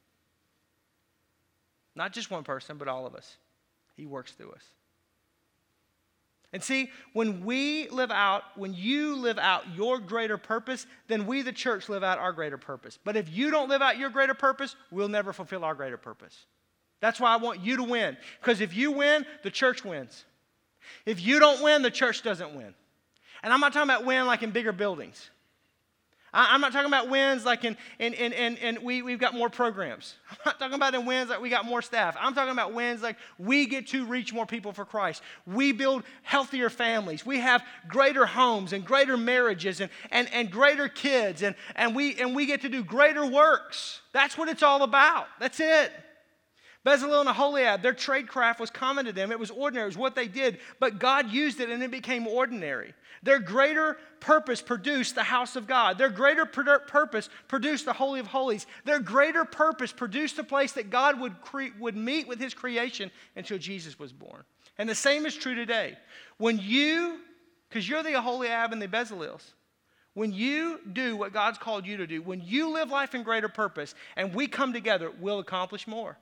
Not 1.96 2.14
just 2.14 2.32
one 2.32 2.44
person, 2.44 2.78
but 2.78 2.88
all 2.88 3.06
of 3.06 3.16
us. 3.16 3.38
He 3.96 4.06
works 4.06 4.32
through 4.32 4.52
us. 4.52 4.64
And 6.54 6.64
see, 6.64 6.92
when 7.14 7.44
we 7.44 7.90
live 7.90 8.12
out, 8.12 8.44
when 8.56 8.76
you 8.76 9.16
live 9.16 9.40
out 9.40 9.64
your 9.76 10.00
greater 10.00 10.38
purpose, 10.38 10.86
then 11.08 11.26
we, 11.26 11.42
the 11.42 11.52
church, 11.52 11.90
live 11.90 12.04
out 12.04 12.20
our 12.20 12.32
greater 12.32 12.60
purpose. 12.60 13.00
But 13.04 13.16
if 13.16 13.28
you 13.36 13.50
don't 13.50 13.70
live 13.70 13.82
out 13.82 13.98
your 13.98 14.12
greater 14.12 14.36
purpose, 14.36 14.76
we'll 14.92 15.08
never 15.08 15.34
fulfill 15.34 15.64
our 15.64 15.74
greater 15.74 15.98
purpose. 15.98 16.46
That's 17.00 17.20
why 17.20 17.34
I 17.34 17.38
want 17.38 17.62
you 17.62 17.78
to 17.78 17.84
win. 17.84 18.18
Because 18.40 18.62
if 18.62 18.76
you 18.76 18.92
win, 18.92 19.26
the 19.42 19.50
church 19.50 19.84
wins. 19.84 20.26
If 21.08 21.22
you 21.22 21.40
don't 21.40 21.64
win, 21.64 21.82
the 21.82 21.92
church 21.92 22.22
doesn't 22.22 22.54
win. 22.54 22.74
And 23.42 23.52
I'm 23.52 23.60
not 23.60 23.74
talking 23.74 23.90
about 23.90 24.06
win 24.06 24.28
like 24.28 24.44
in 24.44 24.52
bigger 24.52 24.72
buildings. 24.72 25.30
I, 26.34 26.56
am 26.56 26.62
not 26.62 26.74
talking 26.74 26.88
about 26.88 27.10
wins 27.10 27.46
like 27.46 27.64
in, 27.64 27.78
in, 28.00 28.14
in, 28.14 28.34
in, 28.34 28.58
in 28.58 28.84
we, 28.84 29.02
we've 29.04 29.20
got 29.20 29.36
more 29.36 29.50
programs. 29.50 30.16
I'm 30.32 30.38
not 30.46 30.60
talking 30.60 30.76
about 30.76 30.96
in 30.96 31.06
wins 31.06 31.30
like 31.30 31.42
we 31.42 31.50
got 31.50 31.66
more 31.66 31.82
staff. 31.82 32.18
I'm 32.20 32.34
talking 32.34 32.52
about 32.52 32.74
wins 32.74 33.02
like 33.04 33.18
we 33.38 33.68
get 33.68 33.88
to 33.88 34.06
reach 34.06 34.34
more 34.34 34.46
people 34.46 34.74
for 34.74 34.84
Christ. 34.84 35.22
We 35.46 35.72
build 35.72 36.04
healthier 36.24 36.70
families. 36.70 37.26
We 37.26 37.40
have 37.40 37.64
greater 37.88 38.26
homes 38.26 38.74
and 38.74 38.84
greater 38.84 39.16
marriages 39.16 39.80
and, 39.80 39.92
and, 40.12 40.28
and 40.34 40.50
greater 40.50 40.88
kids. 40.88 41.44
And, 41.44 41.56
and, 41.76 41.96
we, 41.96 42.16
and 42.16 42.36
we 42.36 42.48
get 42.48 42.62
to 42.62 42.70
do 42.70 42.84
greater 42.84 43.26
works. 43.26 44.02
That's 44.12 44.38
what 44.38 44.50
it's 44.50 44.64
all 44.64 44.84
about. 44.84 45.28
That's 45.40 45.60
it. 45.60 45.92
Bezalel 46.86 47.22
and 47.22 47.30
Aholiab, 47.30 47.82
their 47.82 47.94
trade 47.94 48.28
craft 48.28 48.60
was 48.60 48.70
common 48.70 49.06
to 49.06 49.14
them. 49.14 49.32
It 49.32 49.40
was 49.40 49.52
ordinary, 49.52 49.86
it 49.86 49.88
was 49.88 49.98
what 49.98 50.16
they 50.16 50.28
did, 50.28 50.60
but 50.80 51.00
God 51.00 51.32
used 51.32 51.62
it 51.62 51.70
and 51.70 51.82
it 51.82 51.92
became 51.92 52.28
ordinary. 52.28 52.94
Their 53.22 53.40
greater 53.40 53.98
purpose 54.20 54.62
produced 54.62 55.16
the 55.16 55.24
house 55.24 55.56
of 55.56 55.66
God. 55.66 55.98
Their 55.98 56.10
greater 56.10 56.46
purpose 56.46 57.30
produced 57.48 57.86
the 57.86 57.94
Holy 57.94 58.20
of 58.20 58.28
Holies. 58.28 58.66
Their 58.84 59.00
greater 59.00 59.46
purpose 59.46 59.94
produced 59.94 60.36
the 60.36 60.44
place 60.44 60.74
that 60.74 60.90
God 60.90 61.22
would, 61.22 61.40
cre- 61.40 61.68
would 61.80 61.96
meet 61.96 62.28
with 62.28 62.40
His 62.40 62.54
creation 62.54 63.12
until 63.38 63.58
Jesus 63.58 63.98
was 63.98 64.12
born. 64.12 64.44
And 64.78 64.90
the 64.90 64.96
same 64.96 65.26
is 65.26 65.36
true 65.36 65.56
today. 65.56 65.98
When 66.38 66.60
you, 66.60 67.20
because 67.70 67.88
you're 67.88 68.04
the 68.04 68.16
Aholiab 68.16 68.74
and 68.74 68.82
the 68.82 68.90
Bezalels, 68.90 69.54
When 70.16 70.32
you 70.32 70.80
do 70.92 71.16
what 71.16 71.34
God's 71.34 71.58
called 71.58 71.88
you 71.88 71.98
to 71.98 72.08
do, 72.08 72.22
when 72.22 72.42
you 72.42 72.72
live 72.72 72.90
life 72.90 73.16
in 73.16 73.24
greater 73.24 73.50
purpose 73.50 73.96
and 74.16 74.34
we 74.34 74.48
come 74.48 74.74
together, 74.74 75.12
we'll 75.20 75.40
accomplish 75.40 75.88
more. 75.88 76.18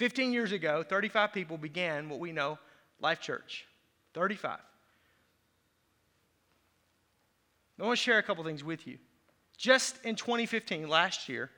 15 0.00 0.32
years 0.32 0.50
ago, 0.52 0.82
35 0.82 1.30
people 1.30 1.58
began 1.58 2.08
what 2.08 2.20
we 2.20 2.32
know 2.32 2.58
Life 3.00 3.20
Church. 3.20 3.66
35. 4.14 4.58
I 7.78 7.82
want 7.84 7.98
to 7.98 8.02
share 8.02 8.16
a 8.16 8.22
couple 8.22 8.42
things 8.42 8.64
with 8.64 8.86
you. 8.86 8.96
Just 9.58 10.02
in 10.02 10.16
2015, 10.16 10.88
last 10.88 11.28
year, 11.28 11.50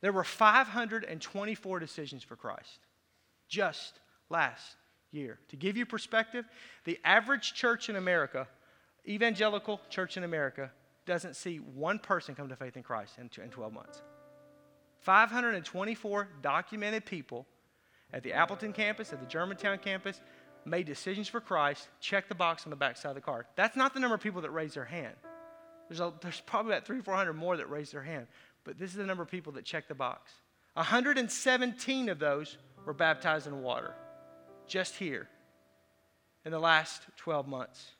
there 0.00 0.12
were 0.12 0.24
524 0.24 1.78
decisions 1.78 2.24
for 2.24 2.34
Christ. 2.34 2.80
Just 3.48 4.00
last 4.28 4.74
year. 5.12 5.38
To 5.50 5.56
give 5.56 5.76
you 5.76 5.86
perspective, 5.86 6.46
the 6.82 6.98
average 7.04 7.54
church 7.54 7.88
in 7.88 7.94
America, 7.94 8.48
evangelical 9.06 9.80
church 9.88 10.16
in 10.16 10.24
America, 10.24 10.72
doesn't 11.06 11.36
see 11.36 11.58
one 11.58 12.00
person 12.00 12.34
come 12.34 12.48
to 12.48 12.56
faith 12.56 12.76
in 12.76 12.82
Christ 12.82 13.18
in 13.18 13.28
12 13.28 13.72
months. 13.72 14.02
524 15.00 16.28
documented 16.42 17.04
people 17.04 17.46
at 18.12 18.22
the 18.22 18.32
Appleton 18.32 18.72
campus, 18.72 19.12
at 19.12 19.20
the 19.20 19.26
Germantown 19.26 19.78
campus, 19.78 20.20
made 20.64 20.86
decisions 20.86 21.28
for 21.28 21.40
Christ, 21.40 21.88
check 22.00 22.28
the 22.28 22.34
box 22.34 22.66
on 22.66 22.70
the 22.70 22.76
back 22.76 22.96
side 22.96 23.10
of 23.10 23.14
the 23.14 23.20
card. 23.20 23.46
That's 23.56 23.76
not 23.76 23.94
the 23.94 24.00
number 24.00 24.14
of 24.14 24.20
people 24.20 24.42
that 24.42 24.50
raised 24.50 24.76
their 24.76 24.84
hand. 24.84 25.14
There's, 25.88 26.00
a, 26.00 26.12
there's 26.20 26.40
probably 26.40 26.72
about 26.72 26.86
three, 26.86 27.00
400 27.00 27.32
more 27.32 27.56
that 27.56 27.70
raised 27.70 27.92
their 27.92 28.02
hand. 28.02 28.26
But 28.64 28.78
this 28.78 28.90
is 28.90 28.96
the 28.96 29.06
number 29.06 29.22
of 29.22 29.30
people 29.30 29.52
that 29.54 29.64
checked 29.64 29.88
the 29.88 29.94
box. 29.94 30.32
117 30.74 32.08
of 32.08 32.18
those 32.18 32.58
were 32.84 32.92
baptized 32.92 33.46
in 33.46 33.62
water, 33.62 33.94
just 34.66 34.96
here 34.96 35.28
in 36.44 36.52
the 36.52 36.58
last 36.58 37.02
12 37.16 37.48
months. 37.48 37.92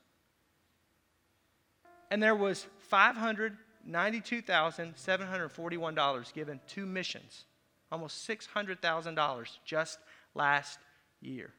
And 2.10 2.22
there 2.22 2.34
was 2.34 2.66
500 2.88 3.56
$92,741 3.88 6.32
given 6.32 6.60
to 6.68 6.86
missions, 6.86 7.44
almost 7.90 8.28
$600,000 8.28 9.48
just 9.64 9.98
last 10.34 10.78
year 11.20 11.50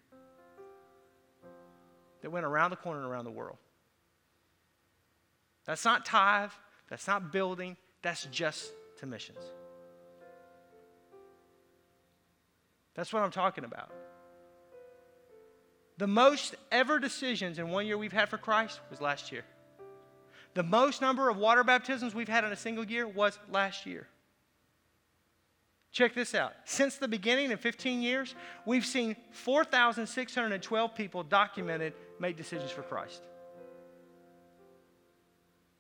that 2.22 2.32
went 2.32 2.46
around 2.46 2.70
the 2.70 2.76
corner 2.76 3.00
and 3.00 3.10
around 3.10 3.26
the 3.26 3.32
world. 3.32 3.58
That's 5.66 5.86
not 5.86 6.06
tithe, 6.06 6.52
that's 6.90 7.08
not 7.08 7.32
building, 7.32 7.78
that's 8.02 8.26
just 8.32 8.72
to 9.00 9.06
missions. 9.06 9.44
That's 12.94 13.14
what 13.14 13.24
I'm 13.24 13.32
talking 13.32 13.64
about. 13.64 13.92
The 15.98 16.08
most 16.08 16.56
ever 16.72 17.00
decisions 17.00 17.60
in 17.60 17.70
one 17.70 17.86
year 17.86 17.98
we've 17.98 18.12
had 18.12 18.30
for 18.30 18.38
Christ 18.38 18.80
was 18.90 19.02
last 19.02 19.32
year. 19.32 19.44
The 20.54 20.64
most 20.64 21.02
number 21.02 21.30
of 21.30 21.38
water 21.38 21.64
baptisms 21.64 22.14
we've 22.14 22.28
had 22.28 22.44
in 22.44 22.52
a 22.52 22.56
single 22.56 22.86
year 22.86 23.08
was 23.08 23.40
last 23.50 23.86
year. 23.86 24.08
Check 25.92 26.14
this 26.14 26.34
out. 26.34 26.54
Since 26.66 26.98
the 26.98 27.08
beginning 27.08 27.52
in 27.52 27.58
15 27.58 28.02
years, 28.02 28.36
we've 28.66 28.86
seen 28.86 29.16
4,612 29.32 30.96
people 30.96 31.24
documented 31.24 31.94
make 32.20 32.38
decisions 32.38 32.72
for 32.72 32.82
Christ. 32.82 33.22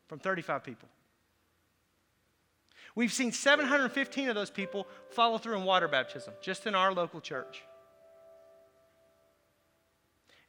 From 0.08 0.20
35 0.20 0.64
people. 0.64 0.90
We've 2.94 3.14
seen 3.14 3.32
715 3.32 4.28
of 4.28 4.36
those 4.36 4.50
people 4.50 4.86
follow 5.12 5.38
through 5.38 5.58
in 5.58 5.64
water 5.64 5.88
baptism, 5.88 6.34
just 6.42 6.68
in 6.68 6.76
our 6.76 6.94
local 6.94 7.22
church 7.22 7.64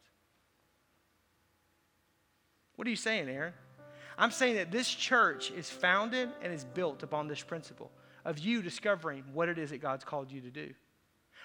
What 2.78 2.88
are 2.88 2.92
you 2.92 2.96
saying, 2.96 3.28
Aaron? 3.28 3.52
I'm 4.18 4.32
saying 4.32 4.56
that 4.56 4.72
this 4.72 4.88
church 4.88 5.52
is 5.52 5.70
founded 5.70 6.30
and 6.42 6.54
is 6.54 6.64
built 6.64 7.04
upon 7.04 7.28
this 7.28 7.44
principle 7.44 7.92
of 8.24 8.40
you 8.40 8.62
discovering 8.62 9.26
what 9.34 9.50
it 9.50 9.58
is 9.58 9.72
that 9.72 9.82
God's 9.82 10.06
called 10.06 10.32
you 10.32 10.40
to 10.40 10.52
do. 10.52 10.70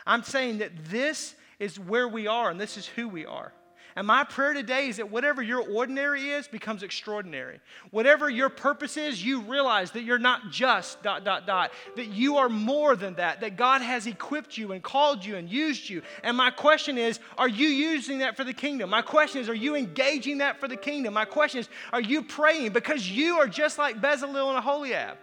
I'm 0.06 0.22
saying 0.22 0.58
that 0.58 0.84
this 0.84 1.34
is 1.58 1.80
where 1.80 2.06
we 2.06 2.28
are 2.28 2.48
and 2.48 2.60
this 2.60 2.76
is 2.76 2.86
who 2.86 3.08
we 3.08 3.26
are. 3.26 3.52
And 3.96 4.08
my 4.08 4.24
prayer 4.24 4.52
today 4.54 4.88
is 4.88 4.96
that 4.96 5.10
whatever 5.10 5.40
your 5.40 5.60
ordinary 5.60 6.30
is 6.30 6.48
becomes 6.48 6.82
extraordinary. 6.82 7.60
Whatever 7.92 8.28
your 8.28 8.48
purpose 8.48 8.96
is, 8.96 9.24
you 9.24 9.42
realize 9.42 9.92
that 9.92 10.02
you're 10.02 10.18
not 10.18 10.50
just 10.50 11.00
dot, 11.04 11.24
dot, 11.24 11.46
dot, 11.46 11.70
that 11.94 12.08
you 12.08 12.38
are 12.38 12.48
more 12.48 12.96
than 12.96 13.14
that, 13.14 13.40
that 13.42 13.56
God 13.56 13.82
has 13.82 14.08
equipped 14.08 14.58
you 14.58 14.72
and 14.72 14.82
called 14.82 15.24
you 15.24 15.36
and 15.36 15.48
used 15.48 15.88
you. 15.88 16.02
And 16.24 16.36
my 16.36 16.50
question 16.50 16.98
is, 16.98 17.20
are 17.38 17.48
you 17.48 17.68
using 17.68 18.18
that 18.18 18.36
for 18.36 18.42
the 18.42 18.52
kingdom? 18.52 18.90
My 18.90 19.02
question 19.02 19.40
is, 19.40 19.48
are 19.48 19.54
you 19.54 19.76
engaging 19.76 20.38
that 20.38 20.58
for 20.58 20.66
the 20.66 20.76
kingdom? 20.76 21.14
My 21.14 21.24
question 21.24 21.60
is, 21.60 21.68
are 21.92 22.00
you 22.00 22.22
praying? 22.22 22.72
Because 22.72 23.08
you 23.08 23.36
are 23.36 23.46
just 23.46 23.78
like 23.78 24.00
Bezalel 24.00 24.48
and 24.48 24.58
Aholiab. 24.58 25.18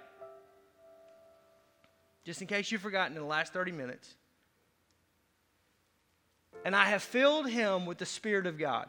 Just 2.24 2.42
in 2.42 2.48
case 2.48 2.72
you've 2.72 2.82
forgotten 2.82 3.18
in 3.18 3.22
the 3.22 3.28
last 3.28 3.52
30 3.52 3.74
minutes, 3.74 4.16
and 6.64 6.76
I 6.76 6.86
have 6.86 7.04
filled 7.04 7.50
him 7.50 7.86
with 7.86 7.98
the 7.98 8.06
Spirit 8.06 8.46
of 8.46 8.58
God. 8.58 8.88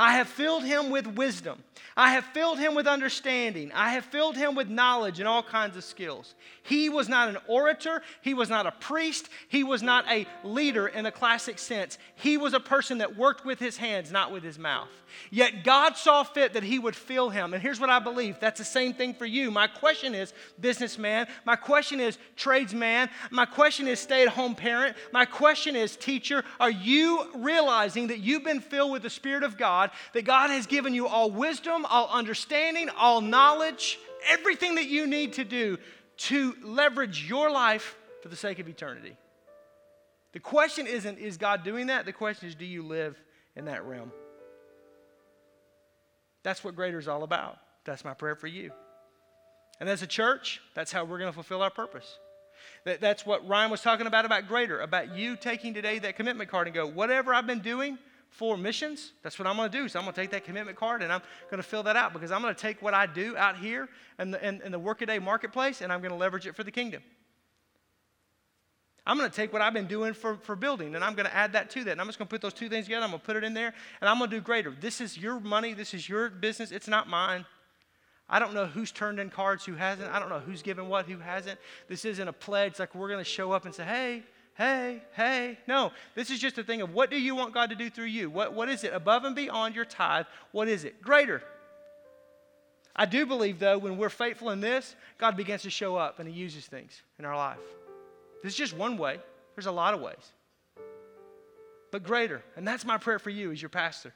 I 0.00 0.14
have 0.14 0.28
filled 0.28 0.64
him 0.64 0.88
with 0.88 1.06
wisdom. 1.06 1.62
I 1.94 2.12
have 2.12 2.24
filled 2.24 2.58
him 2.58 2.74
with 2.74 2.86
understanding. 2.86 3.70
I 3.74 3.90
have 3.90 4.06
filled 4.06 4.34
him 4.34 4.54
with 4.54 4.70
knowledge 4.70 5.18
and 5.18 5.28
all 5.28 5.42
kinds 5.42 5.76
of 5.76 5.84
skills. 5.84 6.34
He 6.62 6.88
was 6.88 7.06
not 7.06 7.28
an 7.28 7.36
orator. 7.46 8.00
He 8.22 8.32
was 8.32 8.48
not 8.48 8.64
a 8.64 8.72
priest. 8.72 9.28
He 9.48 9.62
was 9.62 9.82
not 9.82 10.06
a 10.10 10.26
leader 10.42 10.88
in 10.88 11.04
a 11.04 11.12
classic 11.12 11.58
sense. 11.58 11.98
He 12.14 12.38
was 12.38 12.54
a 12.54 12.60
person 12.60 12.98
that 12.98 13.14
worked 13.14 13.44
with 13.44 13.58
his 13.58 13.76
hands, 13.76 14.10
not 14.10 14.32
with 14.32 14.42
his 14.42 14.58
mouth. 14.58 14.88
Yet 15.30 15.64
God 15.64 15.96
saw 15.96 16.22
fit 16.22 16.54
that 16.54 16.62
he 16.62 16.78
would 16.78 16.96
fill 16.96 17.30
him. 17.30 17.52
And 17.52 17.62
here's 17.62 17.80
what 17.80 17.90
I 17.90 17.98
believe 17.98 18.38
that's 18.40 18.58
the 18.58 18.64
same 18.64 18.94
thing 18.94 19.12
for 19.12 19.26
you. 19.26 19.50
My 19.50 19.66
question 19.66 20.14
is, 20.14 20.32
businessman. 20.60 21.26
My 21.44 21.56
question 21.56 22.00
is, 22.00 22.16
tradesman. 22.36 23.10
My 23.30 23.44
question 23.44 23.88
is, 23.88 24.00
stay 24.00 24.22
at 24.22 24.28
home 24.28 24.54
parent. 24.54 24.96
My 25.12 25.24
question 25.24 25.76
is, 25.76 25.96
teacher. 25.96 26.44
Are 26.58 26.70
you 26.70 27.26
realizing 27.34 28.06
that 28.06 28.20
you've 28.20 28.44
been 28.44 28.60
filled 28.60 28.92
with 28.92 29.02
the 29.02 29.10
Spirit 29.10 29.42
of 29.42 29.58
God? 29.58 29.89
That 30.12 30.24
God 30.24 30.50
has 30.50 30.66
given 30.66 30.94
you 30.94 31.06
all 31.06 31.30
wisdom, 31.30 31.86
all 31.86 32.08
understanding, 32.08 32.88
all 32.96 33.20
knowledge, 33.20 33.98
everything 34.28 34.76
that 34.76 34.86
you 34.86 35.06
need 35.06 35.34
to 35.34 35.44
do 35.44 35.78
to 36.16 36.54
leverage 36.62 37.28
your 37.28 37.50
life 37.50 37.96
for 38.22 38.28
the 38.28 38.36
sake 38.36 38.58
of 38.58 38.68
eternity. 38.68 39.16
The 40.32 40.40
question 40.40 40.86
isn't, 40.86 41.18
is 41.18 41.36
God 41.36 41.64
doing 41.64 41.88
that? 41.88 42.06
The 42.06 42.12
question 42.12 42.48
is, 42.48 42.54
do 42.54 42.64
you 42.64 42.82
live 42.82 43.20
in 43.56 43.64
that 43.64 43.84
realm? 43.84 44.12
That's 46.42 46.62
what 46.62 46.76
greater 46.76 46.98
is 46.98 47.08
all 47.08 47.22
about. 47.22 47.58
That's 47.84 48.04
my 48.04 48.14
prayer 48.14 48.36
for 48.36 48.46
you. 48.46 48.70
And 49.80 49.88
as 49.88 50.02
a 50.02 50.06
church, 50.06 50.60
that's 50.74 50.92
how 50.92 51.04
we're 51.04 51.18
going 51.18 51.30
to 51.30 51.34
fulfill 51.34 51.62
our 51.62 51.70
purpose. 51.70 52.18
That, 52.84 53.00
that's 53.00 53.24
what 53.24 53.46
Ryan 53.48 53.70
was 53.70 53.80
talking 53.80 54.06
about 54.06 54.24
about 54.24 54.46
greater, 54.46 54.80
about 54.80 55.16
you 55.16 55.36
taking 55.36 55.74
today 55.74 55.98
that 56.00 56.16
commitment 56.16 56.50
card 56.50 56.66
and 56.66 56.74
go, 56.74 56.86
whatever 56.86 57.32
I've 57.34 57.46
been 57.46 57.60
doing, 57.60 57.98
for 58.30 58.56
missions, 58.56 59.12
that's 59.22 59.38
what 59.38 59.46
I'm 59.46 59.56
going 59.56 59.70
to 59.70 59.76
do. 59.76 59.88
So 59.88 59.98
I'm 59.98 60.04
going 60.04 60.14
to 60.14 60.20
take 60.20 60.30
that 60.30 60.44
commitment 60.44 60.76
card 60.76 61.02
and 61.02 61.12
I'm 61.12 61.20
going 61.50 61.62
to 61.62 61.68
fill 61.68 61.82
that 61.82 61.96
out 61.96 62.12
because 62.12 62.30
I'm 62.30 62.40
going 62.40 62.54
to 62.54 62.60
take 62.60 62.80
what 62.80 62.94
I 62.94 63.06
do 63.06 63.36
out 63.36 63.58
here 63.58 63.88
in 64.18 64.30
the, 64.30 64.46
in, 64.46 64.62
in 64.62 64.72
the 64.72 64.78
workaday 64.78 65.18
marketplace 65.18 65.80
and 65.82 65.92
I'm 65.92 66.00
going 66.00 66.12
to 66.12 66.16
leverage 66.16 66.46
it 66.46 66.54
for 66.54 66.62
the 66.62 66.70
kingdom. 66.70 67.02
I'm 69.06 69.18
going 69.18 69.28
to 69.28 69.34
take 69.34 69.52
what 69.52 69.60
I've 69.60 69.72
been 69.72 69.88
doing 69.88 70.14
for, 70.14 70.36
for 70.36 70.54
building 70.54 70.94
and 70.94 71.02
I'm 71.02 71.14
going 71.14 71.26
to 71.26 71.34
add 71.34 71.52
that 71.54 71.70
to 71.70 71.84
that. 71.84 71.92
And 71.92 72.00
I'm 72.00 72.06
just 72.06 72.18
going 72.18 72.28
to 72.28 72.30
put 72.30 72.40
those 72.40 72.54
two 72.54 72.68
things 72.68 72.86
together. 72.86 73.04
I'm 73.04 73.10
going 73.10 73.20
to 73.20 73.26
put 73.26 73.36
it 73.36 73.42
in 73.42 73.52
there 73.52 73.74
and 74.00 74.08
I'm 74.08 74.18
going 74.18 74.30
to 74.30 74.36
do 74.36 74.40
greater. 74.40 74.72
This 74.80 75.00
is 75.00 75.18
your 75.18 75.40
money. 75.40 75.74
This 75.74 75.92
is 75.92 76.08
your 76.08 76.30
business. 76.30 76.70
It's 76.70 76.88
not 76.88 77.08
mine. 77.08 77.44
I 78.28 78.38
don't 78.38 78.54
know 78.54 78.66
who's 78.66 78.92
turned 78.92 79.18
in 79.18 79.28
cards, 79.28 79.64
who 79.64 79.74
hasn't. 79.74 80.08
I 80.12 80.20
don't 80.20 80.28
know 80.28 80.38
who's 80.38 80.62
given 80.62 80.88
what, 80.88 81.06
who 81.06 81.18
hasn't. 81.18 81.58
This 81.88 82.04
isn't 82.04 82.28
a 82.28 82.32
pledge 82.32 82.78
like 82.78 82.94
we're 82.94 83.08
going 83.08 83.18
to 83.18 83.24
show 83.28 83.50
up 83.50 83.64
and 83.64 83.74
say, 83.74 83.84
hey, 83.84 84.22
hey, 84.60 85.02
hey. 85.16 85.58
No, 85.66 85.90
this 86.14 86.28
is 86.28 86.38
just 86.38 86.58
a 86.58 86.62
thing 86.62 86.82
of 86.82 86.92
what 86.92 87.08
do 87.08 87.18
you 87.18 87.34
want 87.34 87.54
God 87.54 87.70
to 87.70 87.76
do 87.76 87.88
through 87.88 88.04
you? 88.04 88.28
What, 88.28 88.52
what 88.52 88.68
is 88.68 88.84
it 88.84 88.92
above 88.92 89.24
and 89.24 89.34
beyond 89.34 89.74
your 89.74 89.86
tithe? 89.86 90.26
What 90.52 90.68
is 90.68 90.84
it? 90.84 91.00
Greater. 91.00 91.42
I 92.94 93.06
do 93.06 93.24
believe, 93.24 93.58
though, 93.58 93.78
when 93.78 93.96
we're 93.96 94.10
faithful 94.10 94.50
in 94.50 94.60
this, 94.60 94.94
God 95.16 95.34
begins 95.34 95.62
to 95.62 95.70
show 95.70 95.96
up 95.96 96.18
and 96.18 96.28
He 96.28 96.34
uses 96.34 96.66
things 96.66 97.00
in 97.18 97.24
our 97.24 97.34
life. 97.34 97.56
This 98.42 98.52
is 98.52 98.58
just 98.58 98.76
one 98.76 98.98
way, 98.98 99.18
there's 99.56 99.64
a 99.64 99.72
lot 99.72 99.94
of 99.94 100.02
ways. 100.02 100.32
But 101.90 102.02
greater. 102.02 102.42
And 102.54 102.68
that's 102.68 102.84
my 102.84 102.98
prayer 102.98 103.18
for 103.18 103.30
you 103.30 103.52
as 103.52 103.62
your 103.62 103.70
pastor, 103.70 104.12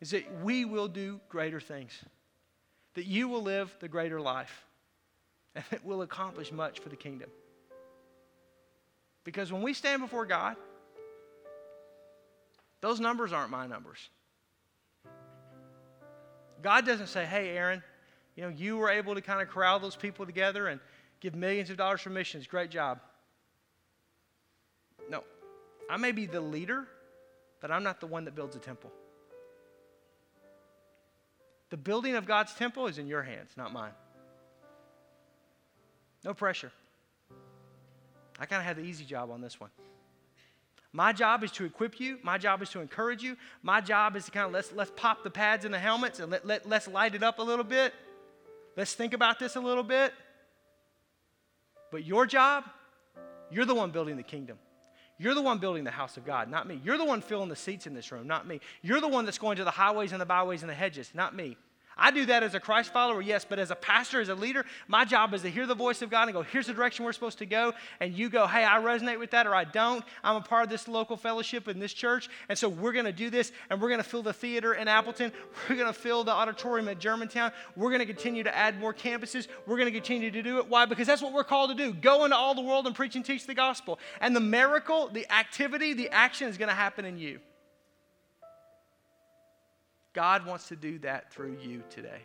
is 0.00 0.12
that 0.12 0.24
we 0.42 0.64
will 0.64 0.88
do 0.88 1.20
greater 1.28 1.60
things, 1.60 1.92
that 2.94 3.04
you 3.04 3.28
will 3.28 3.42
live 3.42 3.76
the 3.80 3.88
greater 3.88 4.18
life, 4.18 4.64
and 5.54 5.64
that 5.70 5.84
we'll 5.84 6.00
accomplish 6.00 6.52
much 6.52 6.78
for 6.78 6.88
the 6.88 6.96
kingdom. 6.96 7.28
Because 9.28 9.52
when 9.52 9.60
we 9.60 9.74
stand 9.74 10.00
before 10.00 10.24
God, 10.24 10.56
those 12.80 12.98
numbers 12.98 13.30
aren't 13.30 13.50
my 13.50 13.66
numbers. 13.66 13.98
God 16.62 16.86
doesn't 16.86 17.08
say, 17.08 17.26
hey, 17.26 17.50
Aaron, 17.50 17.82
You 18.38 18.44
know, 18.44 18.50
you 18.50 18.76
were 18.76 18.88
able 18.88 19.16
to 19.16 19.20
kind 19.20 19.42
of 19.42 19.48
corral 19.48 19.80
those 19.80 19.96
people 19.96 20.24
together 20.24 20.68
and 20.68 20.78
give 21.18 21.34
millions 21.34 21.70
of 21.70 21.76
dollars 21.76 22.02
for 22.02 22.10
missions. 22.10 22.46
Great 22.46 22.70
job. 22.70 23.00
No, 25.10 25.24
I 25.90 25.96
may 25.96 26.12
be 26.12 26.26
the 26.26 26.40
leader, 26.40 26.86
but 27.60 27.72
I'm 27.72 27.82
not 27.82 27.98
the 27.98 28.06
one 28.06 28.26
that 28.26 28.36
builds 28.36 28.54
a 28.54 28.60
temple. 28.60 28.92
The 31.70 31.76
building 31.76 32.14
of 32.14 32.26
God's 32.26 32.54
temple 32.54 32.86
is 32.86 32.98
in 32.98 33.08
your 33.08 33.24
hands, 33.24 33.50
not 33.56 33.72
mine. 33.72 33.90
No 36.24 36.32
pressure. 36.32 36.70
I 38.38 38.46
kind 38.46 38.60
of 38.60 38.66
had 38.66 38.76
the 38.76 38.82
easy 38.82 39.04
job 39.04 39.30
on 39.30 39.40
this 39.40 39.58
one. 39.60 39.70
My 40.92 41.12
job 41.12 41.44
is 41.44 41.52
to 41.52 41.64
equip 41.64 42.00
you. 42.00 42.18
My 42.22 42.38
job 42.38 42.62
is 42.62 42.70
to 42.70 42.80
encourage 42.80 43.22
you. 43.22 43.36
My 43.62 43.80
job 43.80 44.16
is 44.16 44.24
to 44.24 44.30
kind 44.30 44.46
of 44.46 44.52
let's, 44.52 44.72
let's 44.72 44.92
pop 44.96 45.22
the 45.22 45.30
pads 45.30 45.64
in 45.64 45.72
the 45.72 45.78
helmets 45.78 46.18
and 46.18 46.30
let, 46.30 46.46
let, 46.46 46.66
let's 46.68 46.88
light 46.88 47.14
it 47.14 47.22
up 47.22 47.38
a 47.38 47.42
little 47.42 47.64
bit. 47.64 47.92
Let's 48.76 48.94
think 48.94 49.12
about 49.12 49.38
this 49.38 49.56
a 49.56 49.60
little 49.60 49.82
bit. 49.82 50.12
But 51.90 52.04
your 52.04 52.26
job, 52.26 52.64
you're 53.50 53.64
the 53.64 53.74
one 53.74 53.90
building 53.90 54.16
the 54.16 54.22
kingdom. 54.22 54.58
You're 55.18 55.34
the 55.34 55.42
one 55.42 55.58
building 55.58 55.84
the 55.84 55.90
house 55.90 56.16
of 56.16 56.24
God, 56.24 56.48
not 56.48 56.68
me. 56.68 56.80
You're 56.84 56.96
the 56.96 57.04
one 57.04 57.20
filling 57.20 57.48
the 57.48 57.56
seats 57.56 57.86
in 57.86 57.94
this 57.94 58.12
room, 58.12 58.26
not 58.28 58.46
me. 58.46 58.60
You're 58.82 59.00
the 59.00 59.08
one 59.08 59.24
that's 59.24 59.38
going 59.38 59.56
to 59.56 59.64
the 59.64 59.70
highways 59.70 60.12
and 60.12 60.20
the 60.20 60.26
byways 60.26 60.62
and 60.62 60.70
the 60.70 60.74
hedges, 60.74 61.10
not 61.12 61.34
me. 61.34 61.56
I 61.98 62.12
do 62.12 62.26
that 62.26 62.44
as 62.44 62.54
a 62.54 62.60
Christ 62.60 62.92
follower, 62.92 63.20
yes, 63.20 63.44
but 63.44 63.58
as 63.58 63.72
a 63.72 63.74
pastor, 63.74 64.20
as 64.20 64.28
a 64.28 64.34
leader, 64.34 64.64
my 64.86 65.04
job 65.04 65.34
is 65.34 65.42
to 65.42 65.50
hear 65.50 65.66
the 65.66 65.74
voice 65.74 66.00
of 66.00 66.10
God 66.10 66.28
and 66.28 66.32
go, 66.32 66.42
here's 66.42 66.68
the 66.68 66.72
direction 66.72 67.04
we're 67.04 67.12
supposed 67.12 67.38
to 67.38 67.46
go. 67.46 67.72
And 67.98 68.14
you 68.14 68.28
go, 68.28 68.46
hey, 68.46 68.64
I 68.64 68.80
resonate 68.80 69.18
with 69.18 69.32
that 69.32 69.46
or 69.46 69.54
I 69.54 69.64
don't. 69.64 70.04
I'm 70.22 70.36
a 70.36 70.40
part 70.40 70.62
of 70.62 70.70
this 70.70 70.86
local 70.86 71.16
fellowship 71.16 71.66
in 71.66 71.80
this 71.80 71.92
church. 71.92 72.30
And 72.48 72.56
so 72.56 72.68
we're 72.68 72.92
going 72.92 73.06
to 73.06 73.12
do 73.12 73.30
this 73.30 73.50
and 73.68 73.80
we're 73.80 73.88
going 73.88 74.02
to 74.02 74.08
fill 74.08 74.22
the 74.22 74.32
theater 74.32 74.74
in 74.74 74.86
Appleton. 74.86 75.32
We're 75.68 75.76
going 75.76 75.92
to 75.92 75.98
fill 75.98 76.22
the 76.22 76.30
auditorium 76.30 76.88
at 76.88 77.00
Germantown. 77.00 77.50
We're 77.74 77.90
going 77.90 78.00
to 78.00 78.06
continue 78.06 78.44
to 78.44 78.56
add 78.56 78.78
more 78.78 78.94
campuses. 78.94 79.48
We're 79.66 79.76
going 79.76 79.92
to 79.92 79.92
continue 79.92 80.30
to 80.30 80.42
do 80.42 80.58
it. 80.58 80.68
Why? 80.68 80.86
Because 80.86 81.06
that's 81.06 81.20
what 81.20 81.32
we're 81.32 81.44
called 81.44 81.70
to 81.70 81.76
do 81.76 81.92
go 81.92 82.24
into 82.24 82.36
all 82.36 82.54
the 82.54 82.62
world 82.62 82.86
and 82.86 82.94
preach 82.94 83.16
and 83.16 83.24
teach 83.24 83.46
the 83.46 83.54
gospel. 83.54 83.98
And 84.20 84.34
the 84.36 84.40
miracle, 84.40 85.08
the 85.08 85.30
activity, 85.32 85.94
the 85.94 86.10
action 86.10 86.48
is 86.48 86.56
going 86.56 86.68
to 86.68 86.74
happen 86.74 87.04
in 87.04 87.18
you. 87.18 87.40
God 90.18 90.44
wants 90.46 90.66
to 90.66 90.74
do 90.74 90.98
that 90.98 91.32
through 91.32 91.56
you 91.62 91.84
today. 91.88 92.22